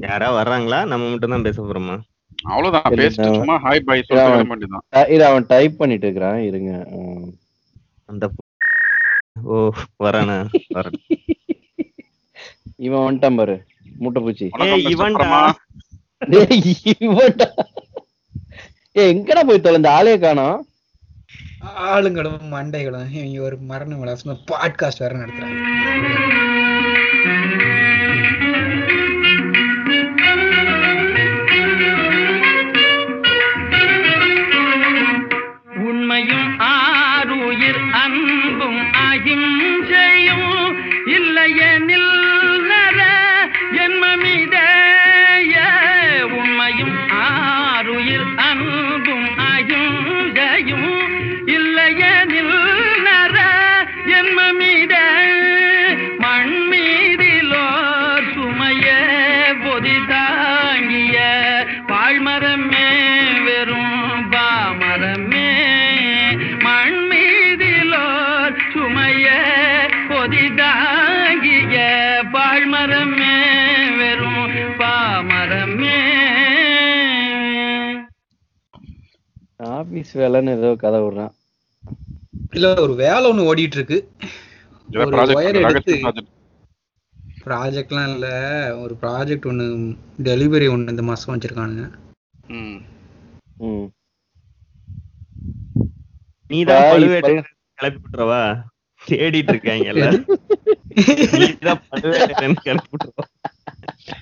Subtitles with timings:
[0.00, 0.86] யாரா வர்றாங்களா?
[0.86, 2.00] நம்ம மட்டும் தான் பேச போறோமா?
[2.42, 2.92] அவ்வளவுதான்.
[2.92, 6.42] பேசிட்டு சும்மா ஹாய் பை அஹ் இது அவன் டைப் பண்ணிட்டு இருக்கிறான்.
[6.42, 6.88] இருங்க.
[8.04, 8.30] அந்த
[9.42, 9.70] ஓ
[10.04, 10.46] வரானா?
[10.74, 11.26] வரேன்.
[12.76, 13.64] இவன் வந்துட்டான் பாரு.
[13.98, 14.48] மூட்டை பூச்சி.
[14.58, 15.52] இவன்டா.
[17.00, 17.50] இவன்டா.
[18.96, 19.92] ஏ எங்கடா போய் தொலைந்த?
[19.92, 20.66] ஆளே காணோம்.
[21.64, 23.12] ஆளுங்களும் மண்டைகளும்.
[23.12, 26.68] இவங்க ஒரு மரண விலாசமா பாட்காஸ்ட் வேற நடத்துறாங்க.
[80.00, 81.32] ஆபீஸ் வேலைன்னு ஏதோ கதை விடுறான்
[82.52, 83.98] இல்ல ஒரு வேலை ஒண்ணு ஓடிட்டு இருக்கு
[87.44, 88.26] ப்ராஜெக்ட்லாம் இல்ல.
[88.80, 89.66] ஒரு ப்ராஜெக்ட் ஒண்ணு
[90.26, 91.84] டெலிவரி ஒண்ணு இந்த மாசம் வச்சிருக்கானுங்க.
[92.54, 92.78] ம்.
[93.64, 93.86] ம்.
[96.50, 97.32] நீதான் பழுவேட்டை
[97.78, 98.40] கிளப்பி விட்டுறவா
[99.02, 100.06] தேடிட்டு இருக்காங்கல்ல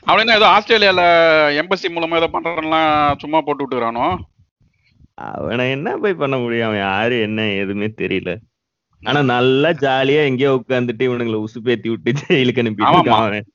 [0.07, 1.05] அவன் என்ன ஏதோ ஆஸ்திரேலியால
[1.61, 2.91] எம்பசி மூலமா ஏதோ பண்றேன்லாம்
[3.23, 4.09] சும்மா போட்டு விட்டுக்கிறானோ?
[5.19, 6.67] அவனை என்ன போய் பண்ண முடியும்?
[6.67, 8.37] அவன் யாரு என்ன எதுவுமே தெரியல.
[9.03, 12.63] ஆனா நல்லா ஜாலியா எங்கேயோ உட்காந்துட்டு இவனுங்களை உசுப்பேத்தி விட்டு ஜெயிலுக்கு.
[12.79, 13.47] இருக்கான் அவன்.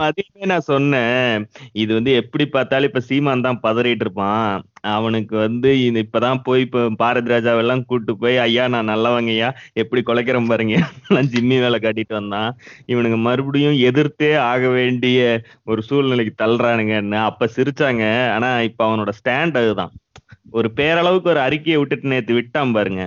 [0.00, 1.44] மதியமே நான் சொன்னேன்.
[1.72, 4.48] இது வந்து எப்படி பார்த்தாலும் இப்ப சீமான் தான் பதறிட்டு இருப்பான்.
[4.94, 10.50] அவனுக்கு வந்து இது இப்பதான் போய் இப்ப பாரதி ராஜாவெல்லாம் கூட்டு போய் ஐயா நான் நல்லவங்கய்யா எப்படி குலைக்கிறேன்
[10.52, 10.76] பாருங்க.
[11.34, 12.50] ஜிம்மி வேலை காட்டிட்டு வந்தான்.
[12.86, 15.20] இவனுங்க மறுபடியும் எதிர்த்தே ஆக வேண்டிய
[15.64, 18.04] ஒரு சூழ்நிலைக்கு தள்ளுறானுங்கன்னு அப்ப சிரிச்சாங்க.
[18.36, 19.92] ஆனா இப்ப அவனோட ஸ்டாண்ட் அதுதான்.
[20.50, 23.02] ஒரு பேரளவுக்கு ஒரு அறிக்கையை விட்டுட்டு நேத்து விட்டான் பாருங்க.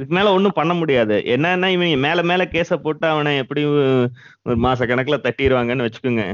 [0.00, 1.16] இதுக்கு மேல ஒண்ணும் பண்ண முடியாது.
[1.34, 3.62] என்னன்னா இவங்க மேல மேல கேஸ போட்டு அவனை எப்படி
[4.46, 6.24] ஒரு மாச கணக்குல தட்டிடுவாங்கன்னு வச்சுக்கோங்க.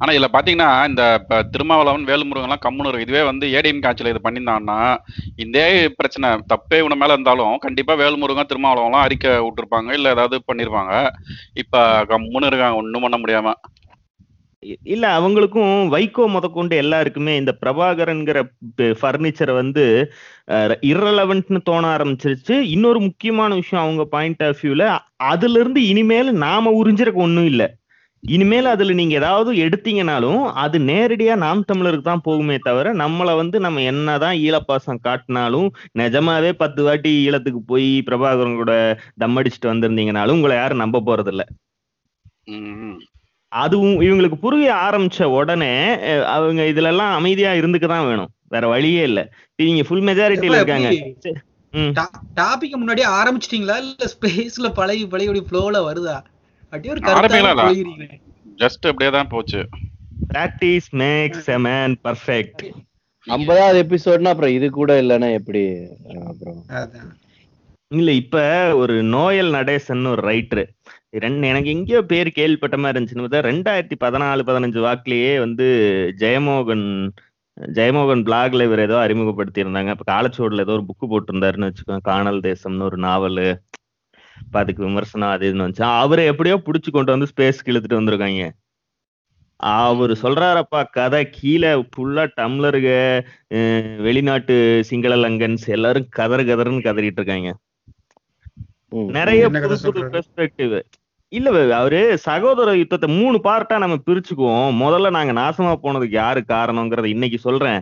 [0.00, 4.78] ஆனா இதுல பாத்தீங்கன்னா இந்த இப்ப திருமாவளவன் வேலுமுருகன் எல்லாம் கம்முன்னு இதுவே வந்து ஏடிஎம் காட்சியில இது பண்ணியிருந்தாங்கன்னா
[5.44, 5.66] இதே
[5.98, 10.94] பிரச்சனை தப்பே இவன மேல இருந்தாலும் கண்டிப்பா வேலுமுருகன் திருமாவளவன் எல்லாம் அறிக்கை விட்டுருப்பாங்க இல்ல ஏதாவது பண்ணிருப்பாங்க.
[11.62, 11.76] இப்ப
[12.12, 13.54] கம்முன்னு இருக்காங்க ஒண்ணும் பண்ண முடியாம.
[14.92, 18.38] இல்ல அவங்களுக்கும் வைகோ முதற்கொண்டு எல்லாருக்குமே இந்த பிரபாகரன்கிற
[19.00, 19.84] ஃபர்னிச்சரை வந்து
[20.90, 22.54] இரலவென்ட்னு தோண ஆரம்பிச்சிருச்சு.
[22.74, 24.84] இன்னொரு முக்கியமான விஷயம் அவங்க பாயிண்ட் ஆஃப் வியூல
[25.32, 27.62] அதுல இருந்து இனிமேல் நாம உறிஞ்சிருக்க ஒண்ணும் இல்ல.
[28.22, 33.82] இனிமேல் அதுல நீங்க ஏதாவது எடுத்தீங்கனாலும் அது நேரடியா நாம் தமிழருக்கு தான் போகுமே தவிர நம்மளை வந்து நம்ம
[33.92, 35.68] என்னதான் ஈழப்பாசம் காட்டினாலும்
[36.00, 38.74] நிஜமாவே பத்து வாட்டி ஈழத்துக்கு போய் பிரபாகரன் கூட
[39.18, 41.34] தம் அடிச்சுட்டு வந்திருந்தீங்கனாலும் உங்களை யாரும் நம்ப போறது
[43.52, 45.72] அதுவும் இவங்களுக்கு புரிய ஆரம்பிச்ச உடனே
[46.34, 48.30] அவங்க இதுல எல்லாம் அமைதியா இருந்துக்க தான் வேணும்.
[48.48, 49.20] வேற வழியே இல்ல.
[49.58, 50.88] இவங்க ஃபுல் மெஜாரிட்டியில இருக்காங்க.
[52.38, 53.76] டாபிக் முன்னாடியே ஆரம்பிச்சிட்டீங்களா?
[53.84, 56.16] இல்ல ஸ்பேஸ்ல பழகி பழகி ஃப்ளோல வருதா?
[56.72, 57.66] அப்படியே ஒரு கருத்தா.
[58.58, 59.60] ஜஸ்ட் அப்படியே தான் போச்சு.
[60.30, 62.62] Practice makes a man perfect
[63.26, 65.62] ஐம்பதாவது எபிசோட்னா அப்புறம் இது கூட இல்லைன்னா எப்படி?
[66.30, 67.10] அப்புறம் அதான்.
[67.90, 68.36] இல்ல இப்ப
[68.80, 70.62] ஒரு நோயல் நடேசன் ஒரு ரைட்டர்
[71.12, 75.66] ரெண்டு எனக்கு எங்கேயோ பேர் கேள்விப்பட்ட மாதிரி இருந்துச்சுன்னு பார்த்தா ரெண்டாயிரத்தி பதினாலு பதினஞ்சு வாக்குலயே வந்து
[76.22, 76.86] ஜெயமோகன்
[77.76, 82.04] ஜெயமோகன் பிளாக்ல இவர் ஏதோ அறிமுகப்படுத்தி இருந்தாங்க இப்ப காலச்சோடுல ஏதோ ஒரு புக்கு போட்டிருந்தாருன்னு வச்சுக்கோங்க.
[82.10, 83.42] காணல் தேசம்னு ஒரு நாவல்
[84.36, 85.86] இப்ப அதுக்கு விமர்சனம் அது இதுன்னு வந்துச்சு.
[86.02, 88.44] அவரை எப்படியோ புடிச்சு கொண்டு வந்து ஸ்பேஸ்க்கு இழுத்துட்டு வந்திருக்காங்க.
[89.60, 92.88] அவரு சொல்றாரப்பா கதை கீழே ஃபுல்லா டம்ளருக
[94.06, 94.54] வெளிநாட்டு
[94.88, 97.50] சிங்கள லங்கன்ஸ் எல்லாரும் கதறு கதறுன்னு கதறிட்டு இருக்காங்க.
[99.18, 100.00] நிறைய புது புது?
[100.14, 100.74] பெர்ஸ்பெக்டிவ்
[101.32, 104.72] இல்ல அவரு சகோதர யுத்தத்தை மூணு பார்ட்டா நம்ம பிரிச்சுக்குவோம்.
[104.82, 107.80] முதல்ல நாங்க நாசமா போனதுக்கு யாரு காரணங்கிறத இன்னைக்கு சொல்றேன்.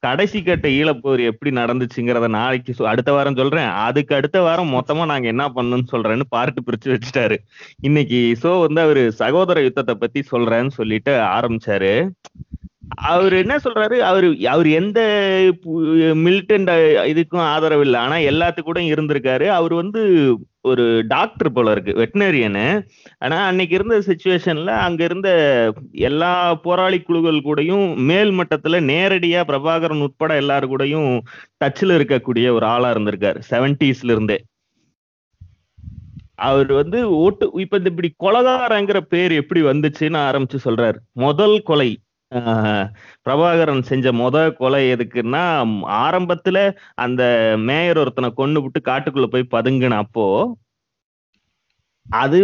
[0.00, 3.70] கடைசி கட்ட ஈழப்போர் எப்படி நடந்துச்சுங்கிறத நாளைக்கு அடுத்த வாரம் சொல்றேன்.
[3.86, 7.36] அதுக்கு அடுத்த வாரம் மொத்தமா நாங்க என்ன பண்ணணும்னு சொல்றேன்னு பார்ட்டு பிரிச்சு வச்சுட்டாரு.
[7.80, 11.94] இன்னைக்கு சோ வந்து அவரு சகோதர யுத்தத்தை பத்தி சொல்றேன்னு சொல்லிட்டு ஆரம்பிச்சாரு.
[13.12, 13.96] அவர் என்ன சொல்றாரு?
[14.10, 15.00] அவரு அவர் எந்த
[16.26, 16.70] மிலிட்டன்ட்
[17.12, 17.98] இதுக்கும் ஆதரவு இல்லை.
[18.00, 19.46] ஆனா எல்லாத்துக்கும் கூட இருந்திருக்காரு.
[19.58, 20.02] அவர் வந்து
[20.66, 22.64] ஒரு டாக்டர் போல இருக்கு வெட்டினரியனு.
[23.18, 25.30] ஆனா அன்னைக்கு இருந்த சுச்சுவேஷன்ல அங்க இருந்த
[25.92, 31.10] எல்லா போராளி குழுக்கள் கூடயும் மேல் மட்டத்துல நேரடியா பிரபாகரன் உட்பட எல்லாரு கூடயும்
[31.64, 34.38] டச்ல இருக்கக்கூடிய ஒரு ஆளா இருந்திருக்காரு செவன்டிஸ்ல இருந்தே.
[36.38, 40.98] அவர் வந்து ஓட்டு இப்ப இந்த இப்படி கொலகாரங்கிற பேர் எப்படி வந்துச்சுன்னு ஆரம்பிச்சு சொல்றாரு.
[41.12, 41.90] முதல் கொலை.
[43.24, 45.42] பிரபாகரன் செஞ்ச முத கொலை எதுக்குன்னா
[46.04, 46.58] ஆரம்பத்துல
[47.04, 47.22] அந்த
[47.68, 50.26] மேயர் ஒருத்தனை கொண்டு விட்டு காட்டுக்குள்ள போய் பதுங்கின அப்போ
[52.06, 52.38] அது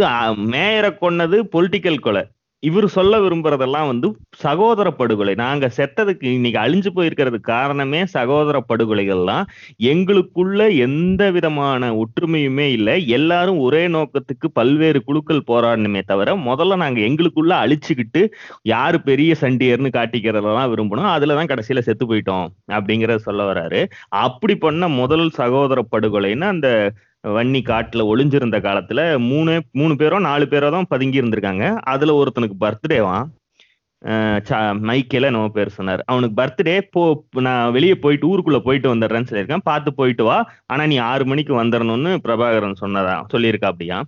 [0.52, 2.22] மேயரை கொன்னது பொலிட்டிக்கல் கொலை.
[2.62, 4.08] இவர் சொல்ல விரும்புறதெல்லாம் வந்து
[4.42, 9.46] சகோதர படுகொலை நாங்க செத்ததுக்கு இன்னைக்கு அழிஞ்சு போயிருக்கிறதுக்கு காரணமே சகோதர படுகொலைகள் தான்
[9.92, 12.94] எங்களுக்குள்ள எந்த விதமான ஒற்றுமையுமே இல்லை.
[13.18, 18.22] எல்லாரும் ஒரே நோக்கத்துக்கு பல்வேறு குழுக்கள் போராடணுமே தவிர முதல்ல நாங்க எங்களுக்குள்ள அழிச்சுக்கிட்டு
[18.74, 21.12] யாரு பெரிய சண்டியர்னு காட்டிக்கிறதெல்லாம் விரும்பணும்.
[21.16, 23.82] அதுலதான் கடைசியில செத்து போயிட்டோம் அப்படிங்கறத சொல்ல வராரு.
[24.24, 26.68] அப்படி பண்ண முதல் சகோதர படுகொலைன்னு அந்த
[27.24, 31.66] வன்னி காட்டுல ஒளிஞ்சிருந்த காலத்துல மூணு மூணு பேரோ நாலு பேரோ தான் பதுங்கி இருந்திருக்காங்க.
[31.92, 33.26] அதுல ஒருத்தனுக்கு பர்த்டேவான்
[34.88, 36.00] மைக்கேல நம்ம பேர் சொன்னார்.
[36.10, 37.02] அவனுக்கு பர்த்டே போ
[37.46, 39.66] நான் வெளியே போயிட்டு ஊருக்குள்ள போயிட்டு வந்துடுறேன்னு சொல்லியிருக்கேன்.
[39.70, 40.38] பார்த்து போயிட்டு வா.
[40.72, 43.98] ஆனா நீ ஆறு மணிக்கு வந்துடணும்னு பிரபாகரன் சொன்னதா சொல்லியிருக்கா அப்படியா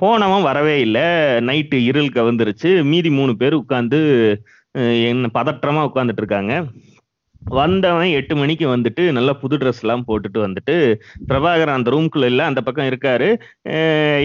[0.00, 1.06] போனவன் வரவே இல்லை.
[1.48, 4.00] நைட்டு இருள் கவுந்துருச்சு மீதி மூணு பேர் உட்காந்து
[5.10, 6.54] என்ன பதற்றமா உட்காந்துட்டு இருக்காங்க.
[7.44, 10.74] வந்தவன் எட்டு மணிக்கு வந்துட்டு நல்லா புது ட்ரெஸ் எல்லாம் போட்டுட்டு வந்துட்டு
[11.28, 13.28] பிரபாகரன் அந்த ரூம்குள்ள இல்ல அந்த பக்கம் இருக்காரு.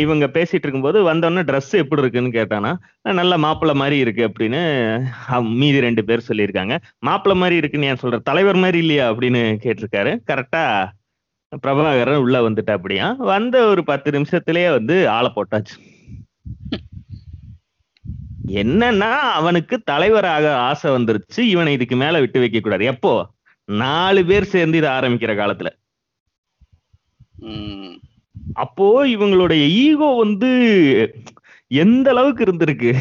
[0.04, 2.71] இவங்க பேசிட்டு இருக்கும்போது வந்தவொடனே ட்ரெஸ் எப்படி இருக்குன்னு கேட்டானா
[3.19, 4.62] நல்ல மாப்பிள்ள மாதிரி இருக்கு அப்படின்னு
[5.62, 6.75] மீதி ரெண்டு பேர் சொல்லியிருக்காங்க.
[7.06, 8.19] மாப்பிள்ள மாதிரி இருக்குன்னு ஏன் சொல்ற?
[8.30, 9.12] தலைவர் மாதிரி இல்லையா?
[9.12, 10.13] அப்படின்னு கேட்டிருக்காரு.
[10.31, 10.63] கரெக்டா
[11.66, 15.77] பிரபாகரன் உள்ள வந்துட்டா அப்படியா வந்த ஒரு பத்து நிமிஷத்திலேயே வந்து ஆளை போட்டாச்சு.
[18.61, 19.09] என்னன்னா
[19.39, 23.13] அவனுக்கு தலைவராக ஆசை வந்துருச்சு இவனை இதுக்கு மேல விட்டு வைக்க கூடாது எப்போ
[23.69, 25.69] நாலு பேர் சேர்ந்து இதை ஆரம்பிக்கிற காலத்துல.
[28.63, 30.49] அப்போ இவங்களுடைய ஈகோ வந்து
[31.71, 32.91] எந்த அளவுக்கு இருந்திருக்கு.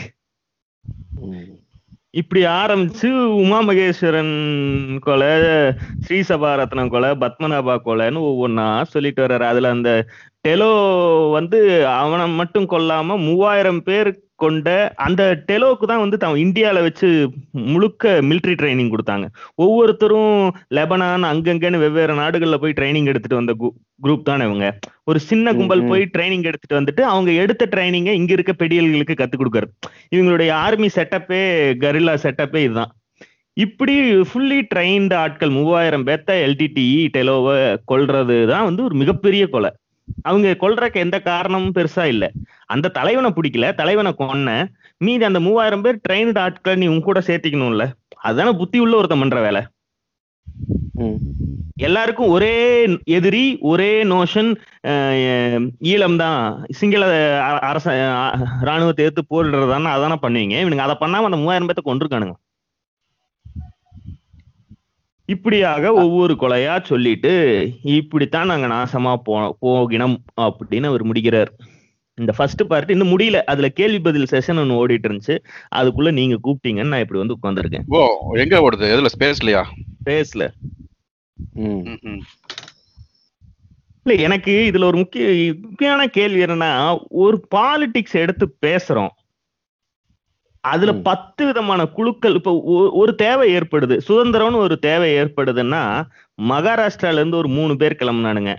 [2.20, 3.08] இப்படி ஆரம்பிச்சு
[3.42, 4.34] உமா மகேஸ்வரன்
[5.06, 5.32] கொலை
[6.04, 9.90] ஸ்ரீசபாரத்னம் கொலை பத்மநாபா கொலைன்னு ஒவ்வொன்றா சொல்லிட்டு வர்றாரு அதுல அந்த
[10.48, 10.70] டெலோ
[11.30, 11.58] வந்து
[12.00, 14.68] அவனை மட்டும் கொல்லாம மூவாயிரம் பேர் கொண்ட
[15.06, 17.08] அந்த டெலோக்கு தான் வந்து தான் இந்தியால வச்சு
[17.72, 19.26] முழுக்க மிலிட்ரி ட்ரைனிங் கொடுத்தாங்க.
[19.64, 20.36] ஒவ்வொருத்தரும்
[20.76, 23.54] லெபனான் அங்கங்கன்னு வெவ்வேறு நாடுகள்ல போய் ட்ரைனிங் எடுத்துட்டு வந்த
[24.04, 24.66] குரூப் தானே இவங்க.
[25.10, 25.88] ஒரு சின்ன கும்பல்.
[25.90, 29.72] போய் ட்ரைனிங் எடுத்துட்டு வந்துட்டு அவங்க எடுத்த ட்ரைனிங்கை இங்க இருக்க பெடியல்களுக்கு கத்து கொடுக்கறது.
[30.14, 31.42] இவங்களுடைய ஆர்மி செட்டப்பே
[31.84, 32.92] கரில்லா செட்டப்பே இதுதான்.
[33.56, 33.94] இப்படி
[34.30, 37.56] ஃபுல்லி ட்ரைன்டு ஆட்கள் மூவாயிரம் பேர்த்த எல்டிடிஇ டெலோவை
[37.92, 39.70] கொல்றது தான் வந்து ஒரு மிகப்பெரிய கொலை.
[40.28, 42.24] அவங்க கொல்றதுக்கு எந்த காரணமும் பெருசா இல்ல.
[42.74, 44.50] அந்த தலைவனை பிடிக்கல தலைவனை கொன்ன
[45.06, 47.84] மீதி அந்த மூவாயிரம் பேர் ட்ரைன்டு ஆட்களை நீ உன் கூட சேர்த்திக்கணும்ல.
[48.26, 49.62] அதுதானே புத்தி உள்ள ஒருத்தன் பண்ற வேலை.
[51.86, 52.54] எல்லாருக்கும் ஒரே
[53.16, 54.50] எதிரி ஒரே நோஷன்
[55.90, 56.40] ஈழம் தான்.
[56.78, 57.02] சிங்கள
[57.70, 57.86] அரச
[58.68, 60.54] ராணுவத்தை எடுத்து போடுறதானே அதானே பண்ணுவீங்க.
[60.64, 62.36] இவனுங்க அதை பண்ணாம அந்த மூவாயிரம் பேர்த்த கொண்டிருக்கானுங்க
[65.28, 67.32] இப்படியாக ஒவ்வொரு கொலையா சொல்லிட்டு
[67.82, 71.52] இப்படித்தான் நாங்க நாசமா போ போகினோம் அப்படின்னு அவர் முடிக்கிறார்
[72.14, 73.36] இந்த ஃபர்ஸ்ட் பார்ட் இன்னும் முடியல.
[73.36, 75.38] அதுல கேள்வி பதில் செஷன் ஒன்று ஓடிட்டு இருந்துச்சு.
[75.74, 78.88] அதுக்குள்ள நீங்க கூப்பிட்டீங்கன்னு நான் இப்படி வந்து உட்காந்துருக்கேன் ஓ எங்க ஓடுது?
[78.94, 79.06] எதுல?
[79.18, 79.64] ஸ்பேஸ்லயா
[80.04, 80.48] பேசல
[81.52, 81.64] ம்.
[81.64, 82.22] ம், ம்.
[84.04, 89.08] இல்ல எனக்கு இதுல ஒரு முக்கிய முக்கியமான கேள்வி என்னன்னா ஒரு பாலிடிக்ஸ் எடுத்து பேசுறோம்.
[90.70, 90.92] அதுல.
[90.92, 92.52] பத்து விதமான குழுக்கள் இப்ப
[92.92, 94.00] ஒரு தேவை ஏற்படுது.
[94.08, 95.82] சுதந்திரம்னு ஒரு தேவை ஏற்படுதுன்னா
[96.42, 98.56] மகாராஷ்டிரால இருந்து ஒரு மூணு பேர் கிளம்புனானுங்க.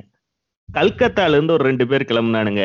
[0.74, 2.64] கல்கத்தால இருந்து ஒரு ரெண்டு பேர் கிளம்புனானுங்க.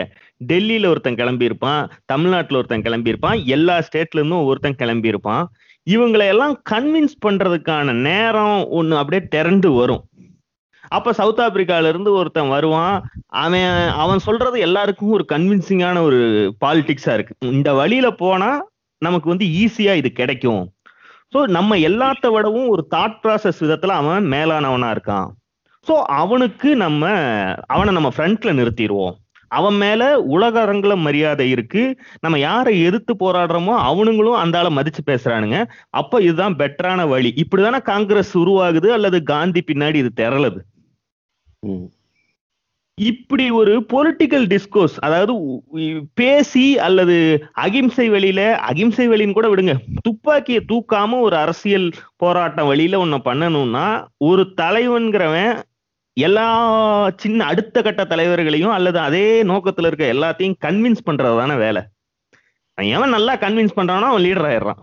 [0.52, 5.44] டெல்லியில ஒருத்தன் கிளம்பியிருப்பான் தமிழ்நாட்டுல ஒருத்தன் கிளம்பியிருப்பான் எல்லா ஸ்டேட்ல இருந்தும் ஒருத்தன் கிளம்பியிருப்பான்.
[5.90, 10.04] இவங்களை எல்லாம் கன்வின்ஸ் பண்றதுக்கான நேரம் ஒண்ணு அப்படியே திரண்டு வரும்.
[10.88, 13.10] அப்ப சவுத் ஆப்பிரிக்கால இருந்து ஒருத்தன் வருவான்.
[13.26, 16.18] அவன் அவன் சொல்றது எல்லாருக்கும் ஒரு கன்வின்சிங்கான ஒரு
[16.64, 17.34] பாலிடிக்ஸா இருக்கு.
[17.38, 18.50] இந்த வழியில போனா
[18.98, 20.64] நமக்கு வந்து ஈஸியா இது கிடைக்கும்.
[21.34, 25.28] ஸோ நம்ம எல்லாத்த விடவும் ஒரு தாட் ப்ராசஸ் விதத்துல அவன் மேலானவனா இருக்கான்.
[25.86, 27.04] ஸோ அவனுக்கு நம்ம
[27.66, 29.14] அவனை நம்ம ஃப்ரண்ட்ல நிறுத்திடுவோம்.
[29.48, 31.82] அவன் மேல உலக அரங்குல மரியாதை இருக்கு.
[32.20, 35.58] நம்ம யாரை எதிர்த்து போராடுறோமோ அவனுங்களும் அந்த ஆளை மதிச்சு பேசுறானுங்க.
[35.90, 37.32] அப்ப இதுதான் பெட்டரான வழி.
[37.36, 40.60] இப்படிதானே காங்கிரஸ் உருவாகுது அல்லது காந்தி பின்னாடி இது திரளது?
[43.00, 45.32] இப்படி ஒரு பொலிட்டிக்கல் டிஸ்கோர்ஸ் அதாவது
[46.14, 47.16] பேசி அல்லது
[47.52, 49.74] அகிம்சை வழியில அகிம்சை வழின்னு கூட விடுங்க.
[50.02, 53.86] துப்பாக்கியை தூக்காம ஒரு அரசியல் போராட்டம் வழியில ஒண்ணு பண்ணணும்னா
[54.18, 55.62] ஒரு தலைவன்கிறவன்
[56.16, 56.46] எல்லா
[57.16, 61.82] சின்ன அடுத்த கட்ட தலைவர்களையும் அல்லது அதே நோக்கத்துல இருக்க எல்லாத்தையும் கன்வின்ஸ் பண்றதுதானே வேலை.
[62.78, 64.80] எவன் நல்லா கன்வின்ஸ் பண்றானோ அவன் லீடர் ஆயிடுறான்.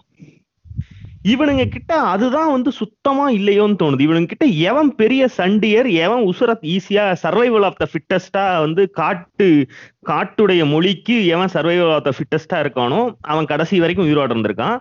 [1.24, 4.04] இவனுங்க கிட்ட அதுதான் வந்து சுத்தமா இல்லையோன்னு தோணுது.
[4.08, 9.68] இவனுங்க கிட்ட எவன் பெரிய சண்டியர் எவன் உசுரத் ஈஸியா சர்வைவல் ஆஃப் த ஃபிட்டஸ்டா வந்து காட்டு
[10.08, 14.78] காட்டுடைய மொழிக்கு எவன் சர்வைவல் ஆஃப் த ஃபிட்டஸ்டா இருக்கானோ அவன் கடைசி வரைக்கும் உயிரோட இருந்திருக்கான்.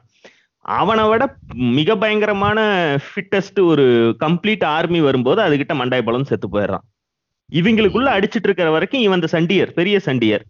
[0.59, 2.61] அவனை விட மிக பயங்கரமான
[2.97, 6.87] ஃபிட்டஸ்ட் ஒரு கம்ப்ளீட் ஆர்மி வரும்போது அதுகிட்ட மண்டாய் பழம் செத்து போயிடுறான்.
[7.53, 10.41] இவங்களுக்குள்ள அடிச்சிட்டு இருக்கிற வரைக்கும் இவன் அந்த சண்டியர் பெரிய சண்டியர்.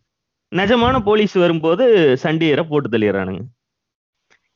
[0.53, 3.43] நிஜமான போலீஸ் வரும்போது சண்டியரை போட்டு தள்ளிடுறானுங்க.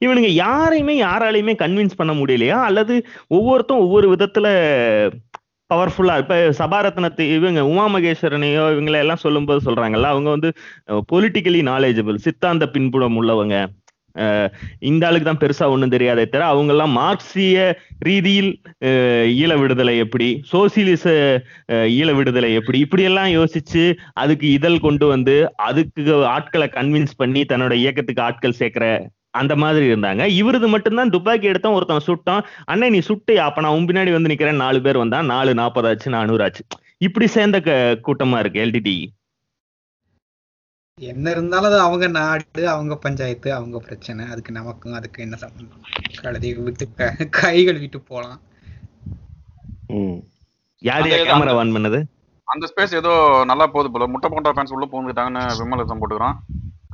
[0.04, 2.58] இவனுங்க யாரையுமே யாராலையுமே கன்வின்ஸ் பண்ண முடியலையா?
[2.62, 2.94] அல்லது
[3.26, 4.48] ஒவ்வொருத்தரும் ஒவ்வொரு விதத்துல
[5.70, 10.50] பவர்ஃபுல்லா இப்ப சபாரத்னத்தை இவங்க உமா மகேஸ்வரனையோ இவங்களை எல்லாம் சொல்லும்போது சொல்றாங்கல்ல அவங்க வந்து
[11.12, 13.56] பொலிட்டிக்கலி நாலேஜபிள் சித்தாந்த பின்புலம் உள்ளவங்க.
[14.18, 14.48] அஹ்
[14.80, 17.62] இந்த ஆளுக்கு தான் பெருசா ஒண்ணும் தெரியாதே தவிர அவங்க எல்லாம் மார்க்சிய
[17.98, 18.50] ரீதியில்
[18.84, 21.06] அஹ் ஈழ விடுதலை எப்படி சோசியலிச
[21.94, 27.72] ஈழ விடுதலை எப்படி இப்படி எல்லாம் யோசிச்சு அதுக்கு இதழ் கொண்டு வந்து அதுக்கு ஆட்களை கன்வின்ஸ் பண்ணி தன்னோட
[27.72, 28.86] இயக்கத்துக்கு ஆட்கள் சேர்க்கிற
[29.34, 30.24] அந்த மாதிரி இருந்தாங்க.
[30.24, 32.44] இவரது மட்டும்தான் துப்பாக்கி எடுத்தான் ஒருத்தன் சுட்டான்.
[32.64, 34.56] அண்ணன் நீ சுட்டு அப்ப நான் உன் பின்னாடி வந்து நிக்கிறேன்.
[34.56, 36.64] நாலு பேர் வந்தா நாலு நாற்பதாச்சு நானூறு ஆச்சு.
[36.98, 39.06] இப்படி சேர்ந்த கூட்டமா இருக்கு எல்டிடி
[41.00, 44.26] என்ன இருந்தாலும் அது அவங்க நாடு அவங்க பஞ்சாயத்து அவங்க பிரச்சனை.
[44.26, 45.82] அதுக்கு நமக்கும் அதுக்கு என்ன சம்பந்தம்?
[46.22, 48.40] கழுதி விட்டு க- கைகள் விட்டு போலாம்.
[49.86, 50.16] ம்.
[50.78, 51.02] யார்.
[51.02, 52.02] கேமரா ஆன் பண்ணது?
[52.44, 54.06] அந்த ஸ்பேஸ் ஏதோ நல்லா போகுது போல.
[54.06, 56.34] முட்டை போண்டா ஃபேன்ஸ் உள்ள பூந்துட்டாங்கன்னு விமலிசம் போட்டுக்கிறான்.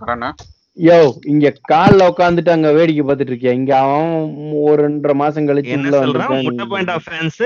[0.07, 0.33] கரண்.
[0.81, 0.97] யோ
[1.33, 3.55] இங்க கால்ல உட்காந்துட்டு அங்க வேடிக்கை பார்த்துட்டு இருக்கியா?
[3.61, 4.15] இங்க அவன்
[4.63, 7.43] ஒரு ரெண்டரை மாசம் கழிச்சு என்ன உள்ள முட்டை வந்துட்டான் பாயிண்ட் ஆஃப் ஃபேன்ஸ்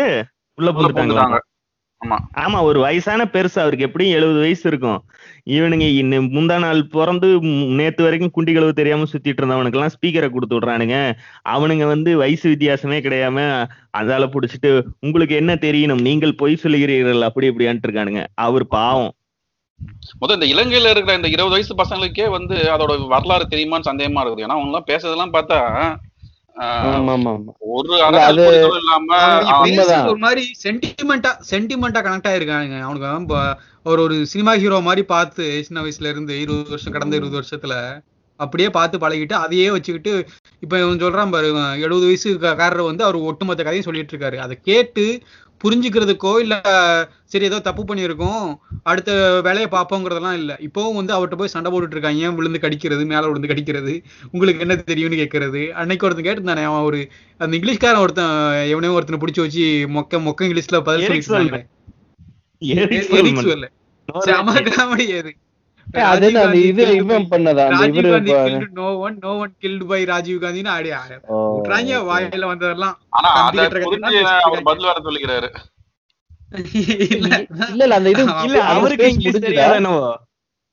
[0.58, 1.40] உள்ள போட்டுட்டாங்க பூந்துட்டாங்க
[2.00, 2.16] ஆமா.
[2.42, 4.98] ஆமா ஒரு வயசான பெருசு அவருக்கு எப்படியும் எழுபது வயசு இருக்கும்.
[5.54, 7.28] இவனுங்க இன்னும் முந்தா நாள் பிறந்து
[7.78, 10.96] நேத்து வரைக்கும் குண்டி கழுவு தெரியாம சுத்திட்டு இருந்தவனுக்கு எல்லாம் ஸ்பீக்கரை கொடுத்து விடுறானுங்க.
[11.54, 13.38] அவனுங்க வந்து வயசு வித்தியாசமே கிடையாம
[14.00, 14.72] அதால புடிச்சிட்டு
[15.06, 16.04] உங்களுக்கு என்ன தெரியணும்?
[16.08, 17.22] நீங்கள் பொய் சொல்லுகிறீர்கள்.
[17.28, 18.24] அப்படி இப்படியான்ட்டு இருக்கானுங்க.
[18.46, 19.12] அவர் பாவம்.
[20.20, 24.46] முதல் இந்த இலங்கையில இருக்கிற இந்த இருபது வயசு பசங்களுக்கே வந்து அதோட வரலாறு தெரியுமான்னு சந்தேகமா இருக்குது.
[24.46, 25.60] ஏன்னா அவங்க எல்லாம் பேசுறதெல்லாம் பார்த்தா
[30.10, 32.78] ஒரு மாதிரி சென்டிமெண்டா சென்டிமெண்டா கனெக்ட் ஆயிருக்கானுங்க.
[32.86, 33.38] அவனுக்கு
[33.90, 37.76] ஒரு ஒரு சினிமா ஹீரோ மாதிரி பார்த்து சின்ன வயசுல இருந்து இருபது வருஷம் கடந்த இருபது வருஷத்துல
[38.40, 40.12] அப்படியே பார்த்து பழகிட்டு அதையே வச்சுக்கிட்டு
[40.64, 41.48] இப்ப இவன் சொல்றான் பாரு
[41.84, 44.38] எழுபது வயசுக்காரர் வந்து அவர் ஒட்டுமொத்த கதையும் சொல்லிட்டு இருக்காரு.
[44.44, 45.04] அதை கேட்டு
[45.60, 46.54] புரிஞ்சுக்கிறதுக்கோ இல்ல
[47.24, 48.46] சரி ஏதோ தப்பு பண்ணியிருக்கோம்
[48.82, 50.52] அடுத்த வேலையை பார்ப்போங்கிறதெல்லாம் இல்ல.
[50.66, 53.94] இப்போவும் வந்து அவர்கிட்ட போய் சண்டை போட்டுட்டு இருக்காங்க ஏன் விழுந்து கடிக்கிறது மேல விழுந்து கடிக்கிறது
[54.32, 55.62] உங்களுக்கு என்ன தெரியும்னு கேட்கறது.
[55.74, 57.00] அன்னைக்கு ஒருத்தன் கேட்டிருந்தானே அவன் ஒரு
[57.40, 58.34] அந்த இங்கிலீஷ்காரன் ஒருத்தன்
[58.72, 59.64] எவனையோ ஒருத்தனை பிடிச்சி வச்சு
[59.96, 61.62] மொக்க மொக்க இங்கிலீஷ்ல பதில் சொல்லிட்டு
[74.62, 75.48] பதில் வர சொல்லிக்கிறாரு.
[77.10, 77.46] இல்ல.
[77.48, 79.40] இல்ல இல்ல அந்த இது இல்ல அந்த அவருக்கு space இங்கிலீஷ் முடிஞ்சுதா?
[79.40, 79.74] தெரியாத.
[79.74, 80.20] என்னவோ?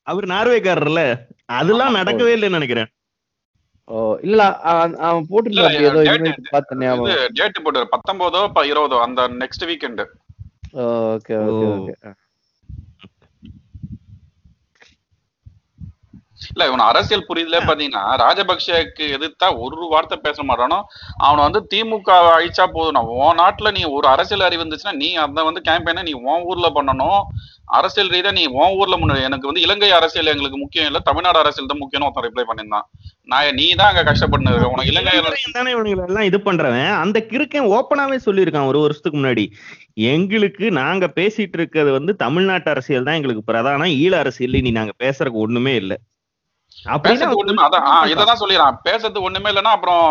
[0.02, 1.18] அவர் நார்வேக்காரர்ல?
[1.44, 2.86] அதெல்லாம் நடக்கவே இல்லைன்னு நினைக்கிறேன்.
[3.84, 9.28] ஓ இல்ல அவன் இல்ல, ஏதோ date- இன்வைட் பார்த்த ஞாபகம் டேட் போட்டு பத்தொன்பதோ ப- இருபதோ அந்த
[9.28, 10.04] next weekend
[10.72, 11.92] okay okay.
[11.98, 12.12] Okay
[16.54, 20.78] இல்ல இவன் அரசியல் புரிதலே பாத்தீங்கன்னா ராஜபக்சேக்கு எதிர்த்தா ஒரு வார்த்தை பேச மாட்டானோ?
[21.26, 23.10] அவனை வந்து திமுக அழிச்சா போதும்.
[23.22, 27.20] உன் நாட்டுல நீ ஒரு அரசியல் அறிவு இருந்துச்சுன்னா நீ அந்த வந்து கேம்பெயினை நீ உன் ஊர்ல பண்ணணும்.
[27.78, 31.70] அரசியல் ரீதியா நீ உன் ஊர்ல முன்னாடி எனக்கு வந்து இலங்கை அரசியல் எங்களுக்கு முக்கியம் இல்ல தமிழ்நாடு அரசியல்
[31.70, 32.86] தான் முக்கியம்னு ஒருத்தன் ரிப்ளை பண்ணியிருந்தான்.
[33.32, 35.12] நான் நீ தான் அங்க கஷ்டப்பட்டு உனக்கு இலங்கை
[35.58, 35.72] தானே
[36.06, 36.90] எல்லாம் இது பண்றவன்.
[37.02, 39.44] அந்த கிறுக்கன் ஓப்பனாவே சொல்லியிருக்கான் ஒரு வருஷத்துக்கு முன்னாடி.
[40.14, 43.94] எங்களுக்கு நாங்க பேசிட்டு இருக்கிறது வந்து தமிழ்நாட்டு அரசியல் தான் எங்களுக்கு பிரதானம்.
[44.02, 45.94] ஈழ அரசியல் இனி நாங்க பேசுறதுக்கு ஒண்ணுமே இல்ல.
[47.04, 48.78] பேசுறது ஒண்ணுமே அதான் ஆ, இததான் சொல்லிடுறான்.
[48.84, 50.04] பேசுறது ஒண்ணுமே இல்லைன்னா அப்புறம்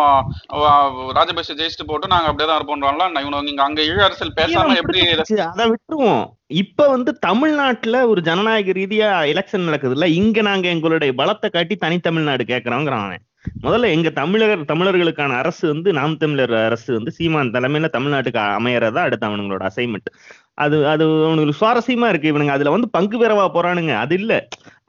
[1.12, 5.02] ராஜபக்சே ஜெயிச்சுட்டு போட்டு நாங்க அப்படியே தான் நான் இவனுக்கு இங்க அங்க ஈழ அரசியல் பேசாம எப்படி
[5.48, 6.24] அதை விட்டுருவோம்.
[6.56, 10.08] இப்ப வந்து தமிழ்நாட்டுல ஒரு ஜனநாயக ரீதியா எலெக்ஷன் நடக்குது இல்ல?
[10.16, 13.22] இங்க நாங்க எங்களுடைய பலத்தை காட்டி தனித்தமிழ்நாடு கேட்கறோங்கிறான் அவன்.
[13.62, 19.26] முதல்ல எங்க தமிழர் தமிழர்களுக்கான அரசு வந்து நாம் தமிழர் அரசு வந்து சீமான் தலைமையில தமிழ்நாட்டுக்கு அமையறதா அடுத்து
[19.26, 20.10] அவனுங்களோட அசைன்மெண்ட்
[20.56, 22.52] அது அது அவனுங்களுக்கு சுவாரஸ்யமா இருக்கு இவனுங்க.
[22.52, 23.92] அதுல வந்து பங்கு பெறவா போறானுங்க.
[23.98, 24.32] அது இல்ல.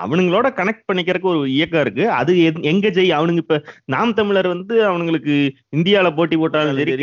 [0.06, 2.06] அவனுங்களோட கனெக்ட் பண்ணிக்கிறதுக்கு ஒரு இயக்கம் இருக்கு.
[2.20, 2.32] அது
[2.72, 3.12] எங்க ஜெய்?
[3.20, 3.58] அவனுங்க இப்ப
[3.96, 5.36] நாம் தமிழர் வந்து அவனுங்களுக்கு
[5.78, 6.96] இந்தியால போட்டி போட்டாலும் சரி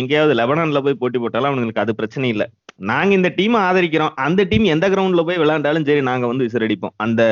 [0.00, 2.46] எங்கேயாவது லெபனான்ல போய் போட்டி போட்டாலும் அவனுங்களுக்கு அது பிரச்சனை இல்ல.
[2.90, 4.14] நாங்க இந்த டீமை ஆதரிக்கிறோம்.
[4.24, 6.94] அந்த டீம் எந்த கிரவுண்ட்ல போய் விளையாண்டாலும் சரி நாங்க வந்து விசிறடிப்போம்.
[7.04, 7.22] அந்த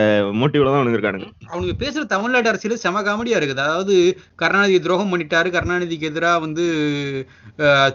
[0.40, 1.28] மோட்டிவ்ல தான் அவனுங்க இருக்கானுங்க.
[1.52, 3.64] அவனுக்கு பேசுற தமிழ்நாடு அரசியல் செம காமெடியா இருக்குது.
[3.66, 3.97] அதாவது
[4.43, 5.50] கருணாநிதி துரோகம் பண்ணிட்டாரு.
[5.57, 6.64] கருணாநிதிக்கு எதிராக வந்து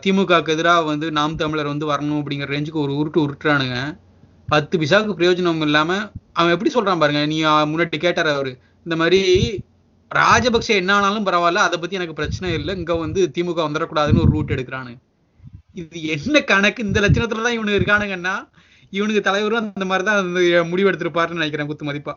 [0.03, 3.79] திமுகக்கு எதிராக வந்து நாம் தமிழர் வந்து வரணும் அப்படிங்கிற ரேஞ்சுக்கு ஒரு உருட்டு உருட்டுறானுங்க.
[4.51, 5.91] பத்து பிசாவுக்கு பிரயோஜனம் இல்லாம
[6.38, 7.38] அவன் எப்படி சொல்றான் பாருங்க நீ
[7.72, 8.51] முன்னாடி கேட்டார் அவரு
[8.86, 9.20] இந்த மாதிரி
[10.12, 14.53] ராஜபக்சே என்ன ஆனாலும் பரவாயில்ல அதை பத்தி எனக்கு பிரச்சனை இல்லை இங்க வந்து திமுக வந்துடக்கூடாதுன்னு ஒரு ரூட்
[14.56, 14.94] எடுக்கிறானு.
[15.82, 16.86] இது என்ன கணக்கு?
[16.88, 18.36] இந்த லட்சணத்துல தான் இவனுக்கு இருக்கானுங்கன்னா
[18.94, 20.41] இவனுக்கு தலைவரும் அந்த மாதிரி தான் வந்து
[20.72, 22.13] முடிவு எடுத்திருப்பாருன்னு நினைக்கிறேன் குத்து மதிப்பா.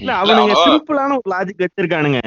[0.00, 2.20] இல்ல அவனுங்க அவன் சிம்பிளான ஒரு லாஜிக் வச்சிருக்கானுங்க.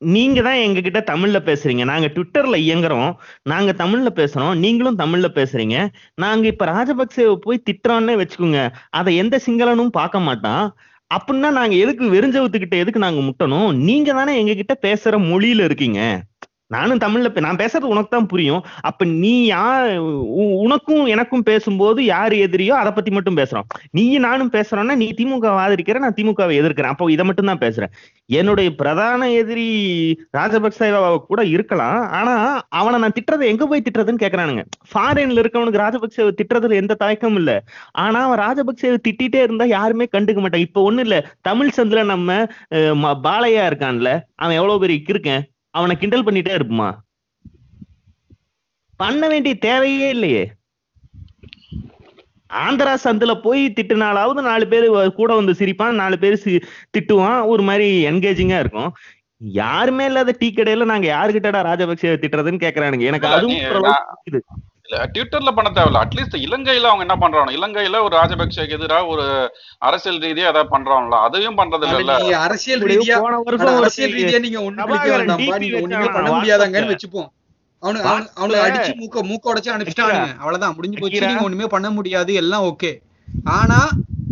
[0.00, 1.84] நீங்க தான் எங்க கிட்ட தமிழ்ல பேசுறீங்க.
[1.84, 3.10] நாங்க ட்விட்டர்ல இயங்குறோம்.
[3.42, 4.54] நாங்க தமிழ்ல பேசுறோம்.
[4.54, 5.76] நீங்களும் தமிழ்ல பேசுறீங்க.
[6.14, 8.60] நாங்க இப்ப ராஜபக்சேவை போய் திட்டுறோன்னே வச்சுக்கோங்க.
[8.90, 10.64] அதை எந்த சிங்களனும் பார்க்க மாட்டான்.
[11.10, 13.74] அப்படின்னா நாங்க எதுக்கு வெறிஞ்சவத்துக்கிட்ட எதுக்கு நாங்க முட்டணும்?
[13.80, 16.00] நீங்க தானே எங்க கிட்ட பேசுற மொழியில இருக்கீங்க.
[16.70, 18.62] நானும் தமிழ்ல நான் பேசுறது உனக்கு தான் புரியும்.
[18.80, 19.96] அப்ப நீ யா
[20.40, 23.66] உ- உனக்கும் எனக்கும் பேசும்போது யார் எதிரியோ அதை பத்தி மட்டும் பேசுறோம்.
[23.90, 26.92] நீயும் நானும் பேசுறோம்னா நீ திமுக ஆதரிக்கிற நான் திமுகவை எதிர்க்கிறேன்.
[26.92, 27.92] அப்போ இதை மட்டும் தான் பேசுறேன்.
[28.26, 29.68] என்னுடைய பிரதான எதிரி
[30.36, 32.10] ராஜபக்சேவா கூட இருக்கலாம்.
[32.10, 32.34] ஆனா
[32.68, 34.64] அவனை நான் திட்டுறது எங்க போய் திட்டுறதுன்னு கேக்குறானுங்க.
[34.92, 37.52] ஃபாரின்ல இருக்கவனுக்கு ராஜபக்சேவை திட்டுறதுல எந்த தயக்கமும் இல்ல.
[37.92, 40.60] ஆனா அவன் ராஜபக்சேவை திட்டிட்டே இருந்தா யாருமே கண்டுக்க மாட்டான்.
[40.60, 41.16] இப்ப ஒண்ணு இல்ல.
[41.40, 42.32] தமிழ் சந்தில நம்ம
[43.24, 44.20] பாலையா இருக்கான்ல.
[44.34, 46.96] அவன் எவ்வளவு பெரிய இருக்கேன் அவனை கிண்டல் பண்ணிட்டே இருப்புமா?
[48.96, 50.52] பண்ண வேண்டிய தேவையே இல்லையே.
[52.52, 56.62] ஆந்திரா சந்துல போய் திட்டுனாலாவது நாலு பேர் கூட வந்து சிரிப்பான் நாலு பேர் சி-
[56.98, 57.46] திட்டுவான்.
[57.46, 58.92] ஒரு மாதிரி என்கேஜிங்கா இருக்கும்.
[59.36, 63.00] யாருமே இல்லாத டீ கடையில நாங்க யாருகிட்டடா ராஜபக்சே திட்டுறதுன்னு கேக்குறானுங்க.
[63.00, 64.42] எனக்கு அதுவும்
[65.12, 66.00] ட்விட்டர்ல பண்ண தேவையில்ல.
[66.04, 69.24] அட்லீஸ்ட் இலங்கையில அவங்க என்ன பண்றாங்க இலங்கையில ஒரு ராஜபக்சேக்கு எதிராக ஒரு
[69.78, 71.18] அரசியல் ரீதியா ஏதாவது பண்றாங்களா?
[71.26, 74.98] அதையும் பண்றது இல்ல அரசியல் ரீதியா போன ஆனா வருஷம் ஒரு அரசியல் ரீதியா நீங்க ஒண்ணுமே
[76.08, 76.30] பண்ண.
[76.38, 77.28] முடியாதாங்கன்னு வச்சுப்போம்.
[77.82, 81.20] அவனுக்கு அவனுக்கு அடிச்சு மூக்க மூக்க உடைச்சு அனுப்பிச்சிட்டானுங்க அவ்வளவுதான் முடிஞ்சு போச்சு.
[81.26, 82.34] நீங்க ஒண்ணுமே பண்ண முடியாது.
[82.34, 82.90] எல்லாம் ஓகே.
[83.58, 83.78] ஆனா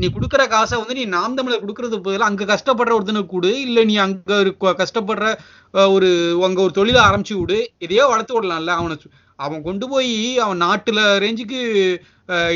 [0.00, 3.60] நீ குடுக்கற காசை வந்து நீ நாம் தமிழர் குடுக்கறது பதிலா அங்க கஷ்டப்படுற ஒருத்தனுக்கு கொடு.
[3.60, 5.28] இல்ல நீ அங்க இருக்க கஷ்டப்படுற
[5.94, 6.08] ஒரு
[6.44, 7.58] அங்க ஒரு தொழிலை ஆரம்பிச்சு விடு.
[7.78, 8.74] எதையோ வளர்த்து விடலாம்ல.
[8.80, 8.96] அவனை
[9.45, 10.12] அவன் கொண்டு போய்
[10.45, 11.61] அவன் நாட்டுல ரேஞ்சுக்கு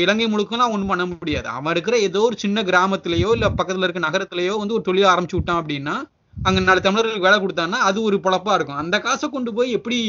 [0.03, 1.47] இலங்கை முழுக்கலாம் ஒண்ணும் பண்ண முடியாது.
[1.57, 5.61] அவன் இருக்கிற ஏதோ ஒரு சின்ன கிராமத்திலேயோ இல்ல பக்கத்துல இருக்க நகரத்திலேயோ வந்து ஒரு தொழில் ஆரம்பிச்சு விட்டான்
[5.61, 5.95] அப்படின்னா
[6.47, 8.79] அங்க நாலு தமிழர்களுக்கு வேலை கொடுத்தான்னா அது ஒரு பொழப்பா இருக்கும்.
[8.83, 9.99] அந்த காசை கொண்டு போய் எப்படி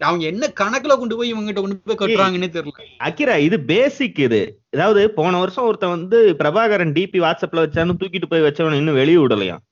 [0.00, 2.86] அவங்க என்ன கணக்குல கொண்டு போய் இவங்ககிட்ட கொண்டு போய் கட்டுறாங்கன்னே தெரியல.
[3.06, 4.40] அக்கிரா இது பேசிக் இது.
[4.74, 9.62] அதாவது போன வருஷம் ஒருத்தன் வந்து பிரபாகரன் டிபி வாட்ஸ்அப்ல வச்சான்னு தூக்கிட்டு போய் வச்சவன இன்னும் வெளியே விடலையாம்.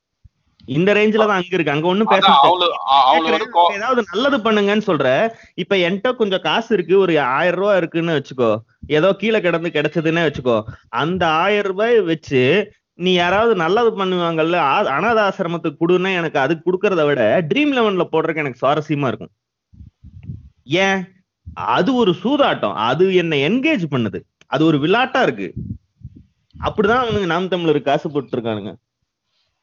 [0.68, 1.72] இந்த ரேஞ்சில தான் அங்க இருக்கு.
[1.74, 2.26] அங்க ஒண்ணும் பேச
[3.76, 5.06] ஏதாவது நல்லது பண்ணுங்கன்னு சொல்ற
[5.54, 8.50] இப்ப என்கிட்ட கொஞ்சம் காசு இருக்கு ஒரு ஆயிரம் ரூபாய் இருக்குன்னு வச்சுக்கோ.
[8.86, 10.56] ஏதோ கீழே கிடந்து கிடைச்சதுன்னே வச்சுக்கோ.
[10.88, 12.42] அந்த ஆயிரம் ரூபாய் வச்சு
[12.94, 14.56] நீ யாராவது நல்லது பண்ணுவாங்கல்ல
[14.96, 19.32] அனாத ஆசிரமத்துக்கு கொடுன்னா எனக்கு அதுக்கு கொடுக்கறத விட ட்ரீம் லெவன்ல போடுறதுக்கு எனக்கு சுவாரஸ்யமா இருக்கும்.
[20.64, 21.00] ஏன்?
[21.54, 22.74] அது ஒரு சூதாட்டம்.
[22.74, 24.18] அது என்ன என்கேஜ் பண்ணுது.
[24.46, 25.48] அது ஒரு விளையாட்டா இருக்கு.
[26.64, 28.72] அப்படிதான் அவனுங்க நாம் தமிழருக்கு காசு போட்டு இருக்கானுங்க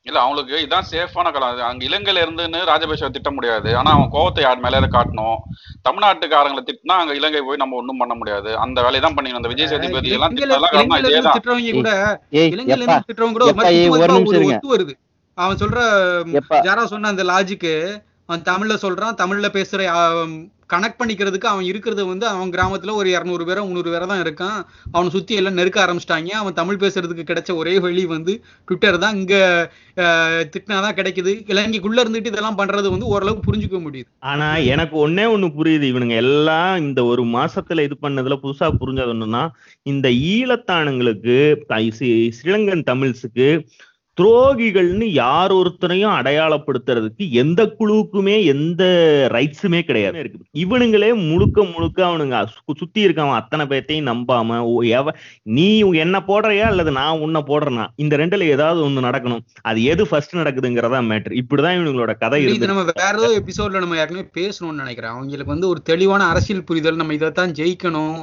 [0.05, 3.69] இல்ல அவங்களுக்கு இதான் சேஃபான காலம் அங்க இலங்கையில இருந்துன்னு ராஜபக்சே திட்ட முடியாது.
[3.79, 5.39] ஆனா அவன் கோவத்தை யார் மேல காட்டணும்?
[5.87, 8.49] தமிழ்நாட்டுக்காரங்களை திட்டினா அங்க இலங்கை போய் நம்ம ஒண்ணும் பண்ண முடியாது.
[8.63, 11.33] அந்த வேலையை தான் பண்ணி அந்த விஜய் சேதுபதி எல்லாம் திட்டலாம் காரணம் இலங்கையில இருந்து
[12.77, 13.05] இதேதான்.
[13.09, 14.95] திட்டுறவங்க கூட வருது.
[15.37, 15.79] அவன் சொல்ற
[16.69, 17.73] யாரோ சொன்ன அந்த லாஜிக்கு
[18.29, 19.81] அவன் தமிழ்ல சொல்றான் தமிழ்ல பேசுற
[20.73, 24.65] கனெக்ட் பண்ணிக்கிறதுக்கு அவன் இருக்கிறது வந்து அவன் கிராமத்துல ஒரு இரநூறு பேரை முந்நூறு பேரை தான் இருக்கான்.
[24.91, 26.27] அவனை சுத்தி எல்லாம் நெருக்க ஆரம்பிச்சிட்டாங்க.
[26.27, 29.15] அவன் தமிழ் பேசுறதுக்கு கிடைச்ச ஒரே வழி வந்து ட்விட்டர் தான்.
[29.15, 29.35] இங்க
[29.95, 31.31] அஹ், திட்டினாதான் கிடைக்குது.
[31.47, 34.05] இலங்கைக்குள்ள இருந்துட்டு இதெல்லாம் பண்றது வந்து ஓரளவுக்கு புரிஞ்சுக்க முடியுது.
[34.19, 36.15] ஆனா எனக்கு ஒன்னே ஒண்ணு புரியுது இவனுங்க.
[36.15, 39.49] எல்லாம் இந்த ஒரு மாசத்துல இது பண்ணதுல புதுசா புரிஞ்சது ஒண்ணுன்னா
[39.83, 41.37] இந்த ஈழத்தானுங்களுக்கு
[41.69, 43.47] தை- சி- ஸ்ரீலங்கன் தமிழ்ஸுக்கு
[44.19, 48.83] துரோகிகள்னு யார் ஒருத்தரையும் அடையாளப்படுத்துறதுக்கு எந்த குழுவுக்குமே எந்த
[49.31, 50.15] ரைட்ஸுமே கிடையாது.
[50.23, 52.37] இருக்குது இவனுங்களே முழுக்க முழுக்க அவனுங்க
[52.77, 54.57] சுத்தி இருக்கவன் அத்தனை பேர்த்தையும் நம்பாம
[54.99, 55.13] எவ
[55.57, 55.67] நீ
[56.05, 57.85] என்ன போடுறியா அல்லது நான் உன்னை போடுறேனா?
[57.95, 59.43] இந்த ரெண்டுல ஏதாவது ஒண்ணு நடக்கணும்.
[59.61, 64.27] அது எது ஃபர்ஸ்ட் நடக்குதுங்கிறதா மேட்டர் இப்படிதான் இவனுங்களோட கதை இருக்கு நம்ம வேற ஏதோ எபிசோட்ல நம்ம ஏற்கனவே
[64.39, 65.11] பேசணும்னு நினைக்கிறேன்.
[65.11, 68.19] அவங்களுக்கு வந்து ஒரு தெளிவான அரசியல் புரிதல் நம்ம இதைத்தான் ஜெயிக்கணும்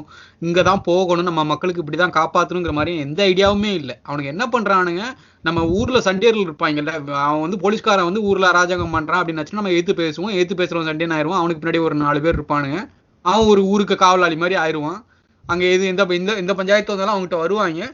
[0.46, 3.96] இங்கதான் போகணும் நம்ம மக்களுக்கு இப்படிதான் காப்பாத்தணுங்கிற மாதிரி எந்த ஐடியாவுமே இல்லை.
[4.02, 5.04] அவனுக்கு என்ன பண்றானுங்க?
[5.44, 6.92] நம்ம ஊர்ல சண்டையர்கள் இருப்பாங்கல்ல
[7.26, 10.32] அவன் வந்து போலீஸ்காரன் வந்து ஊர்ல அராஜகம் பண்றான் அப்படின்னு நம்ம ஏத்து பேசுவோம்.
[10.38, 11.40] ஏத்து பேசுறவன் சண்டையன் ஆயிருவான்.
[11.42, 12.78] அவனுக்கு பின்னாடி ஒரு நாலு பேர் இருப்பானுங்க.
[13.24, 14.98] அவன் ஒரு ஊருக்கு காவலாளி மாதிரி ஆயிருவான்.
[15.44, 17.88] அங்க எது எந்த இந்த இந்த பஞ்சாயத்து வந்தாலும் அவங்ககிட்ட வருவாங்க.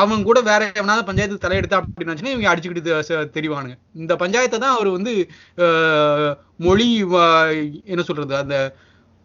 [0.00, 3.74] அவங்க கூட வேற எவனாவது பஞ்சாயத்து தலையெடுத்தா அப்படின்னு இவங்க அடிச்சுக்கிட்டு தெரிவானுங்க.
[4.02, 5.12] இந்த பஞ்சாயத்தை தான் அவர் வந்து
[6.66, 6.88] மொழி
[7.92, 8.56] என்ன சொல்றது அந்த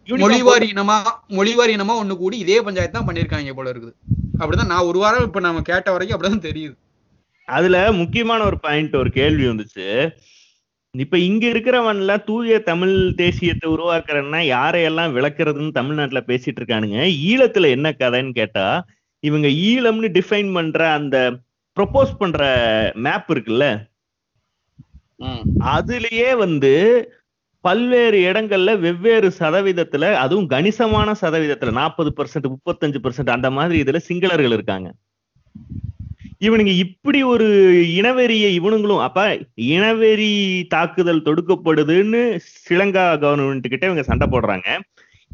[0.08, 0.98] மொழிவாரி இனமா
[1.38, 3.94] மொழிவாரி இனமா ஒண்ணு கூடி இதே பஞ்சாயத்து தான் பண்ணிருக்காங்க போல இருக்குது.
[4.40, 6.76] அப்படிதான் நான் ஒரு வாரம் இப்ப நம்ம கேட்ட வரைக்கும் அப்படிதான் தெரியுது.
[7.48, 9.86] அதுல முக்கியமான ஒரு பாயிண்ட் ஒரு கேள்வி வந்துச்சு.
[10.94, 16.98] இப்ப இங்க இருக்கிறவன்ல தூய தமிழ் தேசியத்தை உருவாக்குறேன்னா யாரையெல்லாம் விளக்குறதுன்னு தமிழ்நாட்டுல பேசிட்டு இருக்கானுங்க?
[17.30, 18.66] ஈழத்துல என்ன கதைன்னு கேட்டா
[19.22, 21.16] இவங்க ஈழம்னு டிஃபைன் பண்ற அந்த
[21.76, 22.42] ப்ரொபோஸ் பண்ற
[22.96, 23.64] மேப் இருக்குல்ல.
[25.70, 26.72] அதுலயே வந்து
[27.64, 34.56] பல்வேறு இடங்கள்ல வெவ்வேறு சதவீதத்துல அதுவும் கணிசமான சதவீதத்துல நாற்பது பர்சன்ட் முப்பத்தஞ்சு பர்சன்ட் அந்த மாதிரி இதுல சிங்களர்கள்
[34.58, 34.88] இருக்காங்க.
[36.40, 37.46] இவனுங்க இப்படி ஒரு
[38.00, 44.68] இனவெறியை இவனுங்களும் அப்ப இனவெறி தாக்குதல் தொடுக்கப்படுதுன்னு ஸ்ரீலங்கா கவர்மெண்ட் கிட்ட இவங்க சண்டை போடுறாங்க.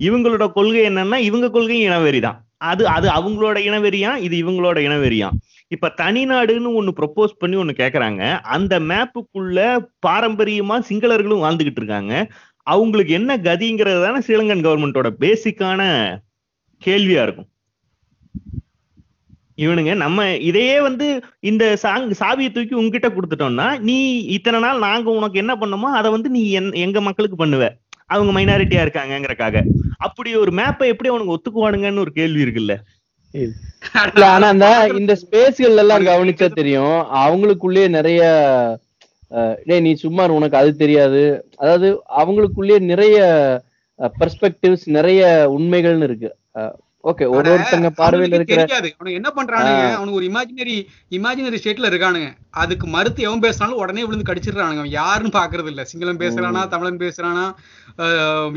[0.00, 2.38] இவங்களோட கொள்கை என்னன்னா இவங்க கொள்கையும் இனவெறி தான்.
[2.56, 4.16] அது அது அவங்களோட இனவெறியா?
[4.16, 5.30] இது இவங்களோட இனவெறியா?
[5.68, 8.40] இப்ப தனிநாடுன்னு ஒண்ணு ப்ரொப்போஸ் பண்ணி ஒண்ணு கேக்குறாங்க.
[8.40, 9.58] அந்த மேப்புக்குள்ள
[10.06, 12.30] பாரம்பரியமா சிங்களர்களும் வாழ்ந்துகிட்டு இருக்காங்க.
[12.62, 15.82] அவங்களுக்கு என்ன கதிங்கிறது தானே ஸ்ரீலங்கன் கவர்மெண்டோட பேசிக்கான
[16.82, 17.48] கேள்வியா இருக்கும்.
[19.58, 25.38] இவனுங்க நம்ம இதையே வந்து இந்த சாங் சாவியை தூக்கி உங்ககிட்ட கொடுத்துட்டோம்னா நீ இத்தனை நாள் நாங்க உனக்கு
[25.38, 27.68] என்ன பண்ணோமோ அதை வந்து நீ என்- எங்க மக்களுக்கு பண்ணுவ.
[28.06, 29.62] அவங்க மைனாரிட்டியா இருக்காங்கிறக்காக
[29.98, 32.74] அப்படி ஒரு மேப்பை எப்படி அவனுக்கு ஒத்துக்குவானுங்கன்னு ஒரு கேள்வி இருக்குல்ல.
[34.14, 36.96] இல்ல ஆனா அந்த இந்த ஸ்பேஸ்கள் எல்லாம் கவனிச்சா தெரியும்.
[37.14, 38.22] அவங்களுக்குள்ளே நிறைய
[39.30, 41.22] அஹ், டேய் நீ சும்மா உனக்கு அது தெரியாது.
[41.56, 43.18] அதாவது அவங்களுக்குள்ளேயே நிறைய
[44.20, 45.22] பெர்ஸ்பெக்டிவ்ஸ் நிறைய
[45.58, 46.30] உண்மைகள்னு இருக்கு.
[47.10, 49.82] ஓகே ஒரு ஒருத்தங்க பார்வையில இருக்கிற தெரியாது அவனுக்கு என்ன பண்றானுங்க?
[49.96, 50.76] அவனுக்கு ஒரு இமேஜினரி
[51.16, 52.28] இமேஜினரி ஸ்டேட்ல இருக்கானுங்க.
[52.62, 54.82] அதுக்கு மறுத்து எவன் பேசினாலும் உடனே விழுந்து கடிச்சிடுறானுங்க.
[54.82, 55.84] அவன் யாருன்னு பாக்குறது இல்ல.
[55.90, 57.44] சிங்களம் பேசுறானா தமிழன் பேசுறானா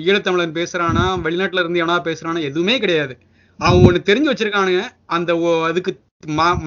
[0.08, 3.16] ஈழத்தமிழன் பேசுறானா வெளிநாட்டுல இருந்து எவனா பேசுறானா எதுவுமே கிடையாது.
[3.60, 4.84] அவன் ஒண்ணு தெரிஞ்சு வச்சிருக்கானுங்க.
[5.18, 5.32] அந்த
[5.70, 5.94] அதுக்கு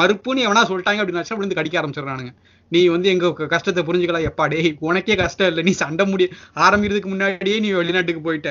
[0.00, 2.32] மறுப்புன்னு எவனா சொல்லிட்டாங்க அப்படின்னு விழுந்து கடிக்க ஆரம்பிச்சிடுறானுங்க.
[2.72, 5.62] நீ வந்து எங்க கஷ்டத்தை புரிஞ்சுக்கலாம் எப்பா டேய் உனக்கே கஷ்டம் இல்லை.
[5.68, 6.26] நீ சண்டை முடி
[6.66, 8.50] ஆரம்பிக்கிறதுக்கு முன்னாடியே நீ வெளிநாட்டுக்கு போயிட்ட.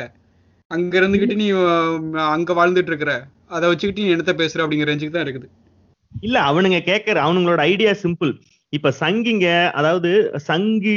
[0.71, 1.47] அங்க இருந்துகிட்டு நீ
[2.33, 3.11] அங்க வாழ்ந்துட்டு இருக்கிற
[3.49, 5.47] அதை வச்சுக்கிட்டு நீ என்னத்த பேசுற அப்படிங்கிற ரேஞ்சுக்கு தான் இருக்குது.
[6.23, 8.31] இல்ல அவனுங்க கேக்குற அவனுங்களோட ஐடியா சிம்பிள்
[8.73, 9.47] இப்ப சங்கிங்க
[9.79, 10.09] அதாவது
[10.47, 10.95] சங்கி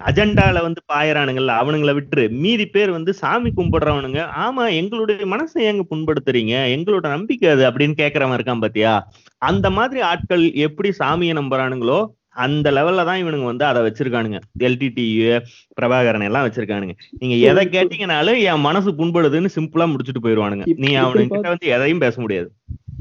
[0.00, 2.24] அஜெண்டால வந்து பாயறானுங்கல்ல அவனுங்கள விட்டுரு.
[2.42, 4.20] மீதி பேர் வந்து சாமி கும்பிடுறவனுங்க.
[4.44, 6.54] ஆமா எங்களுடைய மனசை ஏங்க புண்படுத்துறீங்க?
[6.76, 8.94] எங்களோட நம்பிக்கை அது அப்படின்னு கேக்குறவன் இருக்கான் பாத்தியா?
[9.42, 12.00] அந்த மாதிரி ஆட்கள் எப்படி சாமியை நம்புறானுங்களோ
[12.36, 14.40] அந்த லெவல்ல தான் இவனுங்க வந்து அதை வச்சிருக்கானுங்க.
[14.58, 15.40] எல்டிடி
[15.80, 16.92] பிரபாகரன் எல்லாம் வச்சிருக்கானுங்க.
[17.18, 20.54] நீங்க எதை கேட்டீங்கனாலும் என் மனசு புண்படுதுன்னு சிம்பிளா முடிச்சுட்டு போயிருவானுங்க.
[20.54, 22.52] நீ இப்படி அவனுங்க கிட்ட பாத்து- வந்து எதையும் பேச முடியாது.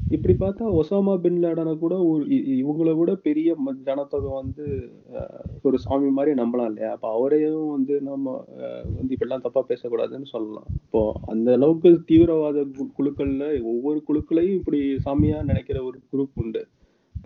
[0.09, 4.91] இப்படி பார்த்தா ஒசாமா பின் லேடனை கூட இவங்கள விட பெரிய ஜனத்தொகை வந்து
[5.61, 6.91] ஒரு சாமி மாதிரி நம்பலாம் இல்லையா?
[6.91, 8.45] அப்ப அவரையும் வந்து நம்ம
[8.95, 10.65] வந்து இப்படிலாம் தப்பா பேசக்கூடாதுன்னு சொல்லலாம்.
[10.85, 12.65] இப்போ அந்த அளவுக்கு தீவிரவாத
[12.97, 16.67] குழுக்கள்ல ஒவ்வொரு குழுக்களையும் இப்படி சாமியா நினைக்கிற ஒரு குரூப் உண்டு.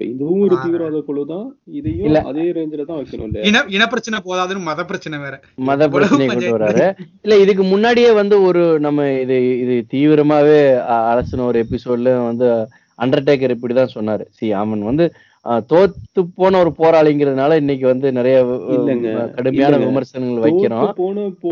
[0.05, 0.55] இதுவும் ஒரு.
[0.61, 2.19] தீவிரவாத குழு தான் இதையும் இல்ல.
[2.25, 5.35] அதே ரேஞ்சில தான் வைக்கணும் இன இன பிரச்சனை போதாதுன்னு மத பிரச்சனை வேற.
[5.63, 6.85] மத பிரச்சனையை கொண்டு வராரு.
[7.21, 10.59] இல்ல இதுக்கு முன்னாடியே வந்து ஒரு நம்ம இது இது தீவிரமாவே
[11.09, 12.49] அலசின ஒரு எபிசோட்ல வந்து
[12.99, 14.23] அண்டர்டேக்கர் இப்படிதான் சொன்னாரு.
[14.29, 15.07] சி அவன் வந்து
[15.69, 18.37] தோத்து போன ஒரு போராளிங்கிறதுனால இன்னைக்கு வந்து நிறைய.
[19.35, 19.77] கடுமையான.
[19.83, 20.89] விமர்சனங்கள் வைக்கிறோம்.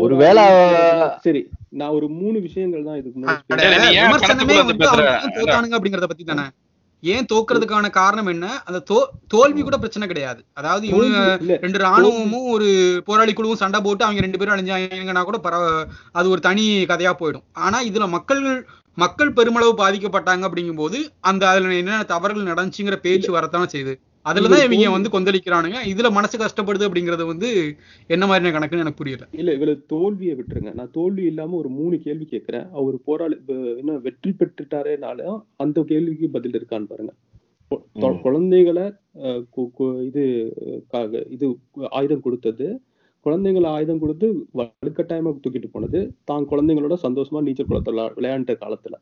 [0.00, 1.40] ஒருவேளை போராளி- சரி
[1.72, 3.38] நான் ஒரு மூணு விஷயங்கள் தான் இதுக்கு முன்னாடி
[5.72, 6.44] அப்படிங்கறத பத்தி தானே
[7.02, 8.46] ஏன் தோக்குறதுக்கான காரணம் என்ன?
[8.68, 8.98] அந்த தோ
[9.34, 10.40] தோல்வி கூட பிரச்சனை கிடையாது.
[10.54, 11.18] அதாவது இவங்க
[11.64, 12.68] ரெண்டு ராணுவமும் ஒரு
[13.08, 15.64] போராளி குழுவும் சண்டை போட்டு அவங்க ரெண்டு பேரும் அழிஞ்சாங்கன்னா கூட பரவ
[16.12, 17.46] அது ஒரு தனி கதையா போயிடும்.
[17.66, 18.42] ஆனா இதுல மக்கள்
[18.98, 20.98] மக்கள் பெருமளவு பாதிக்கப்பட்டாங்க அப்படிங்கும்போது
[21.30, 23.94] அந்த அதுல என்ன தவறுகள் நடந்துச்சுங்கிற பேச்சு வரத்தானே செய்யுது
[24.28, 25.78] அதுலதான் இவங்க வந்து கொந்தளிக்கிறானுங்க.
[25.92, 27.48] இதுல மனசு கஷ்டப்படுது அப்படிங்கறது வந்து
[28.14, 29.26] என்ன மாதிரியான கணக்குன்னு எனக்கு புரியல.
[29.40, 30.72] இல்ல இவள தோல்வியை விட்டுருங்க.
[30.78, 33.36] நான் தோல்வி இல்லாம ஒரு மூணு கேள்வி கேட்கிறேன் அவர் போராளி
[33.82, 37.14] என்ன வெற்றி பெற்றுட்டாரேனாலும் அந்த கேள்விக்கு பதில் இருக்கான்னு பாருங்க.
[38.26, 38.84] குழந்தைகளை
[40.08, 40.24] இது
[41.36, 41.46] இது
[41.98, 42.66] ஆயுதம் கொடுத்தது.
[43.26, 44.26] குழந்தைங்களை ஆயுதம் கொடுத்து
[44.58, 46.00] வலுக்கட்டாயமா தூக்கிட்டு போனது.
[46.30, 48.96] தான் குழந்தைங்களோட சந்தோஷமா நீச்சல் குளத்துல விளையாண்ட காலத்துல.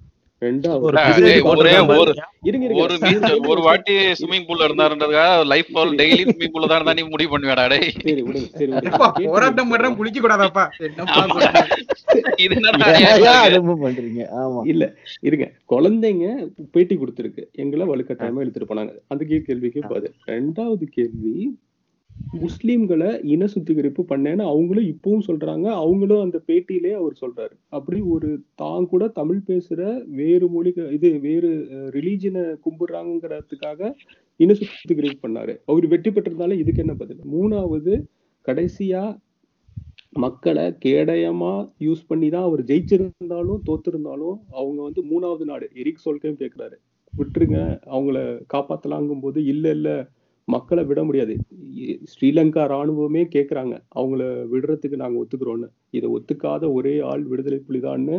[3.49, 7.91] ஒரு வாட்டி ஸ்விம்மிங் பூல்ல இருந்தாருன்றதுக்காக லைஃப் டெய்லி ஸ்விம்மிங் பூல்ல தான் இருந்தா நீ முடிவு பண்ணுவேடா டேய்.
[8.03, 8.91] சரி விடுங்க சரி விடுங்க.
[8.91, 11.41] எப்பா, கேட்டு போராட்டம் பண்றேன் குளிக்க கூடாதாப்பா என்னப்பா ஆமா.
[12.37, 12.61] இது
[13.89, 14.23] பண்றீங்க?
[14.65, 15.53] இல்ல இருங்க.
[15.71, 17.45] குழந்தைங்க பேட்டி கொடுத்துருக்கு.
[17.53, 18.93] எங்களை வலுக்கட்டாயமா இழுத்துட்டு போனாங்க.
[19.09, 20.15] அந்த கே- கேள்விக்கு பதில்.
[20.27, 21.59] ரெண்டாவது கேள்வி
[22.43, 25.67] முஸ்லீம்களை இன சுத்திகரிப்பு பண்ணேன்னு அவங்களும் இப்பவும் சொல்றாங்க.
[25.83, 27.55] அவங்களும் அந்த பேட்டியிலே அவர் சொல்றாரு.
[27.77, 28.29] அப்படி ஒரு
[28.63, 29.81] தான் கூட தமிழ் பேசுற
[30.21, 31.51] வேறு மொழி இது வேறு
[31.97, 33.81] ரிலீஜனை கும்பிடுறாங்கிறதுக்காக
[34.41, 35.55] இன சுத்திகரிப்பு பண்ணாரு.
[35.71, 37.23] அவர் வெற்றி பெற்றிருந்தாலும் இதுக்கு என்ன பதில்?
[37.37, 37.95] மூணாவது
[38.47, 39.05] கடைசியா
[40.25, 41.55] மக்களை கேடயமா
[41.87, 45.67] யூஸ் பண்ணி தான் அவர் ஜெயிச்சிருந்தாலும் தோத்திருந்தாலும் அவங்க வந்து மூணாவது நாடு.
[45.81, 46.77] எரிக் சொல்கையும் கேட்கிறாரு
[47.13, 47.59] விட்டுருங்க
[47.95, 48.19] அவங்கள
[48.55, 49.91] காப்பாத்தலாங்கும் போது இல்ல இல்ல
[50.49, 51.35] மக்களை விட முடியாது.
[52.13, 55.69] ஸ்ரீலங்கா ராணுவமே கேட்கறாங்க அவங்கள விடுறதுக்கு நாங்க ஒத்துக்கிறோம்னு.
[55.91, 58.17] இதை ஒத்துக்காத ஒரே ஆள் விடுதலை புலிதான்னு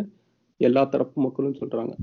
[0.57, 1.93] எல்லா தரப்பு மக்களும் சொல்றாங்க.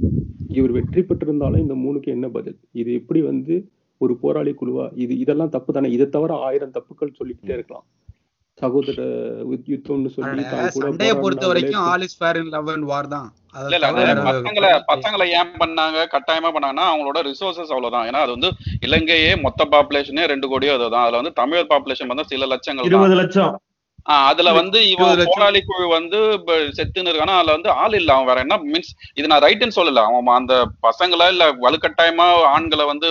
[0.49, 2.59] இவர் வெற்றி பெற்றிருந்தாலும் இந்த மூணுக்கு என்ன பதில்?
[2.73, 3.55] இது எப்படி வந்து
[3.99, 4.87] ஒரு போராளி குழுவா?
[4.95, 5.91] இது இதெல்லாம் தப்பு தானே.
[5.91, 7.87] இதை தவிர ஆயிரம் தப்புக்கள் சொல்லிக்கிட்டே இருக்கலாம்.
[8.65, 9.03] சகோதர
[9.51, 11.47] யுத்- யுத்தம்னு சொல்லி அட, தான் கூட சண்டைய பொறுத்த.
[11.47, 13.29] வரைக்கும் all is fair in love and war தான்.
[13.55, 15.99] பசங்களை பசங்களை ஏன் பண்ணாங்க?
[16.13, 18.07] கட்டாயமா பண்ணாங்கன்னா அவங்களோட ரிசோர்சஸ் அவ்வளவுதான்.
[18.09, 18.51] ஏன்னா அது வந்து
[18.81, 21.03] இலங்கையே மொத்த பாப்புலேஷனே ரெண்டு கோடியோ அதுதான்.
[21.03, 23.61] அதுல வந்து தமிழர் பாப்புலேஷன் வந்து சில லட்சங்கள் இருபது லட்சம்.
[24.07, 25.21] அதுல வந்து இவன்.
[25.29, 26.19] போராளி குழு வந்து
[26.79, 30.03] செத்துன்னு இருக்கானா அதுல வந்து ஆள் இல்ல அவன் வேற என்ன மீன்ஸ் இது நான் ரைட்டுன்னு சொல்லல.
[30.11, 30.55] அவன் அந்த
[30.87, 33.11] பசங்களை இல்ல வலுக்கட்டாயமா ஆண்களை வந்து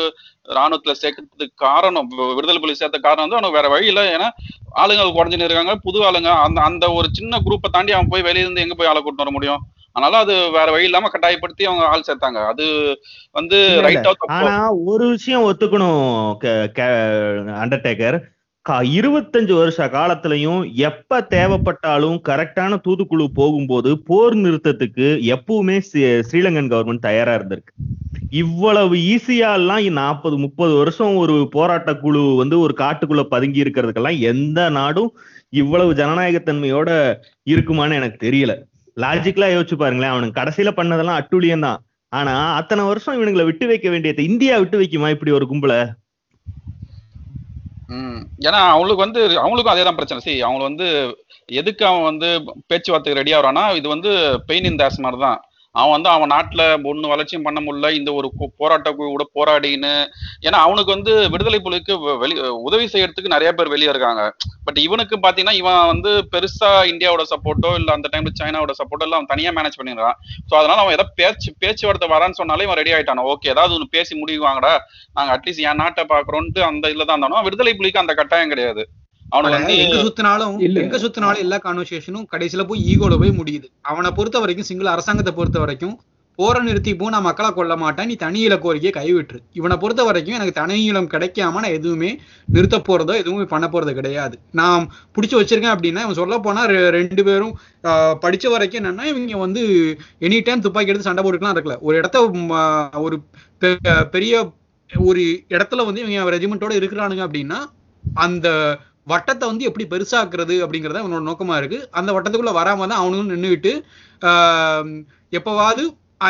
[0.50, 4.04] ராணுவத்துல சேர்க்கறதுக்கு காரணம் விடுதலை புலி சேர்த்த காரணம் வந்து அவனுக்கு வேற வழி இல்ல.
[4.16, 4.28] ஏன்னா
[4.76, 6.32] ஆளுங்க குறைஞ்சுன்னு இருக்காங்க புது ஆளுங்க.
[6.46, 9.34] அந்த அந்த ஒரு சின்ன குரூப்பை தாண்டி அவன் போய் வெளிய இருந்து எங்க போய் ஆளை கூட்டு வர
[9.34, 9.64] முடியும்?
[9.96, 12.40] அதனால அது வேற வழி இல்லாம கட்டாயப்படுத்தி அவங்க ஆள் சேர்த்தாங்க.
[12.52, 12.66] அது
[13.36, 13.58] வந்து.
[13.88, 14.56] ரைட்டா ஆனா
[14.92, 16.02] ஒரு விஷயம் ஒத்துக்கணும்
[17.64, 18.18] அண்டர்டேக்கர்
[18.70, 25.76] இருபத்தஞ்சு வருஷ காலத்திலையும் எப்ப தேவைப்பட்டாலும் கரெக்டான தூதுக்குழு போகும்போது போர் நிறுத்தத்துக்கு எப்பவுமே
[26.28, 27.74] ஸ்ரீலங்கன் கவர்மெண்ட் தயாரா இருந்திருக்கு.
[28.30, 34.70] இவ்வளவு ஈஸியா எல்லாம் நாற்பது முப்பது வருஷம் ஒரு போராட்ட குழு வந்து ஒரு காட்டுக்குள்ள பதுங்கி இருக்கிறதுக்கெல்லாம் எந்த
[34.70, 35.12] நாடும்
[35.50, 36.90] இவ்வளவு ஜனநாயகத்தன்மையோட
[37.46, 38.56] இருக்குமான்னு எனக்கு தெரியல.
[38.98, 44.24] லாஜிக்கலா யோசிச்சு பாருங்களேன் அவனுக்கு கடைசியில பண்ணதெல்லாம் அட்டுழியம் தான் ஆனா அத்தனை வருஷம் இவனுங்களை விட்டு வைக்க வேண்டியது
[44.24, 45.76] இந்தியா விட்டு வைக்குமா இப்படி ஒரு கும்பல?
[48.46, 50.22] ஏன்னா அவங்களுக்கு வந்து அவங்களுக்கும் அதே தான் பிரச்சனை.
[50.26, 50.88] சி அவங்க வந்து
[51.50, 52.30] எதுக்கு அவன் வந்து
[52.70, 54.12] பேச்சுவார்த்தைக்கு ரெடி ஆகிறான்னா இது வந்து
[54.50, 55.40] பெயின் இன் தாஸ் மாதிரி தான்
[55.76, 57.88] அவன் வந்து அவன் நாட்டில் ஒன்று வளர்ச்சியும் பண்ண முடியல.
[58.00, 58.28] இந்த ஒரு
[58.60, 59.94] போராட்ட குழு கூட போராடின்னு.
[60.48, 62.36] ஏன்னா அவனுக்கு வந்து விடுதலை புலிக்கு வெளி
[62.68, 64.24] உதவி செய்யறதுக்கு நிறைய பேர் வெளியே இருக்காங்க.
[64.68, 69.32] பட் இவனுக்கு பார்த்தீங்கன்னா இவன் வந்து பெருசா இந்தியாவோட சப்போர்ட்டோ இல்லை அந்த டைம்ல சைனாவோட சப்போர்ட்டோ எல்லாம் அவன்
[69.34, 70.18] தனியாக மேனேஜ் பண்ணிடுறான்
[70.50, 73.24] ஸோ அதனால அவன் ஏதாவது பேச்சு பேச்சுவார்த்தை வரான்னு சொன்னாலே இவன் ரெடி ஆயிட்டானோ.
[73.34, 74.74] ஓகே ஏதாவது ஒன்று பேசி முடிவாங்கடா
[75.18, 78.84] நாங்கள் அட்லீஸ்ட் என் நாட்டை பார்க்குறோன்ட்டு அந்த இதில் தான் இருந்தானோ விடுதலை புலிக்கு அந்த கட்டாயம் கிடையாது.
[79.34, 80.80] அவனுக்கு வந்து எங்க சுத்தினாலும் இல்ல.
[80.82, 83.68] எங்க சுத்தினாலும் எல்லா கான்வர்சேஷனும் கடைசியில போய் ஈகோல போய் முடியுது.
[83.84, 85.96] அவனை பொறுத்த வரைக்கும் சிங்கள அரசாங்கத்தை பொறுத்த வரைக்கும்
[86.40, 89.40] போற நிறுத்தி போ நான் மக்களை கொல்ல மாட்டேன் நீ தனியில கோரிக்கையை கைவிட்டுரு.
[89.54, 92.10] இவனை பொறுத்த வரைக்கும் எனக்கு தனியிலம் கிடைக்காம நான் எதுவுமே
[92.48, 94.40] நிறுத்த போறதோ எதுவுமே பண்ண போறது கிடையாது.
[94.52, 94.84] நான்
[95.16, 99.64] பிடிச்சி வச்சிருக்கேன் அப்படின்னா இவன் சொல்ல போனா ரெ- ரெண்டு பேரும் ஆஹ், படிச்ச வரைக்கும் என்னன்னா இவங்க வந்து
[100.22, 101.78] எனி டைம் துப்பாக்கி எடுத்து சண்டை போட்டுக்கலாம் இருக்கல.
[101.82, 102.26] ஒரு இடத்த
[103.02, 103.18] ஒரு
[103.62, 104.34] பெ- பெரிய
[104.90, 105.20] ஒரு
[105.50, 107.60] இடத்துல வந்து இவங்க ரெஜிமெண்டோட இருக்கிறானுங்க அப்படின்னா
[108.16, 108.48] அந்த
[109.08, 111.80] வட்டத்தை வந்து எப்படி பெருசாக்குறது அப்படிங்கிறத அவனோட நோக்கமா இருக்கு.
[111.92, 113.74] அந்த வட்டத்துக்குள்ள வராம தான் அவனும் நின்றுக்கிட்டு
[115.34, 115.84] எப்பவாவது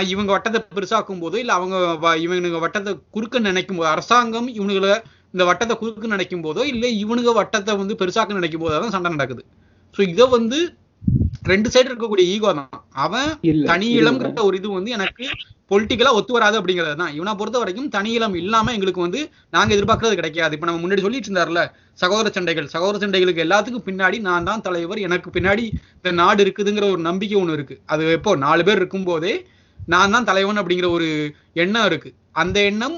[0.09, 4.93] இவங்க வட்டத்தை பெருசாக்கும் போது இல்ல அவங்க வ- இவனுங்க வட்டத்தை குறுக்க நினைக்கும் போது அரசாங்கம் இவனுங்களை
[5.33, 9.43] இந்த வட்டத்தை குறுக்க நினைக்கும் போதோ இல்ல இவனுங்க வட்டத்தை வந்து பெருசாக்க நினைக்கும் போதோ தான் சண்டை நடக்குது.
[9.95, 10.59] ஸோ இதை வந்து
[11.51, 12.69] ரெண்டு சைடு இருக்கக்கூடிய ஈகோ தான்
[13.05, 13.29] அவன்
[13.71, 13.87] தனி.
[14.01, 15.25] இளம்ங்கிற ஒரு இது வந்து எனக்கு
[15.71, 17.13] பொலிட்டிக்கலா ஒத்து வராது அப்படிங்கிறது தான்.
[17.17, 19.21] இவனை பொறுத்த வரைக்கும் தனி இளம் இல்லாம எங்களுக்கு வந்து
[19.55, 20.55] நாங்க எதிர்பார்க்கறது கிடைக்காது.
[20.57, 21.61] இப்ப நம்ம முன்னாடி சொல்லிட்டு இருந்தார்ல
[22.03, 22.67] சகோதர சண்டைகள்.
[22.75, 25.01] சகோதர சண்டைகளுக்கு எல்லாத்துக்கும் பின்னாடி நான் தான் தலைவர்.
[25.07, 25.65] எனக்கு பின்னாடி
[25.99, 27.77] இந்த நாடு இருக்குதுங்கிற ஒரு நம்பிக்கை ஒண்ணு இருக்கு.
[27.93, 28.33] அது எப்போ?
[28.45, 29.33] நாலு பேர் இருக்கும்போதே
[29.93, 31.07] நான் தான் தலைவன் அப்படிங்கிற ஒரு
[31.63, 32.11] எண்ணம் இருக்கு.
[32.43, 32.95] அந்த எண்ணம்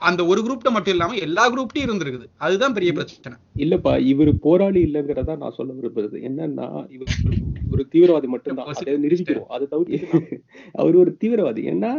[0.00, 2.26] அந்த ஒரு குரூப்ல மட்டும் இல்லாம எல்லா குரூப்லயும் இருந்திருக்குது.
[2.36, 3.36] அதுதான் பெரிய பிரச்சனை.
[3.64, 6.16] இல்லப்பா இவரு போராளி இல்லைங்கிறதா நான் சொல்ல விரும்புறது.
[6.28, 7.08] என்னன்னா இவர்
[7.72, 8.68] ஒரு தீவிரவாதி மட்டும்தான்.
[8.72, 9.48] அதை நிரூபிக்கிறோம்.
[9.54, 10.38] அதை தவிர்த்து
[10.72, 11.62] அவர் ஒரு தீவிரவாதி.
[11.72, 11.90] ஏன்னா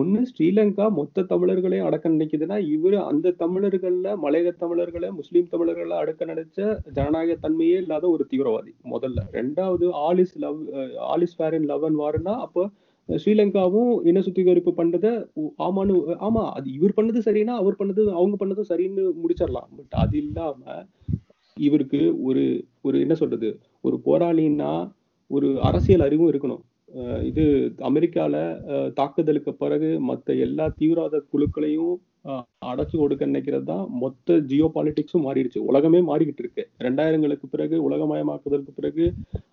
[0.00, 6.78] ஒண்ணு ஸ்ரீலங்கா மொத்த தமிழர்களையும் அடக்க நினைக்குதுன்னா இவரு அந்த தமிழர்கள்ல மலையக தமிழர்களை முஸ்லீம் தமிழர்களை அடக்க நினைச்ச
[6.92, 9.20] ஜனநாயக தன்மையே இல்லாத ஒரு தீவிரவாதி முதல்ல.
[9.38, 10.58] ரெண்டாவது all is love
[11.10, 12.64] all is fair in love and Warna அப்போ
[13.08, 15.10] ஸ்ரீலங்காவும் இன சுத்திகரிப்பு பண்ணதை
[15.58, 15.94] ஆமான்னு
[16.26, 19.68] ஆமா அது இவர் பண்ணது சரின்னா அவர் பண்ணது அவங்க பண்ணதும் சரின்னு முடிச்சிடலாம்.
[19.76, 20.60] பட் அது இல்லாம
[21.56, 22.42] இவருக்கு ஒரு
[22.82, 23.48] ஒரு என்ன சொல்றது
[23.84, 24.72] ஒரு போராளின்னா
[25.30, 26.62] ஒரு அரசியல் அறிவும் இருக்கணும்.
[26.94, 27.44] அஹ் இது
[27.88, 28.34] அமெரிக்கால
[28.94, 31.94] தாக்குதலுக்கு பிறகு மத்த எல்லா தீவிரவாத குழுக்களையும்
[32.68, 35.60] அடைச்சு கொடுக்க நினைக்கிறது தான் மொத்த ஜியோ பாலிடிக்ஸும் மாறிடுச்சு.
[35.70, 36.62] உலகமே மாறிக்கிட்டு இருக்கு.
[36.86, 39.04] ரெண்டாயிரங்களுக்கு பிறகு உலகமயமாக்குதலுக்கு பிறகு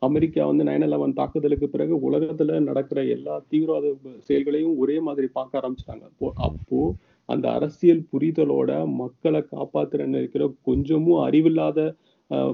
[0.08, 3.92] அமெரிக்கா வந்து நைன் எலவன் தாக்குதலுக்கு பிறகு உலகத்துல நடக்கிற எல்லா தீவிரவாத
[4.30, 6.06] செயல்களையும் ஒரே மாதிரி பார்க்க ஆரம்பிச்சிட்டாங்க.
[6.12, 6.82] அப்போ அப்போ
[7.30, 11.80] அந்த அரசியல் புரிதலோட மக்களை காப்பாத்துற நினைக்கிற கொஞ்சமும் அறிவில்லாத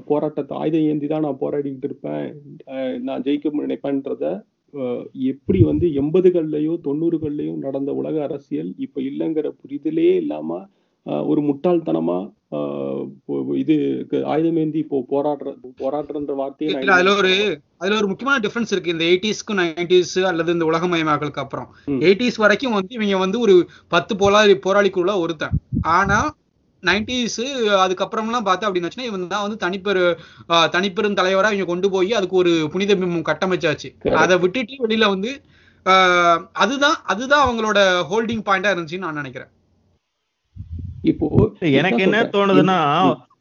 [0.07, 2.23] போராட்டத்தை ஆயுதம் ஏந்தி தான் நான் போராடிக்கிட்டு இருப்பேன்
[2.73, 4.25] அஹ், நான் ஜெயிக்க நினைப்பேன்றத
[5.13, 10.59] எப்படி வந்து எண்பதுகள்லயும் தொண்ணூறுகள்லயும் நடந்த உலக அரசியல் இப்ப இல்லைங்கிற புரிதலே இல்லாம
[11.05, 12.17] ஒரு முட்டாள்தனமா
[13.55, 13.75] இது
[14.33, 17.31] ஆயுதமேந்தி இப்போ போராடுற போராடுறன்ற வார்த்தையை அதுல ஒரு
[17.77, 18.93] அதுல ஒரு முக்கியமான டிஃபரன்ஸ் இருக்கு.
[18.95, 21.69] இந்த எயிட்டிஸ்க்கும் நைன்டிஸ் அல்லது இந்த உலகமயமாக்கலுக்கு அப்புறம்.
[22.07, 23.55] எயிட்டிஸ் வரைக்கும் வந்து இவங்க வந்து ஒரு
[23.87, 25.55] பத்து போராளி போராளிக்குள்ள ஒருத்தன்.
[25.97, 26.19] ஆனா
[26.87, 27.41] நைன்டிஸ்
[27.79, 30.03] அதுக்கப்புறம்லாம் பார்த்தா அப்படின்னு வச்சுன்னா இவன் தான் வந்து தனிப்பெரு
[30.51, 33.89] ஆஹ் தனிப்பெரும் தலைவரா இவங்க கொண்டு போய் அதுக்கு ஒரு புனித பிம்பம் கட்டமைச்சாச்சு.
[34.17, 35.31] அதை விட்டுட்டு வெளியில வந்து
[36.57, 39.51] அதுதான் அதுதான் அவங்களோட ஹோல்டிங் பாயிண்டா இருந்துச்சுன்னு நான் நினைக்கிறேன்
[41.03, 41.27] இப்போ
[41.73, 42.17] எனக்கு என்ன.
[42.33, 42.79] தோணுதுன்னா.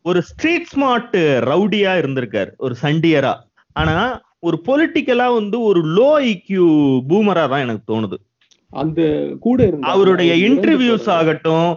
[0.04, 3.32] ஒரு ஸ்ட்ரீட் ஸ்மார்ட் ரவுடியா இருந்திருக்காரு ஒரு சண்டியரா
[3.76, 3.94] ஆனா
[4.42, 6.66] ஒரு பொலிட்டிக்கலா வந்து ஒரு லோ ஐக்யூ
[7.08, 8.16] பூமரா தான் எனக்கு தோணுது
[8.72, 9.00] அந்த
[9.42, 11.08] கூட அவருடைய இன்டர்வியூஸ்.
[11.16, 11.68] ஆகட்டும்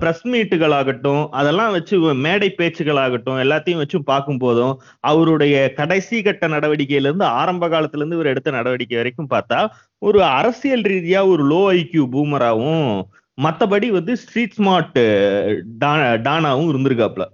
[0.00, 4.74] பிரஸ் மீட்டுகள் ஆகட்டும் அதெல்லாம் வச்சு மேடை பேச்சுகள் ஆகட்டும் எல்லாத்தையும் வச்சு பார்க்கும் போதும்
[5.10, 9.58] அவருடைய கடைசி கட்ட நடவடிக்கையில இருந்து ஆரம்ப காலத்துல இருந்து இவர் எடுத்த நடவடிக்கை வரைக்கும் பார்த்தா
[10.02, 12.90] ஒரு அரசியல் ரீதியா ஒரு லோ ஐக்யூ பூமராவும்
[13.38, 15.00] மத்தபடி வந்து ஸ்ட்ரீட் ஸ்மார்ட்
[16.26, 17.24] டானாவும் இருந்திருக்காப்ல.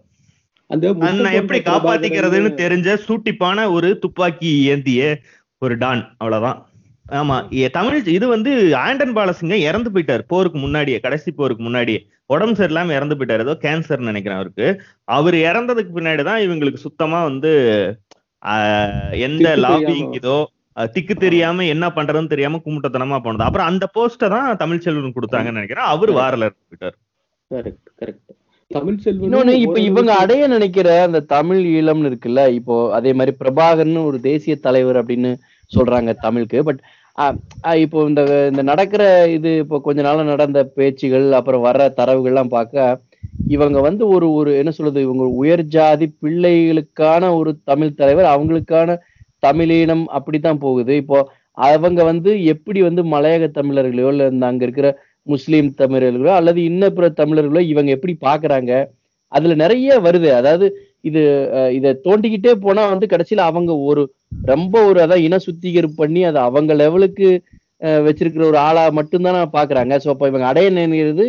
[0.70, 5.02] போட்ட எப்படி காப்பாத்திக்கிறதுன்னு தெரிஞ்ச சூட்டிப்பான ஒரு துப்பாக்கி ஏந்திய
[5.62, 6.58] ஒரு டான் அவ்வளவுதான்.
[7.12, 7.36] ஆமா
[7.76, 8.50] தமிழ் இது வந்து
[8.84, 12.00] ஆண்டன் பாலசிங்க இறந்து போயிட்டார் போருக்கு முன்னாடியே கடைசி போருக்கு முன்னாடியே.
[12.30, 13.44] உடம்பு சரியில்லாம இறந்து போயிட்டாரு.
[13.46, 14.66] ஏதோ கேன்சர் நினைக்கிறேன் அவருக்கு.
[15.08, 17.52] அவர் இறந்ததுக்கு பின்னாடி தான் இவங்களுக்கு சுத்தமா வந்து
[18.42, 18.92] ஆஹ்,
[19.26, 20.12] எந்த லாபிங்.
[20.18, 20.36] இதோ
[20.92, 23.46] திக்கு தெரியாம என்ன பண்றதுன்னு தெரியாம கும்பிட்டத்தனமா போனது.
[23.46, 25.90] அப்புறம் அந்த போஸ்ட தான் தமிழ்ச்செல்வன் கொடுத்தாங்கன்னு நினைக்கிறேன்.
[25.92, 26.96] அவர் வாரல இருந்து போயிட்டார்.
[27.50, 28.28] கரெக்ட் கரெக்ட்
[28.70, 34.18] தமிழ் இன்னொன்னு இப்ப இவங்க அடைய நினைக்கிற அந்த தமிழ் ஈழம்னு இருக்குல்ல இப்போ அதே மாதிரி பிரபாகர்னு ஒரு
[34.28, 35.30] தேசிய தலைவர் அப்படின்னு
[35.72, 36.58] சொல்றாங்க தமிழுக்கு.
[36.64, 36.80] பட்
[37.82, 38.20] இப்போ இந்த
[38.50, 39.02] இந்த நடக்கிற
[39.36, 42.98] இது இப்போ கொஞ்ச நாளா நடந்த பேச்சுகள் அப்புறம் வர்ற தரவுகள்லாம் பார்க்க
[43.54, 48.96] இவங்க வந்து ஒரு ஒரு என்ன சொல்றது இவங்க உயர் ஜாதி பிள்ளைகளுக்கான ஒரு தமிழ் தலைவர் அவங்களுக்கான
[49.42, 50.92] தமிழீனம் அப்படித்தான் போகுது.
[51.02, 51.18] இப்போ
[51.58, 54.88] அவங்க வந்து எப்படி வந்து மலையக தமிழர்களையோ இல்ல இந்த அங்க இருக்கிற
[55.26, 58.72] முஸ்லீம் தமிழர்களோ அல்லது இன்ன பிற தமிழர்களோ இவங்க எப்படி பாக்குறாங்க
[59.32, 60.28] அதுல நிறைய வருது.
[60.40, 60.66] அதாவது
[61.08, 61.20] இது
[61.78, 64.02] இதை தோண்டிக்கிட்டே போனா வந்து கடைசியில அவங்க ஒரு
[64.44, 67.28] ரொம்ப ஒரு அதான் இன சுத்திகரிப்பு பண்ணி அதை அவங்க லெவலுக்கு
[68.02, 71.24] வச்சிருக்கிற ஒரு ஆளா மட்டும்தான் பாக்குறாங்க சோ அப்ப இவங்க அடைய நினைக்கிறது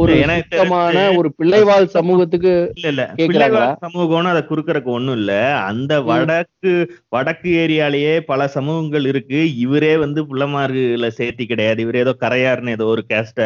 [0.00, 3.04] ஒரு சுத்தமான ஒரு பிள்ளைவாழ் சமூகத்துக்கு இல்ல இல்ல?
[3.20, 5.32] பிள்ளைவாழ் சமூகம்னு அதை குறுக்கறக்கு ஒண்ணும் இல்ல.
[5.70, 6.72] அந்த வடக்கு
[7.08, 9.40] வடக்கு ஏரியாலேயே பல சமூகங்கள் இருக்கு.
[9.64, 11.78] இவரே வந்து புள்ளமாறுல சேர்த்தி கிடையாது.
[11.86, 13.40] இவர் ஏதோ கரையார்னு ஏதோ ஒரு கேஸ்ட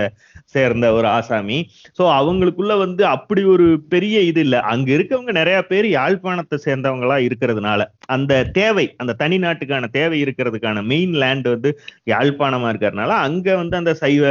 [0.54, 1.58] சேர்ந்த ஒரு ஆசாமி.
[1.98, 4.56] சோ அவங்களுக்குள்ள வந்து அப்படி ஒரு பெரிய இது இல்ல.
[4.72, 11.14] அங்க இருக்கவங்க நிறைய பேர் யாழ்ப்பாணத்தை சேர்ந்தவங்களா இருக்கிறதுனால அந்த தேவை அந்த தனி நாட்டுக்கான தேவை இருக்கிறதுக்கான மெயின்
[11.22, 11.72] லேண்ட் வந்து
[12.06, 14.24] யாழ்ப்பாணமா இருக்கிறதுனால அங்க வந்து அந்த சைவ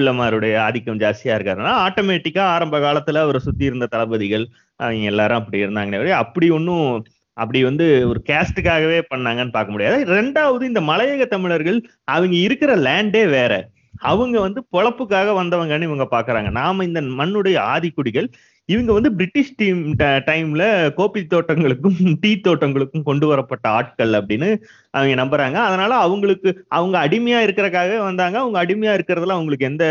[0.00, 6.08] பிள்ளைமாருடைய ஆதிக்கம் ஜாஸ்தியா இருக்காருன்னா ஆட்டோமேட்டிக்கா ஆரம்ப காலத்துல அவரை சுத்தி இருந்த தளபதிகள் அவங்க எல்லாரும் அப்படி இருந்தாங்கன்னே
[6.08, 10.04] அப்படி ஒன்றும் அப்படி வந்து ஒரு கேஸ்டுக்காகவே பண்ணாங்கன்னு பார்க்க முடியாது.
[10.04, 13.68] ரெண்டாவது இந்த மலையக தமிழர்கள் அவங்க இருக்கிற லேண்டே வேற.
[13.98, 18.28] அவங்க வந்து பொழப்புக்காக வந்தவங்கன்னு இவங்க பாக்குறாங்க நாம இந்த மண்ணுடைய ஆதிக்குடிகள்
[18.68, 19.80] இவங்க வந்து பிரிட்டிஷ் டீம்
[20.28, 20.64] டைம்ல
[20.98, 24.48] கோபி தோட்டங்களுக்கும் டீ தோட்டங்களுக்கும் கொண்டு வரப்பட்ட ஆட்கள் அப்படின்னு
[24.94, 25.56] அவங்க நம்புறாங்க.
[25.68, 28.36] அதனால அவங்களுக்கு அவங்க அடிமையா இருக்கிறக்காக வந்தாங்க.
[28.42, 29.84] அவங்க அடிமையா இருக்கிறதுல அவங்களுக்கு எந்த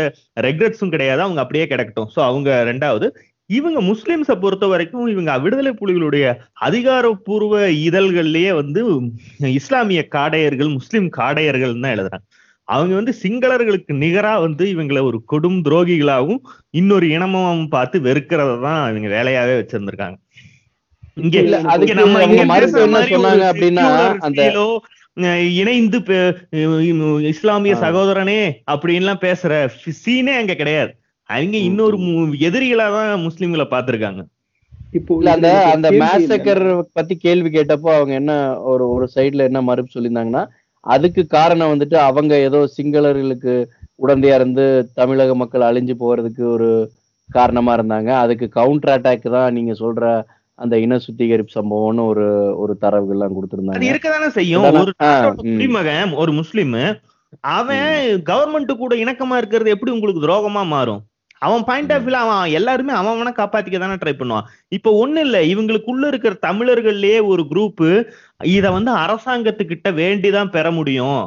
[0.46, 1.22] ரெக்ரெட்ஸும் கிடையாது.
[1.26, 2.10] அவங்க அப்படியே கிடக்கட்டும்.
[2.16, 3.08] ஸோ அவங்க ரெண்டாவது
[3.50, 6.26] இவங்க முஸ்லிம்ஸை பொறுத்த வரைக்கும் இவங்க விடுதலை புலிகளுடைய
[6.68, 7.54] அதிகாரப்பூர்வ
[7.86, 8.80] இதழ்கள்லயே வந்து
[9.58, 12.24] இஸ்லாமிய காடையர்கள் முஸ்லிம் காடையர்கள் தான் எழுதுறாங்க.
[12.68, 19.08] அவங்க வந்து சிங்களர்களுக்கு நிகரா வந்து இவங்களை ஒரு கொடும் துரோகிகளாகவும் இன்னொரு இனமும் பார்த்து வெறுக்கிறத தான் இவங்க
[19.08, 20.16] வேலையாவே வச்சிருந்திருக்காங்க.
[21.14, 22.18] இங்க இல்ல, இங்க அதுக்கு நம்ம
[22.66, 23.86] சொன்னாங்க அப்படின்னா,
[24.18, 24.42] அந்த-
[25.54, 25.98] இணைந்து
[27.28, 27.74] இஸ்லாமிய.
[27.74, 28.38] சகோதரனே
[28.70, 29.52] அப்படின்லாம் பேசுற
[30.04, 30.92] சீனே அங்க கிடையாது.
[31.28, 31.96] அவங்க இன்னொரு
[32.40, 34.22] எதிரிகளா தான் முஸ்லிம்களை பார்த்திருக்காங்க.
[34.92, 40.00] இப்போ இல்ல அந்த அந்த மேசக்கர் பத்தி கேள்வி கேட்டப்போ அவங்க என்ன ஒரு ஒரு சைடுல என்ன மறுப்பு
[40.00, 40.42] சொல்லியிருந்தாங்கன்னா
[40.86, 43.54] அதுக்கு காரணம் வந்துட்டு அவங்க ஏதோ சிங்களர்களுக்கு
[43.98, 44.64] உடந்தையா இருந்து
[44.96, 46.68] தமிழக மக்கள் அழிஞ்சு போறதுக்கு ஒரு
[47.30, 50.04] காரணமா இருந்தாங்க அதுக்கு கவுண்டர் அட்டாக் தான் நீங்க சொல்ற
[50.58, 52.26] அந்த இன சுத்திகரிப்பு சம்பவம்னு ஒரு
[52.62, 54.66] ஒரு தரவுகள்லாம் அது கொடுத்திருந்தாங்க இருக்கதானே செய்யும்?
[54.80, 54.92] ஒரு.
[55.44, 56.74] குடிமகன் ஒரு முஸ்லிம்
[57.52, 57.86] அவன்
[58.28, 61.00] கவர்மெண்ட் கூட இணக்கமா இருக்கிறது எப்படி உங்களுக்கு துரோகமா மாறும்
[61.46, 64.48] அவன் பாயிண்ட் ஆஃப் வியூல அவன் எல்லாருமே அவன் அவனை காப்பாத்திக்க தானே ட்ரை பண்ணுவான்.
[64.76, 67.86] இப்ப ஒண்ணு இல்ல இவங்களுக்குள்ள இருக்கிற தமிழர்கள்லயே ஒரு குரூப்
[68.56, 71.22] இத வந்து அரசாங்கத்துக்கிட்ட வேண்டிதான் பெற முடியும்.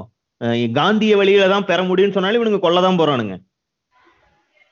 [0.77, 3.35] காந்திய வழியில தான் பெற முடியும்னு சொன்னாலும் இவனுங்க கொல்லதான் போறானுங்க.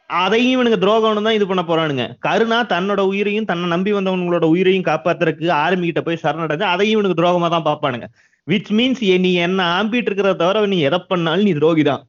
[0.10, 2.04] அதையும் இவனுங்க துரோகம்னு தான் இது பண்ண போறானுங்க.
[2.26, 7.48] கருணா தன்னோட உயிரையும் தன்னை நம்பி வந்தவங்களோட உயிரையும் காப்பாத்துறதுக்கு ஆர்மி கிட்ட போய் சரணடைஞ்சு அதையும் இவனுக்கு துரோகமா
[7.54, 8.08] தான் பார்ப்பானுங்க.
[8.48, 12.04] விச் மீன்ஸ் நீ என்ன ஆம்பிட்டு இருக்கிறத தவிர நீ எதை பண்ணாலும் நீ துரோகிதான்.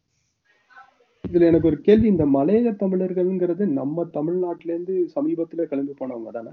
[1.24, 2.06] இதுல எனக்கு ஒரு கேள்வி.
[2.08, 6.52] இந்த மலையக தமிழர்கள்ங்கிறது நம்ம தமிழ்நாட்டுல இருந்து சமீபத்துல கிளம்பி போனவங்க தானே?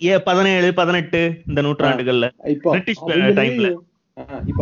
[0.00, 2.26] ஏ பதினேழு பதினெட்டு இந்த நூற்றாண்டுகள்ல.
[2.50, 2.68] இப்போ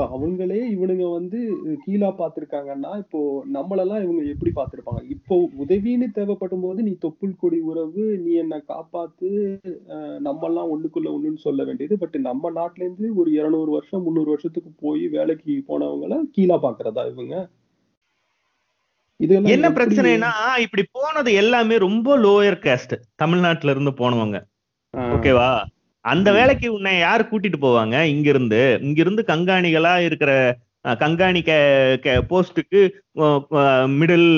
[0.06, 1.38] அவங்களே இப்ப இவனுங்க வந்து
[1.84, 3.20] கீழா பாத்திருக்காங்கன்னா இப்போ
[3.52, 5.00] நம்மளெல்லாம் இவங்க எப்படி பார்த்திருப்பாங்க?
[5.08, 9.30] இப்போ உதவின்னு தேவைப்படும் போது நீ தொப்புள் கொடி உறவு நீ என்ன காப்பாத்து
[9.94, 11.98] ஆஹ் நம்மெல்லாம் ஒண்ணுக்குள்ள ஒண்ணுன்னு சொல்ல வேண்டியது.
[11.98, 17.34] பட் நம்ம நாட்டுல இருந்து ஒரு இருநூறு வருஷம் முந்நூறு வருஷத்துக்கு போய் வேலைக்கு போனவங்கள கீழா பாக்குறதா இவங்க?
[19.20, 20.30] இதெல்லாம் என்ன பிரச்சனைனா
[20.64, 24.36] இப்படி போனது எல்லாமே ரொம்ப லோயர் கேஸ்ட் தமிழ்நாட்டுல இருந்து போனவங்க.
[25.14, 25.50] ஓகேவா?
[26.04, 27.96] அந்த வேலைக்கு உன்னை யார் கூட்டிட்டு போவாங்க?
[28.08, 30.32] இங்க இருந்து இங்க இருந்து கண்காணிகளா இருக்கிற
[30.84, 31.40] அஹ், கண்காணி
[32.28, 32.80] போஸ்டுக்கு
[33.94, 34.28] மிடில்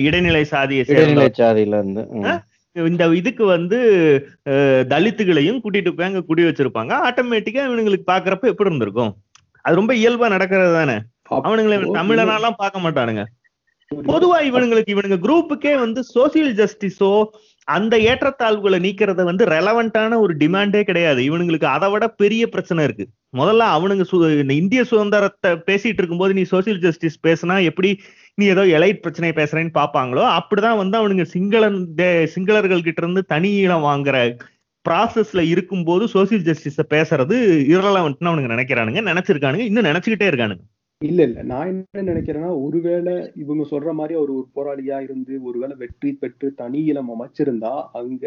[0.00, 2.02] இடைநிலை சாதியை இடைநிலை சாதியில இருந்து.
[2.76, 3.78] இந்த இதுக்கு வந்து
[4.90, 6.92] தலித்துகளையும் கூட்டிட்டு போய் அங்க குடி வச்சிருப்பாங்க.
[7.06, 9.12] ஆட்டோமேட்டிக்கா இவனுங்களுக்கு பாக்குறப்ப எப்படி இருந்திருக்கும்?
[9.64, 10.96] அது ரொம்ப இயல்பா நடக்கிறது தானே?
[11.40, 13.24] அவனுங்களை தமிழனாலாம் பார்க்க மாட்டானுங்க.
[14.10, 17.08] பொதுவா இவனுங்களுக்கு இவனுங்க குரூப்புக்கே வந்து சோசியல் ஜஸ்டிஸோ
[17.68, 21.20] அந்த ஏற்றத்தாழ்வுகளை நீக்கிறத வந்து ரெலவெண்டான ஒரு டிமாண்டே கிடையாது.
[21.30, 23.04] இவனுங்களுக்கு அதை விட பெரிய பிரச்சனை இருக்கு.
[23.38, 24.04] முதல்ல அவனுங்க
[24.60, 27.90] இந்திய சுதந்திரத்தை பேசிட்டு இருக்கும்போது நீ சோசியல் ஜஸ்டிஸ் பேசினா எப்படி
[28.38, 31.78] நீ ஏதோ எலைட் பிரச்சனையை பேசுறேன்னு பாப்பாங்களோ அப்படிதான் வந்து அவனுங்க சிங்களன்
[32.34, 34.16] சிங்களர்கள் கிட்ட இருந்து தனி ஈழம் வாங்குற
[34.84, 37.36] ப்ராசஸ்ல இருக்கும்போது சோசியல் ஜஸ்டிஸ பேசுறது
[37.74, 40.62] இரலவெண்ட்னு அவனுங்க நினைக்கிறானுங்க நினைச்சிருக்கானுங்க இன்னும் நினைச்சுக்கிட்டே இருக்கானுங்க.
[41.00, 41.38] இல்ல இல்ல.
[41.50, 46.80] நான் என்ன நினைக்கிறேன்னா ஒருவேளை இவங்க சொல்ற மாதிரி அவர் ஒரு போராளியா இருந்து ஒருவேளை வெற்றி பெற்று தனி
[46.90, 47.70] இனம் அமைச்சிருந்தா
[48.00, 48.24] அங்க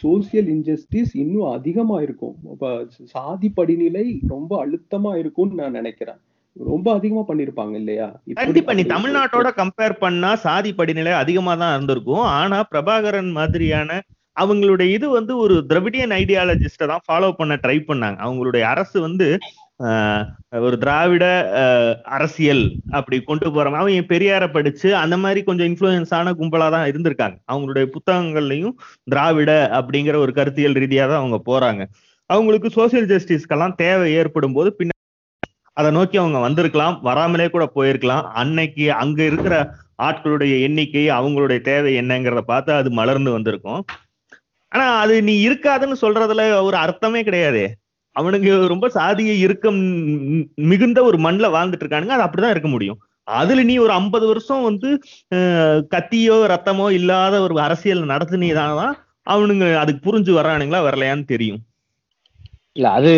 [0.00, 2.70] சோசியல் இன்ஜஸ்டிஸ் இன்னும் அதிகமா இருக்கும் இப்ப
[3.12, 6.18] சாதி படிநிலை ரொம்ப அழுத்தமா இருக்கும்னு நான் நினைக்கிறேன்.
[6.56, 8.08] ரொம்ப அதிகமா பண்ணிருப்பாங்க இல்லையா?
[8.38, 12.26] கண்டிப்பா நீ தமிழ்நாட்டோட கம்பேர் பண்ணா சாதி படிநிலை அதிகமா தான் இருந்திருக்கும்.
[12.38, 14.00] ஆனா பிரபாகரன் மாதிரியான
[14.36, 18.18] அவங்களுடைய இது வந்து ஒரு திராவிடியன் ஐடியாலஜிஸ்ட தான் ஃபாலோ பண்ண ட்ரை பண்ணாங்க.
[18.24, 19.28] அவங்களுடைய அரசு வந்து
[20.66, 21.24] ஒரு திராவிட
[22.16, 22.62] அரசியல்
[22.98, 27.36] அப்படி கொண்டு போறாங்க அவங்க பெரியார படிச்சு அந்த மாதிரி கொஞ்சம் இன்ஃபுளுயன்ஸ் ஆன கும்பலா தான் இருந்திருக்காங்க.
[27.52, 28.74] அவங்களுடைய புத்தகங்கள்லயும்
[29.12, 31.84] திராவிட அப்படிங்கிற ஒரு கருத்தியல் ரீதியா தான் அவங்க போறாங்க.
[32.30, 34.90] அவங்களுக்கு சோசியல் ஜஸ்டிஸ்க்கெல்லாம் தேவை ஏற்படும் போது பின்ன
[35.76, 36.96] அதை நோக்கி அவங்க வந்திருக்கலாம்.
[37.08, 38.24] வராமலே கூட போயிருக்கலாம்.
[38.42, 39.54] அன்னைக்கு அங்க இருக்கிற
[40.06, 43.82] ஆட்களுடைய எண்ணிக்கை அவங்களுடைய தேவை என்னங்கிறத பார்த்து அது மலர்ந்து வந்திருக்கும்.
[44.72, 47.64] ஆனா அது நீ இருக்காதுன்னு சொல்றதுல ஒரு அர்த்தமே கிடையாது.
[48.16, 49.80] அவனுங்க ரொம்ப சாதிய இறுக்கம்
[50.64, 52.14] மிகுந்த ஒரு மண்ணில் வாழ்ந்துட்டு இருக்கானுங்க.
[52.16, 53.00] அது அப்படிதான் இருக்க முடியும்.
[53.28, 54.88] அதுல நீ ஒரு ஐம்பது வருஷம் வந்து
[55.94, 58.80] கத்தியோ ரத்தமோ இல்லாத ஒரு அரசியல் நடத்துனீதான்
[59.26, 61.60] அவனுங்க அதுக்கு புரிஞ்சு வர்றானுங்களா வரலையான்னு தெரியும்.
[62.72, 63.10] இல்ல அது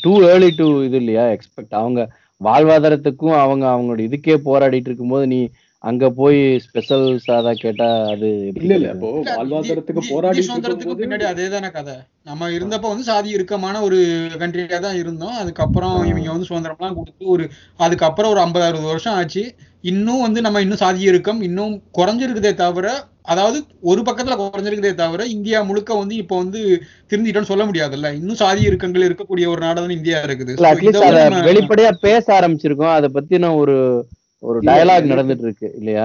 [0.00, 2.00] டூ ஏர்லி டூ இது இல்லையா எக்ஸ்பெக்ட் அவங்க
[2.40, 5.38] வாழ்வாதாரத்துக்கும் அவங்க அவங்களோட இதுக்கே போராடிட்டு இருக்கும்போது நீ
[5.84, 8.28] அங்க போய் ஸ்பெஷல் சாதா கேட்டா அது
[8.60, 8.88] இல்ல இல்ல?
[8.94, 10.40] இப்போ வாழ்வாதாரத்துக்கு போராடி
[11.02, 11.94] பின்னாடி அதேதானே கதை.
[12.28, 13.98] நம்ம இருந்தப்ப வந்து சாதி இறுக்கமான ஒரு
[14.40, 15.36] கண்ட்ரியா தான் இருந்தோம்.
[15.42, 17.44] அதுக்கப்புறம் இவங்க வந்து சுதந்திரம்லாம் கொடுத்து ஒரு
[17.80, 19.44] அதுக்கப்புறம் ஒரு ஐம்பது அறுபது வருஷம் ஆச்சு.
[19.84, 22.86] இன்னும் வந்து நம்ம இன்னும் சாதி இறுக்கம் இன்னும் குறைஞ்சிருக்குதே தவிர
[23.32, 23.58] அதாவது
[23.90, 26.60] ஒரு பக்கத்துல குறைஞ்சிருக்குதே தவிர இந்தியா முழுக்க வந்து இப்போ வந்து
[27.10, 28.10] திருந்திட்டோம்னு சொல்ல முடியாதுல்ல.
[28.20, 30.52] இன்னும் சாதி இறுக்கங்கள் இருக்கக்கூடிய ஒரு நாடு தான் இந்தியா இருக்குது.
[31.50, 32.94] வெளிப்படையா பேச ஆரம்பிச்சிருக்கோம்.
[32.98, 33.76] அத பத்தின ஒரு
[34.42, 36.04] ஒரு டயலாக் நடந்துட்டு இருக்கு இல்லையா?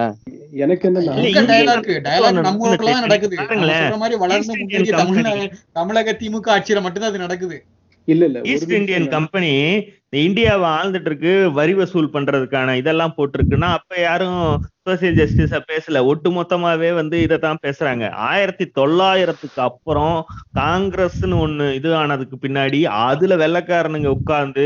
[0.64, 0.88] எனக்கு
[1.48, 3.36] டயலாக் டயலாக் நம்ம தான் நடக்குது.
[4.02, 5.50] மாதிரி வளர்ந்த.
[5.80, 7.58] தமிழக திமுக ஆட்சியில மட்டும்தான் அது நடக்குது.
[8.08, 9.06] இல்ல இல்ல ஈஸ்ட் இந்தியன்.
[9.08, 9.52] கம்பெனி
[10.06, 14.42] இந்த இந்தியாவை ஆழ்ந்துட்டு இருக்கு வரி வசூல் பண்றதுக்கான இதெல்லாம் போட்டிருக்குன்னா அப்ப யாரும்
[14.86, 16.02] சோசியல் ஜஸ்டிஸ பேசல.
[16.12, 18.04] ஒட்டு மொத்தமாவே வந்து இதைத்தான் பேசுறாங்க.
[18.30, 20.18] ஆயிரத்தி தொள்ளாயிரத்துக்கு அப்புறம்
[20.60, 24.66] காங்கிரஸ்னு ஒண்ணு இது ஆனதுக்கு பின்னாடி அதுல வெள்ளைக்காரனுங்க உட்கார்ந்து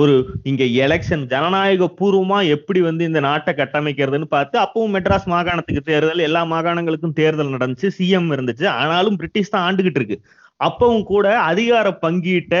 [0.00, 0.14] ஒரு
[0.50, 6.42] இங்க எலெக்ஷன் ஜனநாயக பூர்வமா எப்படி வந்து இந்த நாட்டை கட்டமைக்கிறதுன்னு பார்த்து அப்பவும் மெட்ராஸ் மாகாணத்துக்கு தேர்தல் எல்லா
[6.54, 8.66] மாகாணங்களுக்கும் தேர்தல் நடந்துச்சு சிஎம் இருந்துச்சு.
[8.80, 10.18] ஆனாலும் பிரிட்டிஷ் தான் ஆண்டுகிட்டு இருக்கு.
[10.60, 12.56] அப்பவும் கூட அதிகார பங்கீட்ட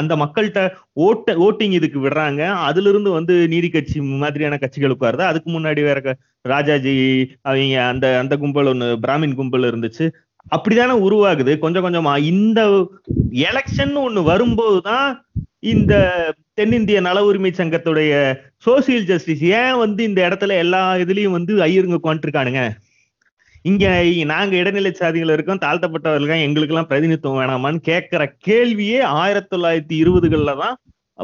[0.00, 0.60] அந்த மக்கள்கிட்ட
[1.06, 2.42] ஓட்ட ஓட்டிங் இதுக்கு விடுறாங்க.
[2.68, 5.24] அதுல இருந்து வந்து நீதி கட்சி மாதிரியான கட்சிகள் உட்காருது.
[5.30, 6.14] அதுக்கு முன்னாடி வேற
[6.52, 6.94] ராஜாஜி
[7.48, 10.06] அவங்க அந்த அந்த கும்பல் ஒன்று பிராமின் கும்பல் இருந்துச்சு.
[10.56, 11.58] அப்படிதானே உருவாகுது.
[11.58, 12.60] கொஞ்சம் கொஞ்சமா இந்த
[13.30, 15.08] எலெக்ஷன் ஒண்ணு வரும்போதுதான்
[15.58, 15.94] இந்த
[16.54, 18.12] தென்னிந்திய நல உரிமை சங்கத்துடைய
[18.66, 22.62] சோசியல் ஜஸ்டிஸ் ஏன் வந்து இந்த இடத்துல எல்லா இதுலயும் வந்து ஐயருங்க கொண்டிருக்கானுங்க
[23.62, 30.58] இங்க நாங்க இடைநிலை சாதிகள் இருக்கோம் தாழ்த்தப்பட்டவர்கள் எங்களுக்கு எல்லாம் பிரதிநிதித்துவம் வேணாமான்னு கேட்கிற கேள்வியே ஆயிரத்தி தொள்ளாயிரத்தி இருபதுகள்ல
[30.58, 30.76] தான்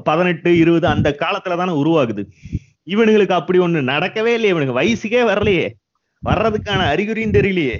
[0.04, 2.22] பதினெட்டு இருபது அந்த காலத்துல தானே உருவாகுது.
[2.86, 5.66] இவனுங்களுக்கு அப்படி ஒண்ணு நடக்கவே இல்லையே இவனுக்கு வயசுக்கே வரலையே.
[6.26, 7.76] வர்றதுக்கான அறிகுறியும் தெரியலையே.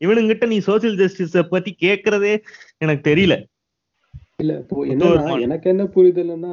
[0.00, 2.34] இவனுங்கிட்ட நீ சோசியல் ஜஸ்டிஸ பத்தி கேக்குறதே
[2.78, 3.34] எனக்கு தெரியல.
[4.36, 4.76] இல்ல இப்போ
[5.24, 6.52] மா- எனக்கு என்ன புரிதல்னா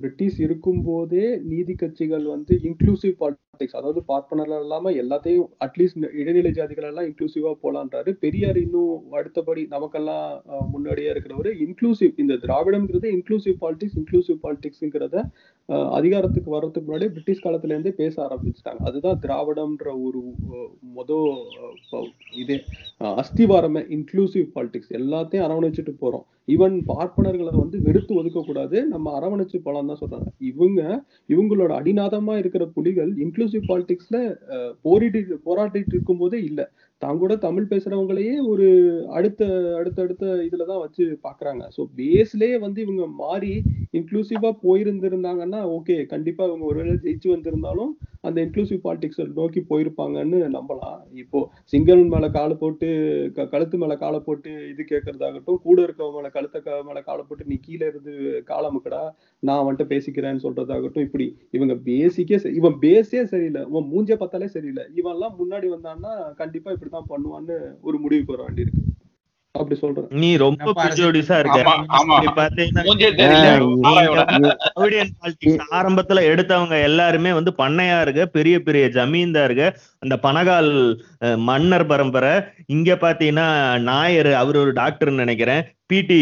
[0.00, 6.86] பிரிட்டிஷ் இருக்கும் போதே நீதி கட்சிகள் வந்து இன்க்ளூசிவ் பாலிடிக்ஸ் அதாவது பார்ப்பனர்கள் இல்லாம எல்லாத்தையும் அட்லீஸ்ட் இடைநிலை ஜாதிகள்
[6.88, 8.10] எல்லாம் இன்க்ளூசிவா போலான்றாரு.
[8.24, 10.28] பெரியார் இன்னும் அடுத்தபடி நமக்கெல்லாம்
[10.72, 15.16] முன்னாடியே இருக்கிறவரு இன்க்ளூசிவ் இந்த திராவிடம்ங்கிறது இன்க்ளூசிவ் பாலிடிக்ஸ் இன்க்ளூசிவ் பாலிடிக்ஸ்ங்கிறத
[15.98, 18.80] அதிகாரத்துக்கு வர்றதுக்கு முன்னாடி பிரிட்டிஷ் காலத்துல இருந்தே பேச ஆரம்பிச்சிட்டாங்க.
[18.88, 20.22] அதுதான் திராவிடம்ன்ற ஒரு
[20.96, 21.10] மொத
[22.42, 22.58] இதே
[23.22, 26.26] அஸ்திவாரமே இன்க்ளூசிவ் பாலிடிக்ஸ் எல்லாத்தையும் அரவணைச்சிட்டு போறோம்.
[26.48, 30.28] ஈவன் பார்ப்பனர்களை வந்து வெறுத்து ஒதுக்க கூடாது நம்ம அரவணைச்சு போலாம் தான் சொல்றாங்க.
[30.50, 30.80] இவங்க
[31.28, 34.18] இவங்களோட அடிநாதமா இருக்கிற புலிகள் இன்க்ளூசிவ் பாலிடிக்ஸ்ல
[34.86, 36.60] போரிட்டு போராடிட்டு இருக்கும் போதே இல்ல.
[37.18, 38.66] கூட தமிழ் பேசுறவங்களையே ஒரு
[39.10, 39.42] அடுத்த
[39.76, 41.62] அடுத்த அடுத்த இதுலதான் வச்சு பாக்குறாங்க.
[41.76, 43.52] ஸோ பேஸ்லயே வந்து இவங்க மாறி
[43.92, 50.94] இன்க்ளூசிவா போயிருந்திருந்தாங்கன்னா ஓகே கண்டிப்பா இவங்க ஒருவேளை ஜெயிச்சு வந்திருந்தாலும் அந்த இன்க்ளூசிவ் பாலிடிக்ஸ் நோக்கி போயிருப்பாங்கன்னு நம்பலாம்.
[51.14, 51.38] இப்போ
[51.72, 52.88] சிங்களன் மேல காலை போட்டு
[53.36, 56.52] க- கழுத்து மேல காலை போட்டு இது கேட்கறதாகட்டும் கூட இருக்கவங்க மேல கழுத்த
[56.84, 58.14] மேல காலை போட்டு நீ கீழே இருந்து
[58.48, 59.02] காலமுக்கடா
[59.42, 64.84] நான் வந்துட்டு பேசிக்கிறேன்னு சொல்றதாகட்டும் இப்படி இவங்க பேசிக்கே இவன் பேஸே சரியில்லை இவன் மூஞ்ச பார்த்தாலே சரியில்லை.
[64.94, 67.56] இவன் எல்லாம் முன்னாடி வந்தான்னா கண்டிப்பா இப்படி இப்படித்தான் பண்ணுவான்னு
[67.88, 68.82] ஒரு முடிவுக்கு வர வேண்டியிருக்கு.
[69.54, 70.06] அப்படி சொல்றேன்.
[70.20, 71.58] நீ ரொம்ப பிரிஜோடிஸா இருக்க.
[75.78, 79.66] ஆரம்பத்துல எடுத்தவங்க எல்லாருமே வந்து பண்ணையாருங்க பெரிய பெரிய ஜமீன்தாருங்க
[80.04, 80.72] அந்த பனகால்
[81.48, 82.34] மன்னர் பரம்பரை
[82.76, 83.48] இங்க பாத்தீங்கன்னா
[83.90, 86.20] நாயர் அவர் ஒரு டாக்டர்னு நினைக்கிறேன் பிடி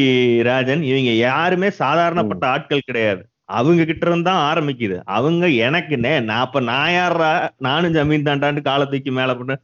[0.51, 3.23] ராஜன் இவங்க யாருமே சாதாரணப்பட்ட ஆட்கள் கிடையாது.
[3.59, 4.97] அவங்க கிட்ட இருந்து தான் ஆரம்பிக்குது.
[5.17, 7.31] அவங்க எனக்கு நே நான் அப்ப நான் யாரா
[7.67, 9.55] நானும் ஜமீன் தாண்டாண்டு காலத்துக்கு மேல பண்ண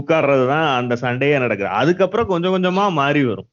[0.00, 1.70] உட்கார்றதுதான் அந்த சண்டையே நடக்குது.
[1.70, 3.48] அதுக்கப்புறம் கொஞ்சம் கொஞ்சமா மாறி வரும்.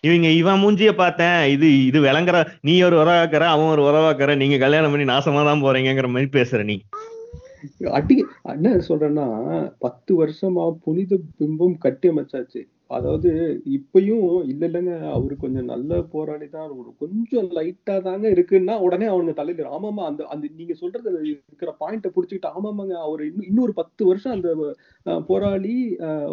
[0.00, 4.90] இவங்க இவன் மூஞ்சிய பார்த்தேன் இது இது விளங்குற நீ ஒரு உறவாக்குற அவன் ஒரு உறவாக்குற நீங்க கல்யாணம்
[4.90, 6.76] பண்ணி நாசமா தான் போறீங்கிற மாதிரி பேசுற நீ.
[7.90, 9.26] அடி என்ன சொல்றேன்னா
[9.78, 12.62] பத்து வருஷமா புனித பிம்பம் கட்டி அமைச்சாச்சு.
[12.90, 13.30] அதாவது
[13.74, 16.72] இப்பயும் இல்ல இல்லைங்க அவரு கொஞ்சம் நல்ல போராளி தான்.
[17.00, 22.54] கொஞ்சம் லைட்டா தாங்க இருக்குன்னா உடனே அவங்க தலையில ஆமாமா அந்த அந்த நீங்க சொல்றது இருக்கிற பாயிண்ட புடிச்சுக்கிட்டு
[22.54, 24.50] ஆமாமாங்க அவர் இன்னும் இன்னொரு பத்து வருஷம் அந்த
[25.06, 25.76] அஹ், போராளி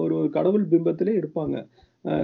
[0.04, 1.56] ஒரு கடவுள் பிம்பத்திலே இருப்பாங்க.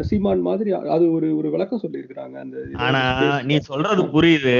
[0.01, 3.01] சீமான் மாதிரி அது ஒரு ஒரு விளக்கம் சொல்லியிருக்கிறாங்க அந்த ஆனா.
[3.41, 4.55] நீ சொல்றது புரியுது.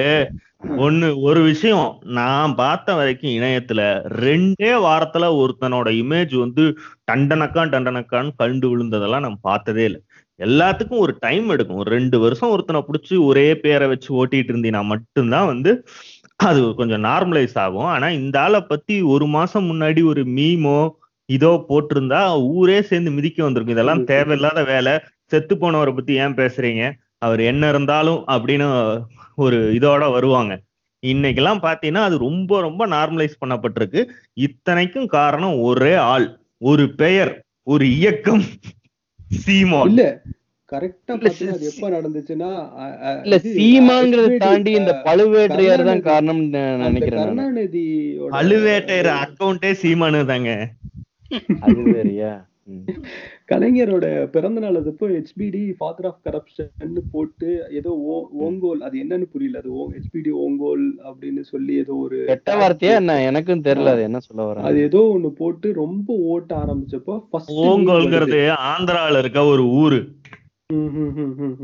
[0.78, 3.82] ஒண்ணு ஒரு விஷயம் நான் பார்த்த வரைக்கும் இணையத்துல
[4.26, 6.64] ரெண்டே வாரத்துல ஒருத்தனோட இமேஜ் வந்து
[7.12, 10.02] டண்டனக்கான் டண்டனக்கான்னு கண்டு விழுந்ததெல்லாம் நான் பார்த்ததே இல்லை.
[10.40, 11.78] எல்லாத்துக்கும் ஒரு டைம் எடுக்கும்.
[11.78, 15.74] ஒரு ரெண்டு வருஷம் ஒருத்தனை பிடிச்சி ஒரே பேரை வச்சு ஓட்டிட்டு இருந்தீங்கன்னா மட்டும்தான் வந்து
[16.36, 17.90] அது கொஞ்சம் நார்மலைஸ் ஆகும்.
[17.96, 20.80] ஆனா இந்த ஆளை பத்தி ஒரு மாசம் முன்னாடி ஒரு மீமோ
[21.30, 22.20] இதோ போட்டிருந்தா
[22.54, 23.76] ஊரே சேர்ந்து மிதிக்க வந்திருக்கும்.
[23.78, 24.94] இதெல்லாம் தேவையில்லாத வேலை.
[25.32, 26.84] செத்து போனவரை பத்தி ஏன் பேசுறீங்க?
[27.26, 28.68] அவர் என்ன இருந்தாலும் அப்படின்னு
[29.38, 30.54] ஒரு இதோட வருவாங்க.
[31.04, 34.02] இன்னைக்கெல்லாம் பாத்தீங்கன்னா அது ரொம்ப ரொம்ப நார்மலைஸ் பண்ணப்பட்டிருக்கு.
[34.48, 36.28] இத்தனைக்கும் காரணம் ஒரே ஆள்
[36.62, 37.34] ஒரு பெயர்
[37.68, 38.46] ஒரு இயக்கம்.
[39.44, 39.90] சீமான்.
[39.92, 40.04] இல்ல
[40.72, 41.14] கரெக்டா
[41.70, 42.50] எப்ப நடந்துச்சுன்னா
[43.26, 47.30] இல்ல சீமாங்கிறத தாண்டி இந்த பழுவேற்றையார் தான் காரணம்னு அந்த நினைக்கிறேன் நானு.
[47.30, 50.52] கருணாநிதியோட பழுவேட்டையர் அக்கௌண்டே சீமானு தாங்க
[51.62, 52.34] அது வேறயா.
[53.50, 56.72] கலைஞரோட பிறந்த நாள் அதுப்போ ஹெச்பிடி ஃபாதர் ஆஃப் கரப்ஷன்
[57.12, 59.62] போட்டு ஏதோ ஓ- ஓங்கோல் அது என்னன்னு புரியல.
[59.62, 63.16] அது ஹெச்பிடி ஓங்கோல் அப்படின்னு சொல்லி ஏதோ ஒரு கெட்ட வார்த்தையா என்ன?
[63.26, 67.16] எனக்கும் தெரியல அது என்ன சொல்ல வர அது ஏதோ ஒண்ணு போட்டு ரொம்ப ஓட்ட ஆரம்பிச்சப்போ
[67.68, 70.02] ஓங்கோல்ங்கிறது ஆந்திரால இருக்க ஒரு ஊரு.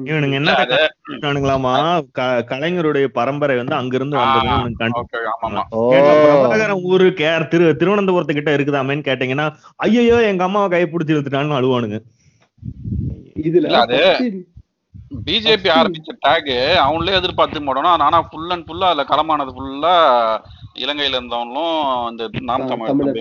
[0.04, 0.52] இவனுங்க என்ன
[2.52, 4.68] கலைஞருடைய பரம்பரை வந்து அங்கிருந்து வந்ததுன்னு
[6.84, 12.00] ஊரு கேர் திரு திருவனந்தபுரத்து கிட்ட இருக்குதாமேன்னு கேட்டீங்கன்னா ஐயோ எங்க அம்மாவை கை பிடிச்சி இழுத்துட்டான்னு அழுவானுங்க.
[13.44, 14.46] இதுல அது-
[15.26, 18.00] பிஜேபி ஆரம்பிச்ச டேக் அவங்களே எதிர்பார்த்து போடணும்.
[18.00, 20.22] ஆனா ஃபுல் அண்ட் ஃபுல்லா அதுல களமானது ஃபுல்லா
[20.76, 23.14] இலங்கையில இருந்தவங்களும் இந்த நாம் தமிழ்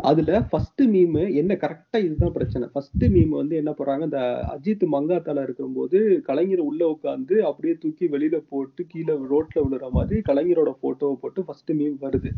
[0.00, 2.64] அதுல ஃபர்ஸ்ட் மீம் என்ன கரெக்டா இதுதான் பிரச்சனை.
[2.72, 4.20] ஃபர்ஸ்ட் மீம் வந்து என்ன போறாங்க இந்த
[4.54, 10.72] அஜித் மங்காத்தால இருக்கும்போது கலைஞர் உள்ள உட்காந்து அப்படியே தூக்கி வெளியில போட்டு கீழே ரோட்ல விழுற மாதிரி கலைஞரோட
[10.82, 12.32] போட்டோவை போட்டு ஃபர்ஸ்ட் மீம் வருது.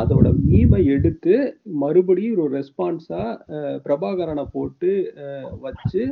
[0.00, 1.34] அதோட மீமை எடுத்து
[1.84, 3.22] மறுபடியும் ஒரு ரெஸ்பான்ஸா
[3.86, 4.92] பிரபாகரனை போட்டு
[5.66, 6.02] வச்சு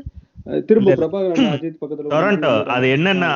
[0.68, 0.96] திரும்ப.
[1.02, 3.32] பிரபாகரன் அஜித் பக்கத்துல அது என்னன்னா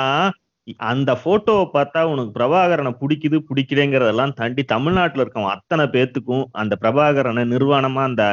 [0.86, 8.02] அந்த போட்டோவை பார்த்தா உனக்கு பிரபாகரனை பிடிக்குது பிடிக்கலைங்கிறதெல்லாம் தாண்டி தமிழ்நாட்டுல இருக்கவன் அத்தனை பேத்துக்கும் அந்த பிரபாகரனை நிர்வாணமா
[8.04, 8.24] அந்த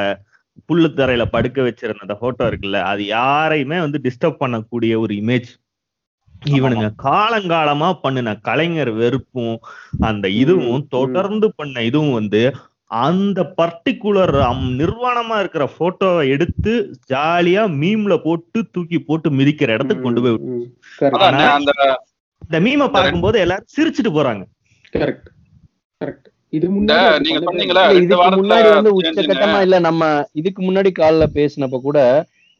[0.68, 5.50] புல்லுத்தரையில படுக்க வச்சிருந்த அந்த போட்டோ இருக்குல்ல அது யாரையுமே வந்து டிஸ்டர்ப் பண்ணக்கூடிய ஒரு இமேஜ்
[6.52, 9.56] இவனுங்க காலங்காலமா பண்ணின கலைஞர் வெறுப்பும்
[10.00, 10.82] அந்த இதுவும்.
[10.88, 12.42] தொடர்ந்து பண்ண இதுவும் வந்து
[13.00, 14.34] அந்த பர்டிகுலர்
[14.74, 16.72] நிர்வாணமா இருக்கிற போட்டோவை எடுத்து
[17.10, 20.38] ஜாலியா மீம்ல போட்டு தூக்கி போட்டு மிதிக்கிற இடத்துக்கு கொண்டு போய்
[22.46, 24.42] இந்த மீமை பார்க்கும்போது எல்லாரும் சிரிச்சுட்டு போறாங்க.
[24.96, 25.28] கரெக்ட்
[26.00, 27.30] கரெக்ட் இது முன்னாடி
[28.78, 30.02] வந்து உச்சகட்டமா இல்ல நம்ம
[30.40, 31.98] இதுக்கு முன்னாடி கால்ல பேசினப்ப கூட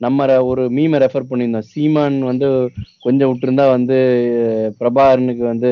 [0.00, 1.68] நம்ம ஒரு மீமை ரெஃபர் பண்ணியிருந்தோம்.
[1.72, 2.48] சீமான் வந்து
[3.04, 3.98] கொஞ்சம் விட்டுருந்தா வந்து
[4.80, 5.70] பிரபாகரனுக்கு வந்து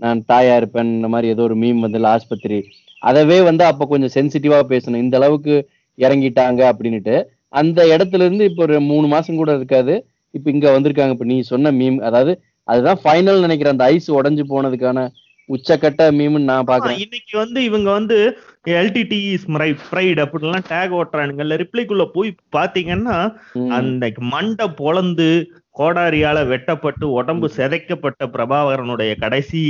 [0.00, 2.58] நான் தாயா இருப்பேன் இந்த மாதிரி ஏதோ ஒரு மீம் வந்து ஆஸ்பத்திரி.
[3.02, 5.54] அதவே வந்து அப்ப கொஞ்சம் சென்சிட்டிவா பேசணும் இந்த அளவுக்கு
[5.98, 7.16] இறங்கிட்டாங்க அப்படின்னுட்டு.
[7.60, 9.94] அந்த இடத்துல இருந்து இப்போ ஒரு மூணு மாசம் கூட இருக்காது.
[10.34, 11.14] இப்ப இங்க வந்திருக்காங்க.
[11.16, 12.32] இப்ப நீ சொன்ன மீம் அதாவது
[12.64, 13.74] அதுதான் ஃபைனல் நினைக்கிறேன்.
[13.78, 15.08] அந்த ஐஸ் உடைஞ்சு போனதுக்கான
[15.48, 16.98] உச்சக்கட்ட மீம்னு நான் பாக்குறேன்.
[16.98, 18.18] இன்னைக்கு வந்து இவங்க வந்து
[18.64, 19.46] எல்டிடி இஸ்
[19.90, 23.16] ப்ரைட் அப்படிலாம் டேக் ஓட்டுறானுங்கல்ல ரிப்ளைக்குள்ள போய் பாத்தீங்கன்னா
[23.54, 23.70] ம்.
[23.70, 25.28] அந்த மண்டை பொளந்து
[25.74, 29.60] கோடாரியால வெட்டப்பட்டு உடம்பு சிதைக்கப்பட்ட பிரபாகரனுடைய கடைசி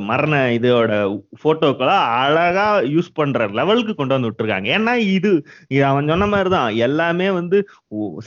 [0.00, 0.90] மரண இதோட
[1.44, 4.68] போட்டோக்களை அழகா யூஸ் பண்ற லெவலுக்கு கொண்டு வந்து விட்டுருக்காங்க.
[4.76, 5.32] ஏன்னா இது
[5.68, 6.74] இது அவன் சொன்ன மாதிரிதான்.
[6.78, 7.60] எல்லாமே வந்து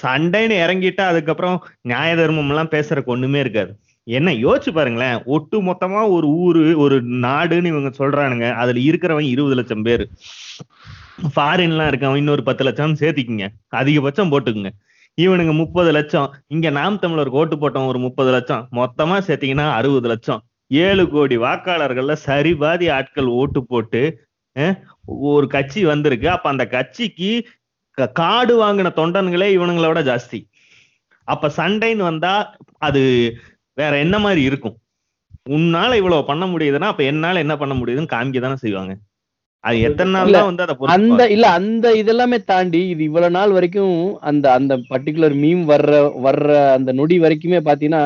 [0.02, 3.74] சண்டைன்னு இறங்கிட்டா அதுக்கப்புறம் நியாய தர்மம் எல்லாம் பேசுறதுக்கு ஒண்ணுமே இருக்காது.
[4.08, 5.24] என்ன யோசிச்சு பாருங்களேன்.
[5.26, 6.96] ஒட்டு மொத்தமா ஒரு ஊரு ஒரு
[7.26, 8.54] நாடுன்னு இவங்க சொல்றானுங்க.
[8.54, 10.06] அதுல இருக்கிறவன் இருபது லட்சம் பேரு.
[11.36, 13.48] ஃபாரின்லாம் இருக்கவன் இன்னொரு பத்து லட்சம் சேர்த்திக்குங்க.
[13.76, 14.72] அதிகபட்சம் போட்டுக்குங்க.
[15.18, 16.28] இவனுங்க முப்பது லட்சம்.
[16.48, 18.68] இங்க நாம் தமிழர் ஓட்டு போட்டோம் ஒரு முப்பது லட்சம்.
[18.72, 20.42] மொத்தமா சேர்த்தீங்கன்னா அறுபது லட்சம்.
[20.72, 24.02] ஏழு கோடி வாக்காளர்கள்ல சரிபாதி ஆட்கள் ஓட்டு போட்டு
[24.56, 24.78] அஹ்,
[25.32, 26.30] ஒரு கட்சி வந்திருக்கு.
[26.30, 27.30] அப்ப அந்த கட்சிக்கு
[28.14, 30.40] காடு வாங்கின தொண்டன்களே இவனுங்களோட ஜாஸ்தி.
[31.28, 32.34] அப்ப சண்டைன்னு வந்தா
[32.80, 33.02] அது
[33.78, 34.76] வேற என்ன மாதிரி இருக்கும்?
[35.50, 38.94] உன்னால இவ்வளவு பண்ண முடியுதுன்னா அப்ப என்னால என்ன பண்ண முடியுதுன்னு காமிக்க தானே செய்வாங்க.
[39.64, 41.24] அது எத்தனை நாள் வந்து அதை அந்த.
[41.36, 43.96] இல்ல அந்த இதெல்லாமே தாண்டி இது இவ்வளவு நாள் வரைக்கும்
[44.30, 45.92] அந்த அந்த பர்டிகுலர் மீம் வர்ற
[46.26, 46.48] வர்ற
[46.78, 48.04] அந்த நொடி வரைக்குமே பாத்தீங்கன்னா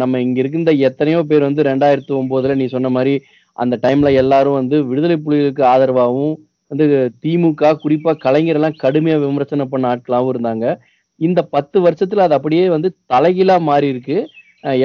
[0.00, 3.14] நம்ம இங்க இருக்கின்ற எத்தனையோ பேர் வந்து ரெண்டாயிரத்தி ஒன்பதுல நீ சொன்ன மாதிரி
[3.58, 6.34] அந்த டைம்ல எல்லாரும் வந்து விடுதலை புலிகளுக்கு ஆதரவாகவும்
[6.70, 6.84] வந்து
[7.22, 10.66] திமுக குறிப்பா கலைஞர் எல்லாம் கடுமையா விமர்சனம் பண்ண ஆட்களாகவும் இருந்தாங்க.
[11.20, 14.16] இந்த பத்து வருஷத்துல அது அப்படியே வந்து தலைகீழா மாறி இருக்கு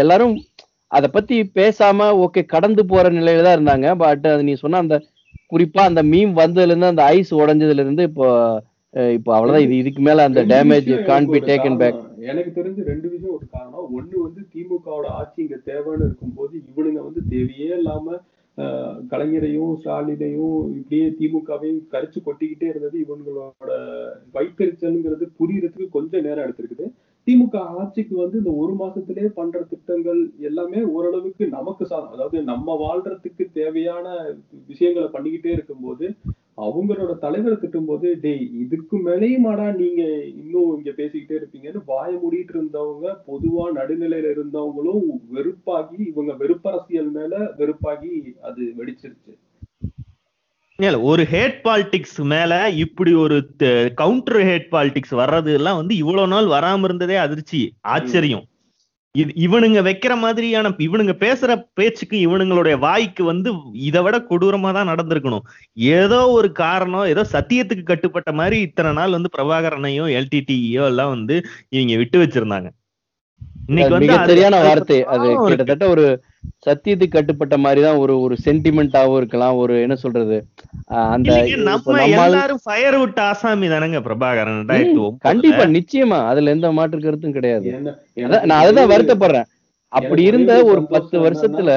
[0.03, 0.35] எல்லாரும்
[0.91, 3.87] அதை பத்தி பேசாம ஓகே கடந்து போற நிலையில தான் இருந்தாங்க.
[4.03, 4.97] பட் அது நீ சொன்ன அந்த
[5.53, 8.27] குறிப்பா அந்த மீம் வந்ததுல இருந்து அந்த ஐஸ் உடைஞ்சதுல இருந்து இப்போ
[9.17, 9.65] இப்போ அவ்வளவுதான்.
[9.65, 11.97] இது இதுக்கு மேல அந்த damage can be taken back.
[12.29, 13.89] எனக்கு தெரிஞ்சு ரெண்டு விஷயம் ஒரு காரணம்.
[13.97, 18.15] ஒண்ணு வந்து திமுகவோட ஆட்சி இங்க தேவைன்னு இருக்கும்போது இவனுங்க வந்து தேவையே இல்லாம
[19.11, 23.69] கலைஞரையும் ஸ்டாலினையும் இப்படியே திமுகவையும் கரிச்சு கொட்டிக்கிட்டே இருந்தது இவங்களோட
[24.37, 26.87] வைத்தறிச்சல்ங்கிறது புரியறதுக்கு கொஞ்சம் நேரம் எடுத்திருக்குது.
[27.27, 32.11] திமுக ஆட்சிக்கு வந்து இந்த ஒரு மாசத்திலேயே பண்ற திட்டங்கள் எல்லாமே ஓரளவுக்கு நமக்கு சாதம்.
[32.11, 34.05] அதாவது நம்ம வாழ்றதுக்கு தேவையான
[34.67, 36.07] விஷயங்களை பண்ணிக்கிட்டே இருக்கும்போது
[36.57, 40.03] அவங்களோட தலைவரை திட்டும்போது டேய் இதுக்கு மேலேயுமாடா நீங்க
[40.41, 45.03] இன்னும் இங்க பேசிக்கிட்டே இருப்பீங்கன்னு வாய மூடிட்டு இருந்தவங்க பொதுவா நடுநிலையில இருந்தவங்களும்
[45.35, 49.33] வெறுப்பாகி இவங்க வெறுப்பரசியல் மேல வெறுப்பாகி அது வெடிச்சிருச்சு.
[50.79, 52.53] இல்ல ஒரு ஹேட் பாலிடிக்ஸ் மேல
[52.83, 53.37] இப்படி ஒரு
[54.01, 57.59] கவுண்டர் ஹேட் பாலிடிக்ஸ் வர்றது எல்லாம் வந்து இவ்வளவு நாள் வராம இருந்ததே அதிர்ச்சி
[57.93, 58.45] ஆச்சரியம்.
[59.15, 63.49] இது இவனுங்க வைக்கிற மாதிரியான இவனுங்க பேசுற பேச்சுக்கு இவனுங்களுடைய வாய்க்கு வந்து
[63.87, 65.45] இதை விட கொடூரமா தான் நடந்திருக்கணும்.
[65.97, 71.37] ஏதோ ஒரு காரணம் ஏதோ சத்தியத்துக்கு கட்டுப்பட்ட மாதிரி இத்தனை நாள் வந்து பிரபாகரனையோ எல்டிடியோ எல்லாம் வந்து
[71.75, 72.69] இவங்க விட்டு வச்சிருந்தாங்க.
[73.69, 74.97] இன்னைக்கு வந்து சரியான வார்த்தை.
[75.13, 75.29] அது.
[75.47, 76.05] கிட்டத்தட்ட ஒரு
[76.65, 79.57] சத்தியத்துக்கு கட்டுப்பட்ட மாதிரி தான் ஒரு ஒரு சென்டிமெண்டாவும் இருக்கலாம்.
[79.63, 80.37] ஒரு என்ன சொல்றது?
[81.13, 81.31] அந்த
[81.69, 84.63] நம்ம எல்லாரும் ஃபயர் விட்ட ஆசாமி தானங்க பிரபாகரன்.
[85.27, 86.19] கண்டிப்பா நிச்சயமா.
[86.31, 87.69] அதுல எந்த மாற்று கருத்தும் கிடையாது.
[88.49, 89.49] நான் அதுதான் வருத்தப்படுறேன்.
[89.93, 91.71] அப்படி இருந்த ஒரே பத்து வருஷத்துல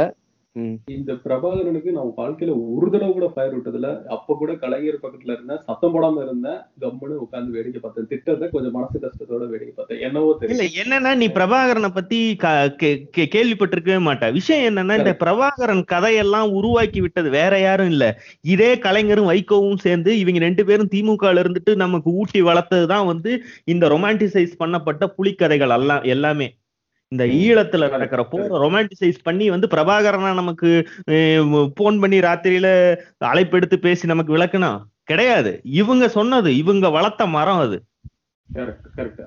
[0.86, 5.94] இந்த பிரபாகரனுக்கு நான் வாழ்க்கையில ஒரு தடவை கூட ஃபயர் விட்டதுல அப்ப கூட கலைஞர் பக்கத்துல இருந்தேன் சத்தம்
[5.94, 8.06] போடாம இருந்தேன் கம்முன்னு உட்கார்ந்து வேடிக்கை பார்த்தேன்.
[8.06, 10.00] திட்டத்தை கொஞ்சம் மனசு கஷ்டத்தோட வேடிக்கை பார்த்தேன்.
[10.00, 15.16] என்னவோ இல்ல தெரியல என்னன்னா நீ பிரபாகரனை பத்தி க- கே- கே- கேள்விப்பட்டிருக்கவே மாட்ட விஷயம் என்னன்னா இந்த
[15.20, 18.04] பிரபாகரன் கதையெல்லாம் உருவாக்கி விட்டது வேற யாரும் இல்ல.
[18.40, 24.60] இதே கலைஞரும் வைகோவும் சேர்ந்து இவங்க ரெண்டு பேரும் திமுக இருந்துட்டு நமக்கு ஊட்டி வளர்த்ததுதான் வந்து இந்த ரொமான்டிசைஸ்
[24.64, 26.48] பண்ணப்பட்ட புலிக்கதைகள் எல்லாம் எல்லாமே.
[27.12, 30.70] இந்த ஈழத்துல நடக்கிற போற ரொமான்டிசைஸ் பண்ணி வந்து பிரபாகரனா நமக்கு
[31.74, 32.68] போன் பண்ணி ராத்திரியில
[33.24, 34.70] அழைப்பெடுத்து பேசி நமக்கு விளக்குனா?
[35.02, 35.52] கிடையாது.
[35.64, 37.78] இவங்க சொன்னது இவங்க வளர்த்த மரம் அது.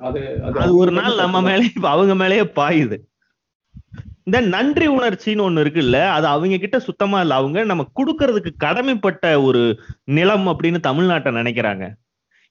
[0.02, 2.98] அது ஒரு நாள் நம்ம மேலே அவங்க மேலேயே பாயுது.
[4.24, 7.36] இந்த நன்றி உணர்ச்சின்னு ஒண்ணு இருக்குல்ல அது அவங்க கிட்ட சுத்தமா இல்ல.
[7.36, 9.64] அவங்க நம்ம கொடுக்கறதுக்கு கடமைப்பட்ட ஒரு
[10.18, 11.86] நிலம் அப்படின்னு தமிழ்நாட்டை நினைக்கிறாங்க.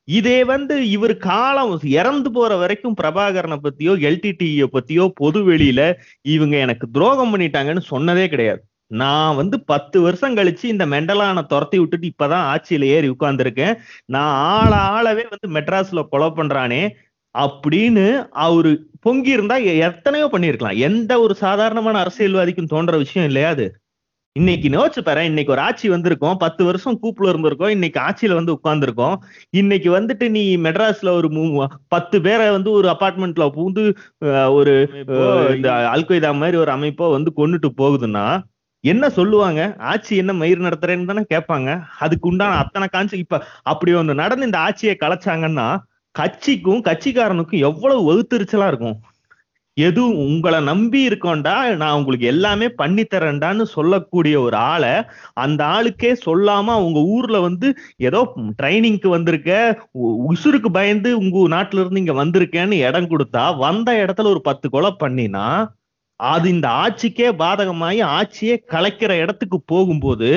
[0.05, 6.91] இதே வந்து இவர் காலம் இறந்து போற வரைக்கும் பிரபாகரனை பத்தியோ எல்டிடிய பத்தியோ பொது வெளியில இவங்க எனக்கு
[6.91, 8.65] துரோகம் பண்ணிட்டாங்கன்னு சொன்னதே கிடையாது.
[8.87, 13.77] நான் வந்து பத்து வருஷம் கழிச்சு இந்த மெண்டலான துரத்தி விட்டுட்டு இப்பதான் ஆட்சியில ஏறி உட்கார்ந்துருக்கேன்.
[14.05, 16.91] நான் ஆள ஆளவே வந்து மெட்ராஸ்ல கொலை பண்றானே
[17.39, 23.82] அப்படின்னு அவரு பொங்கி இருந்தா எ- எத்தனையோ பண்ணிருக்கலாம் எந்த ஒரு சாதாரணமான அரசியல்வாதிக்கும் தோன்ற விஷயம் இல்லையா அது?
[24.37, 24.69] இன்னைக்கு
[25.03, 26.37] பாரு இன்னைக்கு ஒரு ஆட்சி வந்திருக்கோம்.
[26.37, 27.69] பத்து வருஷம் கூப்புல இருந்திருக்கோம்.
[27.69, 29.17] இன்னைக்கு ஆட்சியில வந்து உட்கார்ந்திருக்கோம்.
[29.53, 31.29] இன்னைக்கு வந்துட்டு நீ மெட்ராஸ்ல ஒரு
[31.89, 33.85] பத்து பேரை வந்து ஒரு அபார்ட்மெண்ட்ல பூந்து
[34.25, 34.75] அஹ், ஒரு
[35.57, 38.25] இந்த அல்கொய்தா மாதிரி ஒரு அமைப்போ வந்து கொண்டுட்டு போகுதுன்னா
[38.85, 39.61] என்ன சொல்லுவாங்க?
[39.87, 41.69] ஆட்சி என்ன மயிர் நடத்துறேன்னு தானே கேட்பாங்க.
[41.99, 45.69] அதுக்கு உண்டான அத்தனை காஞ்சி இப்ப அப்படி ஒண்ணு நடந்து இந்த ஆட்சியை கலைச்சாங்கன்னா
[46.15, 48.97] கட்சிக்கும் கட்சிக்காரனுக்கும் எவ்வளவு வகுத்தறிச்சலா இருக்கும்.
[49.77, 54.93] எதுவும் உங்களை நம்பி இருக்கோண்டா நான் உங்களுக்கு எல்லாமே பண்ணி தரேன்டான்னு சொல்லக்கூடிய ஒரு ஆளை
[55.37, 57.69] அந்த ஆளுக்கே சொல்லாம உங்க ஊர்ல வந்து
[58.03, 58.21] ஏதோ
[58.59, 59.53] ட்ரைனிங்க்கு வந்திருக்க
[60.01, 64.93] உ- உசுருக்கு பயந்து உங்க நாட்டுல இருந்து இங்க வந்திருக்கேன்னு இடம் கொடுத்தா வந்த இடத்துல ஒரு பத்து கொலை
[65.01, 65.47] பண்ணினா
[66.21, 70.29] அது இந்த ஆட்சிக்கே பாதகமாயி ஆட்சியே கலைக்கிற இடத்துக்கு போகும்போது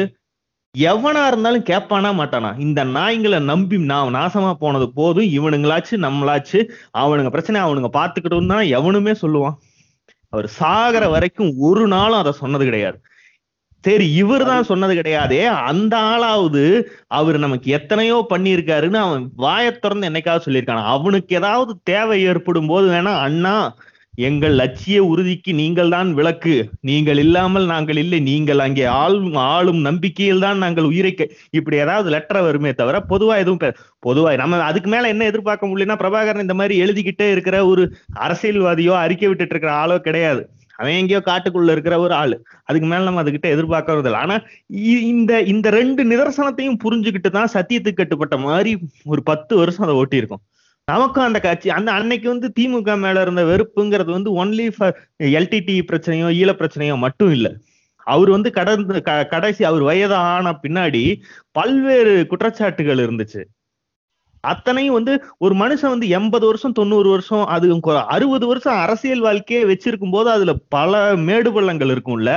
[0.89, 2.49] எவனா இருந்தாலும் கேட்பானா மாட்டானா?
[2.59, 6.59] இந்த நாய்ங்களை நம்பி நான் நாசமா போனது போதும் இவனுங்களாச்சு நம்மளாச்சு
[7.03, 9.57] அவனுங்க பிரச்சனை அவனுங்க பாத்துக்கிட்டும் தான் எவனுமே சொல்லுவான்.
[10.33, 12.97] அவர் சாகிற வரைக்கும் ஒரு நாளும் அதை சொன்னது கிடையாது.
[13.83, 16.63] சரி இவர் தான் சொன்னது கிடையாதே அந்த ஆளாவது
[17.07, 20.87] அவர் நமக்கு எத்தனையோ பண்ணியிருக்காருன்னு அவன் வாயை திறந்து என்னைக்காவது சொல்லியிருக்கான்?
[20.95, 23.55] அவனுக்கு ஏதாவது தேவை ஏற்படும் போது வேணா அண்ணா
[24.15, 26.69] எங்கள் லட்சிய உறுதிக்கு நீங்கள் தான் விளக்கு.
[26.81, 28.19] நீங்கள் இல்லாமல் நாங்கள் இல்லை.
[28.19, 33.73] நீங்கள் அங்கே ஆளும் ஆளும் நம்பிக்கையில் தான் நாங்கள் உயிரை இப்படி ஏதாவது லெட்டர் வருமே தவிர பொதுவா எதுவும்
[34.05, 39.27] பொதுவா நம்ம அதுக்கு மேல என்ன எதிர்பார்க்க முடியலன்னா பிரபாகரன் இந்த மாதிரி எழுதிக்கிட்டே இருக்கிற ஒரு அரசியல்வாதியோ அறிக்கை
[39.27, 40.49] விட்டுட்டு இருக்கிற ஆளோ கிடையாது.
[40.75, 42.45] அவன் எங்கேயோ காட்டுக்குள்ள இருக்கிற ஒரு ஆளு.
[42.63, 44.13] அதுக்கு மேல நம்ம அதுகிட்ட எதிர்பார்க்கறது இல்லை.
[44.13, 44.35] ஆனா
[44.73, 50.54] இ- இந்த இந்த ரெண்டு நிதர்சனத்தையும் புரிஞ்சுக்கிட்டு தான் சத்தியத்துக்கு கட்டுப்பட்ட மாதிரி ஒரு பத்து வருஷம் அதை ஓட்டியிருக்கோம்.
[50.85, 56.27] நமக்கும் அந்த கட்சி அந்த அன்னைக்கு வந்து திமுக மேல இருந்த வெறுப்புங்கிறது வந்து ஒன்லி ஃபார் எல்டிடி பிரச்சனையோ
[56.31, 57.53] ஈழ பிரச்சனையோ மட்டும் இல்ல.
[57.97, 61.21] அவர் வந்து கடந்த க- கடைசி அவர் வயதான ஆன பின்னாடி
[61.51, 63.43] பல்வேறு குற்றச்சாட்டுகள் இருந்துச்சு.
[64.45, 67.67] அத்தனையும் வந்து ஒரு மனுஷன் வந்து எண்பது வருஷம் தொண்ணூறு வருஷம் அது
[68.15, 70.93] அறுபது வருஷம் அரசியல் வாழ்க்கையே வச்சிருக்கும் போது அதுல பல
[71.27, 72.31] மேடு பள்ளங்கள் இருக்கும்ல.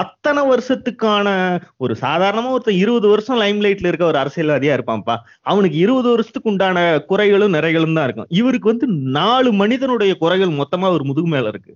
[0.00, 1.28] அத்தனை வருஷத்துக்கான
[1.76, 5.16] ஒரு சாதாரணமா ஒருத்தர் இருபது வருஷம் லைம் லைட்ல இருக்க ஒரு அரசியல்வாதியா இருப்பான்ப்பா.
[5.42, 6.78] அவனுக்கு இருபது வருஷத்துக்கு உண்டான
[7.08, 8.30] குறைகளும் நிறைகளும் தான் இருக்கும்.
[8.40, 8.88] இவருக்கு வந்து
[9.18, 11.74] நாலு மனிதனுடைய குறைகள் மொத்தமா ஒரு முதுகு மேல இருக்கு.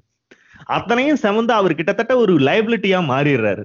[0.67, 3.65] அத்தனையும் செவந்து அவர் கிட்டத்தட்ட ஒரு லைபிலிட்டியா மாறிடுறாரு.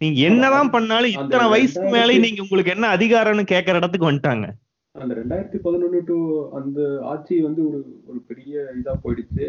[0.00, 4.46] நீங்க என்னதான் பண்ணாலும் இத்தனை வயசுக்கு மேலே நீங்க உங்களுக்கு என்ன அதிகாரம்னு கேட்கற இடத்துக்கு வந்துட்டாங்க.
[4.94, 6.14] அந்த ரெண்டாயிரத்தி பதினொன்னு டு
[6.58, 6.78] அந்த
[7.10, 7.78] ஆட்சி வந்து ஒரு
[8.10, 9.44] ஒரு பெரிய இதா போயிடுச்சு.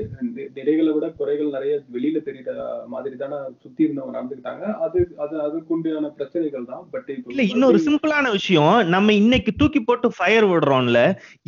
[0.57, 2.51] நிறைகளை விட குறைகள் நிறைய வெளியில தெரியுற
[2.87, 4.65] மாதிரி தானே சுத்தி இருந்தவங்க நடந்துக்கிட்டாங்க.
[4.85, 6.83] அது அது அதுக்குண்டான பிரச்சனைகள் தான்.
[6.93, 11.01] பட் இல்ல இன்னொரு சிம்பிளான விஷயம் நம்ம இன்னைக்கு தூக்கி போட்டு ஃபயர் விடுறோம்ல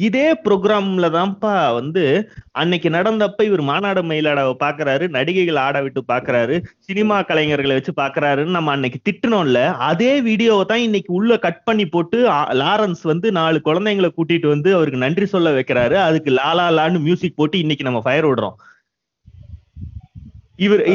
[0.08, 2.06] இதே ப்ரோக்ராம்ல தான்ப்பா வந்து
[2.62, 6.58] அன்னைக்கு நடந்தப்ப இவர் மாநாடு மயிலாடாவை பாக்குறாரு நடிகைகள் ஆட விட்டு பாக்குறாரு
[6.90, 12.20] சினிமா கலைஞர்களை வச்சு பாக்குறாருன்னு நம்ம அன்னைக்கு திட்டுனோம்ல அதே வீடியோவை தான் இன்னைக்கு உள்ள கட் பண்ணி போட்டு
[12.62, 15.94] லாரன்ஸ் வந்து நாலு குழந்தைங்களை கூட்டிட்டு வந்து அவருக்கு நன்றி சொல்ல வைக்கிறாரு.
[15.94, 18.54] அதுக்கு லாலா லான்னு மியூசிக் போட்டு இன்னைக்கு நம்ம ஃபயர் விடுறோம்.
[20.56, 20.86] இவர்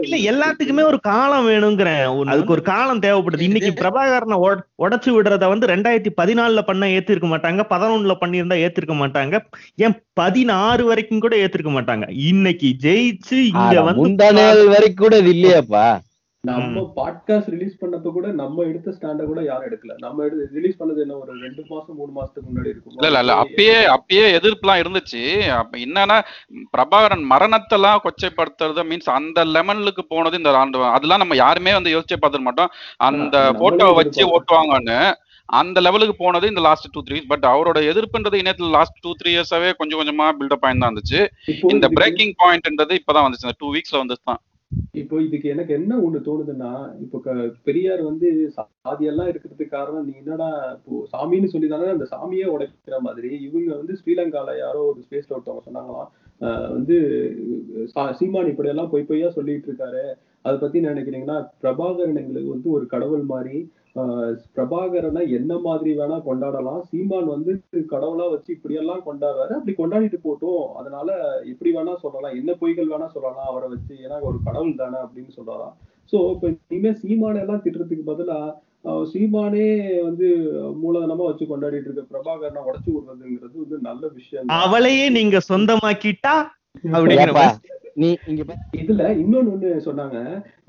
[0.00, 3.40] இல்ல எல்லாத்துக்குமே ஒரு காலம் வேணுங்கிறேன் அதுக்கு ஒரு காலம் தேவைப்படுது.
[3.40, 7.62] இன்னைக்கு பிரபாகரனை உட- உடைச்சு விடுறத வந்து ரெண்டாயிரத்தி பதினாலுல பண்ண ஏத்திருக்க மாட்டாங்க.
[7.70, 9.38] பதினொன்னுல பண்ணியிருந்தா ஏத்திருக்க மாட்டாங்க.
[9.74, 12.10] ஏன் பதினாறு வரைக்கும் கூட ஏத்திருக்க மாட்டாங்க.
[12.10, 14.24] இன்னைக்கு ஜெயிச்சு இங்க வந்து
[14.68, 15.98] வரைக்கும் கூட இது இல்லையாப்பா.
[16.46, 19.92] நம்ம பாட்காஸ்ட் ரிலீஸ் பண்ணப்ப கூட நம்ம எடுத்த ஸ்டாண்ட கூட யாரும் எடுக்கல.
[19.98, 22.96] நம்ம எடுத்து ரிலீஸ் பண்ணது என்ன ஒரு ரெண்டு மாசம் மூணு மாசத்துக்கு முன்னாடி இருக்கும்.
[23.02, 25.22] இல்ல இல்ல அப்பயே அப்பயே எதிர்ப்புலாம் இருந்துச்சு.
[25.48, 26.16] அப்ப என்னன்னா
[26.76, 30.84] பிரபாகரன் மரணத்தெல்லாம் கொச்சைப்படுத்துறது மீன்ஸ் அந்த லெவலுக்கு போனது இந்த ஆண்டு.
[30.84, 32.72] அதெல்லாம் நம்ம யாருமே வந்து யோசிச்சே பார்த்துக்க மாட்டோம்.
[32.96, 34.24] அந்த போட்டோவை வச்சு.
[34.36, 35.00] ஓட்டுவாங்கன்னு
[35.46, 39.72] அந்த லெவலுக்கு போனது இந்த லாஸ்ட் டூ த்ரீ பட் அவரோட எதிர்ப்புன்றது இணையத்துல லாஸ்ட் டூ த்ரீ இயர்ஸாவே
[39.78, 41.20] கொஞ்சம் கொஞ்சமா பில்டப் ஆயிருந்தா இருந்துச்சு.
[41.74, 43.46] இந்த பிரேக்கிங் பாயிண்ட்ன்றது இப்பதான் வந்துச்சு.
[43.48, 44.42] இந்த டூ வீக்ஸ்ல வந்துச்சு தான்
[44.92, 46.70] இப்போ இதுக்கு எனக்கு என்ன ஒண்ணு தோணுதுன்னா
[47.00, 52.46] இப்போ க- பெரியார் வந்து சாதியெல்லாம் இருக்கிறதுக்கு காரணம் நீ என்னடா இப்போ சாமின்னு சொல்லி தானே அந்த சாமியே
[52.46, 56.10] உடைக்கிற மாதிரி இவங்க வந்து ஸ்ரீலங்கால யாரோ ஒரு ஸ்பேஸ்ல ஒருத்தவங்க சொன்னாங்களாம்.
[56.40, 56.96] ஆஹ் வந்து
[57.94, 60.04] சா- சீமான் இப்படியெல்லாம் பொய் பொய்யா சொல்லிட்டு இருக்காரு.
[60.42, 63.56] அதை பத்தி என்ன நினைக்கிறீங்கன்னா பிரபாகரன் எங்களுக்கு வந்து ஒரு கடவுள் மாதிரி
[64.56, 66.80] பிரபாகரனை என்ன மாதிரி வேணா கொண்டாடலாம்.
[66.90, 67.52] சீமான் வந்து
[67.92, 69.52] கடவுளா வச்சு இப்படி எல்லாம் கொண்டாடுறாரு.
[69.58, 70.64] அப்படி கொண்டாடிட்டு போட்டோம்.
[70.80, 71.08] அதனால
[71.52, 72.36] எப்படி வேணா சொல்லலாம்.
[72.40, 73.94] என்ன பொய்கள் வேணா சொல்லலாம் அவரை வச்சு.
[74.04, 75.74] ஏன்னா ஒரு கடவுள் தானே அப்படின்னு சொல்லலாம்.
[76.12, 78.38] சோ இப்ப இனிமே சீமானை எல்லாம் திட்டுறதுக்கு பதிலா
[79.10, 79.66] சீமானே
[80.06, 80.28] வந்து
[80.82, 84.48] மூலதனமா வச்சு கொண்டாடிட்டு இருக்க பிரபாகரனை உடைச்சு விடுறதுங்கிறது வந்து நல்ல விஷயம்.
[84.62, 86.34] அவளையே நீங்க சொந்தமாக்கிட்டா
[86.94, 87.44] அப்படிங்கிற.
[87.94, 88.42] நீ இங்க
[88.80, 90.18] இதுல இன்னொன்னு ஒண்ணு சொன்னாங்க.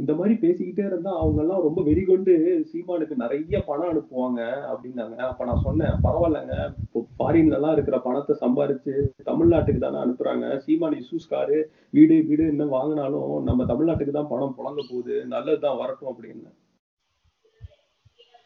[0.02, 2.34] இந்த மாதிரி பேசிக்கிட்டே இருந்தா அவங்க எல்லாம் ரொம்ப வெறிகொண்டு
[2.72, 5.16] சீமானுக்கு நிறைய பணம் அனுப்புவாங்க அப்படின்னாங்க.
[5.30, 6.56] அப்ப நான் சொன்னேன் பரவாயில்லங்க.
[6.86, 8.96] இப்போ ஃபாரின்ல எல்லாம் இருக்கிற பணத்தை சம்பாரிச்சு
[9.30, 10.58] தமிழ்நாட்டுக்கு தானே அனுப்புறாங்க.
[10.66, 11.60] சீமான் இசூஸ் காரு
[11.90, 15.18] வீடு வீடு இன்னும் வாங்கினாலும் நம்ம தமிழ்நாட்டுக்கு தான் பணம் புழங்க போகுது.
[15.26, 16.52] நல்லதுதான் வரட்டும் அப்படின்னு.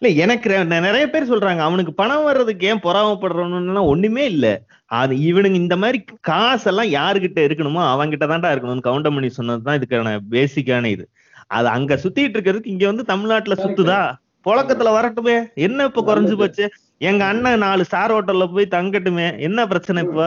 [0.02, 0.50] இல்ல எனக்கு
[0.82, 4.48] நிறைய பேர் சொல்றாங்க அவனுக்கு பணம் வர்றதுக்கு ஏன் பொறாமப்படுறோம்னு ஒண்ணுமே இல்ல.
[4.92, 11.06] அது இவனுங்க இந்த மாதிரி காசெல்லாம் யாருகிட்ட இருக்கணுமோ அவன்கிட்ட தான்டா இருக்கணும்னு கவுண்டமணி சொன்னதுதான் இதுக்கான பேசிக்கான இது.
[11.48, 14.00] அது அங்க சுத்திட்டு இருக்கிறதுக்கு இங்க வந்து தமிழ்நாட்டுல சுத்துதா?
[14.46, 15.36] புழக்கத்துல வரட்டுமே.
[15.60, 16.66] என்ன இப்ப குறைஞ்சு போச்சு?
[17.02, 19.40] எங்க அண்ணன் நாலு ஸ்டார் ஹோட்டல்ல போய் தங்கட்டுமே.
[19.40, 20.22] என்ன பிரச்சனை இப்ப?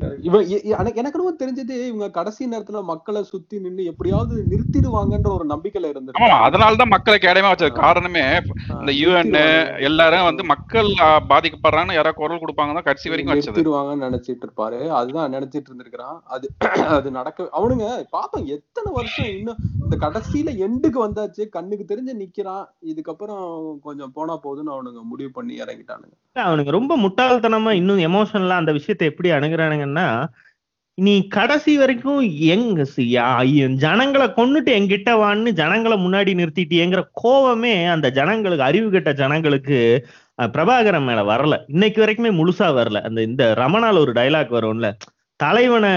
[0.00, 6.88] எனக்கு என்னமோ தெரிஞ்சது இவங்க கடைசி நேரத்துல மக்களை சுத்தி நின்னு எப்படியாவது நிறுத்திடுவாங்கன்ற ஒரு நம்பிக்கையில இருந்திருக்காங்க அதனாலதான்
[6.88, 7.72] மக்களை கேடயமா வச்சது.
[7.78, 8.24] காரணமே
[8.74, 9.80] இந்த யூஎன் நிறுத்திடுவாங்க.
[9.80, 14.80] எல்லாரும் வந்து மக்கள் ஆ, பாதிக்கப்படுறாங்கன்னு யாராவது குரல் கொடுப்பாங்க தான் கடைசி வரைக்கும் நிறுத்திடுவாங்கன்னு நினைச்சிட்டு இருப்பாரு.
[14.90, 16.16] அதுதான் நினைச்சிட்டு இருந்திருக்கிறான்.
[16.28, 16.46] அது
[16.96, 22.64] அது நடக்க அவனுங்க பாப்போம் எத்தனை வருஷம் இன்னும் இந்த கடைசியில எண்டுக்கு வந்தாச்சு கண்ணுக்கு தெரிஞ்சு நிக்கிறான்.
[22.92, 23.44] இதுக்கப்புறம்
[23.82, 26.14] கொஞ்சம் போனா போதுன்னு அவனுங்க முடிவு பண்ணி இறங்கிட்டானுங்க.
[26.36, 29.28] அவனுங்க ரொம்ப முட்டாள்தனமா இன்னும் எமோஷனலா அந்த விஷயத்தை எப்படி
[29.88, 30.26] அணுகுறானுங்கன்னா
[30.94, 32.82] நீ கடைசி வரைக்கும் எங்க
[33.66, 40.06] ஜனங்களை கொன்னுட்டு என்கிட்ட வான்னு ஜனங்களை முன்னாடி நிறுத்திட்டியேங்கிற கோவமே அந்த ஜனங்களுக்கு அறிவு கெட்ட ஜனங்களுக்கு
[40.42, 41.58] பிரபாகரன் மேல வரல.
[41.66, 43.00] இன்னைக்கு வரைக்குமே முழுசா வரல.
[43.00, 44.92] அந்த இந்த ரமணால ஒரு டைலாக் வரும்ல.
[45.36, 45.90] தலைவனை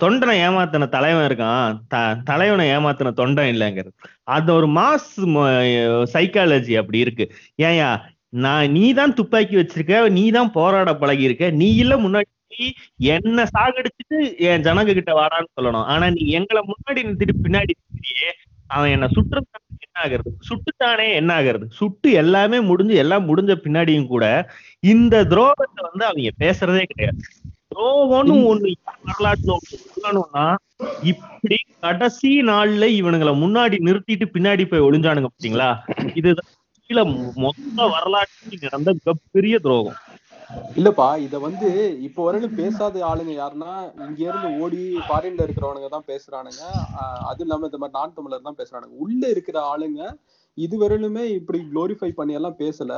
[0.00, 1.78] தொண்டனை ஏமாத்தின தலைவன் இருக்கான்.
[1.88, 3.92] த- தலைவனை ஏமாத்தின தொண்டன் இல்லைங்கிறது.
[4.22, 5.20] அது ஒரு மாஸ்
[6.12, 7.34] சைக்காலஜி அப்படி இருக்கு.
[7.62, 12.28] ஏயா நான் நீ தான் துப்பாக்கி வச்சிருக்க நீ தான் போராட பழகி இருக்க நீ இல்ல முன்னாடி
[12.96, 15.88] என்ன சாகடிச்சிட்டு என் ஜனங்க கிட்ட வாடான்னு சொல்லணும்.
[15.94, 18.30] ஆனா நீ எங்களை முன்னாடி நிறுத்திட்டு பின்னாடி நிறுத்தியே
[18.66, 20.30] அவன் என்ன சுட்டுறதுக்கு என்ன ஆகுறது?
[20.48, 21.66] சுட்டுட்டானே என்ன ஆகுறது?
[21.68, 27.18] சுட்டு எல்லாமே முடிஞ்சு எல்லாம் முடிஞ்ச பின்னாடியும் கூட இந்த துரோகத்தை வந்து அவங்க பேசுறதே கிடையாது.
[27.74, 28.70] துரோகம்னு ஒண்ணு
[29.08, 29.56] வரலாற்றுல
[29.94, 30.54] சொல்லணும்னா
[31.02, 35.70] இப்படி கடைசி நாள்ல இவனுங்களை முன்னாடி நிறுத்திட்டு பின்னாடி போய் ஒளிஞ்சானுங்க பாத்தீங்களா?
[36.14, 36.50] இதுதான்
[37.34, 39.98] மொத்த வரலாற்றில் நடந்த மிகப்பெரிய துரோகம்.
[40.78, 41.68] இல்லப்பா இத வந்து
[42.06, 43.72] இப்போ வரையிலும் பேசாத ஆளுங்க யாருன்னா
[44.06, 46.62] இங்க இருந்து ஓடி ஃபாரின்ல இருக்கிறவனுங்க தான் பேசுறானுங்க.
[47.30, 48.94] அது இல்லாம இந்த மாதிரி நான் தமிழர் தான் பேசுறானுங்க.
[49.04, 50.02] உள்ள இருக்கிற ஆளுங்க
[50.58, 52.92] இதுவரையிலுமே இப்படி குளோரிஃபை பண்ணி எல்லாம் பேசல.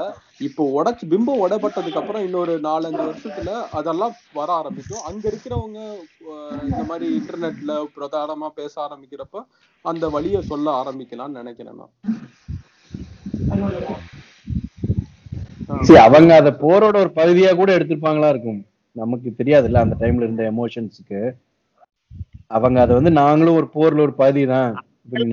[0.47, 3.51] இப்போ உடைச்சு பிம்பம் உடப்பட்டதுக்கு அப்புறம் இன்னொரு நாலஞ்சு வருஷத்துல
[3.81, 5.05] அதெல்லாம் வர ஆரம்பிக்கும்.
[5.11, 5.81] அங்க இருக்கிறவங்க
[6.65, 9.45] இந்த மாதிரி இன்டர்நெட்ல பிரதானமா பேச ஆரம்பிக்கிறப்ப
[9.85, 11.95] அந்த வழியை சொல்ல ஆரம்பிக்கலாம்னு நினைக்கிறேன் நான்.
[16.07, 18.61] அவங்க அத போரோட ஒரு பகுதியா கூட எடுத்திருப்பாங்களா இருக்கும்.
[18.97, 21.21] நமக்கு தெரியாதுல்ல அந்த டைம்ல இருந்த எமோஷன்ஸ்க்கு
[22.57, 24.73] அவங்க அத வந்து நாங்களும் ஒரு போர்ல ஒரு பகுதி தான்.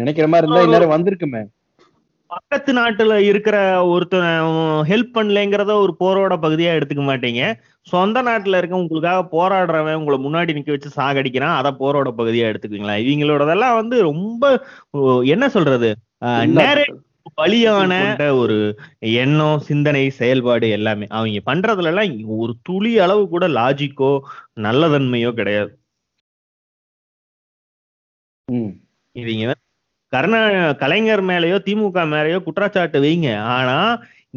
[0.01, 1.41] நினைக்கிற மாதிரி இருந்தா இந்நேரம் வந்திருக்குமே.
[2.31, 3.57] பக்கத்து நாட்டுல இருக்கிற
[3.93, 4.27] ஒருத்தன்
[4.89, 7.41] ஹெல்ப் பண்ணலைங்கிறத ஒரு போரோட பகுதியா எடுத்துக்க மாட்டீங்க.
[7.87, 12.97] சொந்த நாட்டுல இருக்க உங்களுக்காக போராடுறவன் உங்களை முன்னாடி நிக்க வச்சு சாகடிக்கிறான் அதை போரோட பகுதியா எடுத்துக்குவீங்களா?
[13.05, 14.43] இவங்களோடதெல்லாம் வந்து ரொம்ப
[15.35, 15.89] என்ன சொல்றது?
[17.37, 17.93] பலியான
[18.41, 18.57] ஒரு
[19.21, 21.05] எண்ணம் சிந்தனை செயல்பாடு எல்லாமே.
[21.17, 24.11] அவங்க பண்றதுல எல்லாம் ஒரு துளி அளவு கூட லாஜிக்கோ
[24.67, 25.71] நல்லதன்மையோ கிடையாது.
[29.15, 29.55] இவங்க
[30.13, 30.39] கருணா
[30.83, 33.27] கலைஞர் மேலயோ திமுக மேலயோ குற்றச்சாட்டு வைங்க.
[33.57, 33.77] ஆனா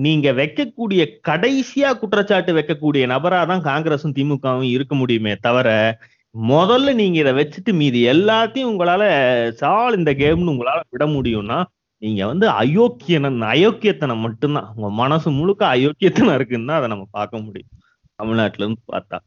[0.04, 5.68] நீங்க வைக்கக்கூடிய கடைசியா குற்றச்சாட்டு வைக்கக்கூடிய நபரா தான் காங்கிரஸும் திமுகவும் இருக்க முடியுமே தவிர
[6.34, 9.02] முதல்ல நீங்க இதை வச்சுட்டு மீதி எல்லாத்தையும் உங்களால
[9.60, 11.58] சால் இந்த கேம்னு உங்களால விட முடியும்னா
[12.02, 14.68] நீங்க வந்து அயோக்கியன அயோக்கியத்தனம் மட்டும்தான்.
[14.76, 17.70] உங்க மனசு முழுக்க அயோக்கியத்தனம் இருக்குன்னு தான் அதை நம்ம பார்க்க முடியும்.
[18.18, 19.18] தமிழ்நாட்டுல இருந்து பார்த்தா.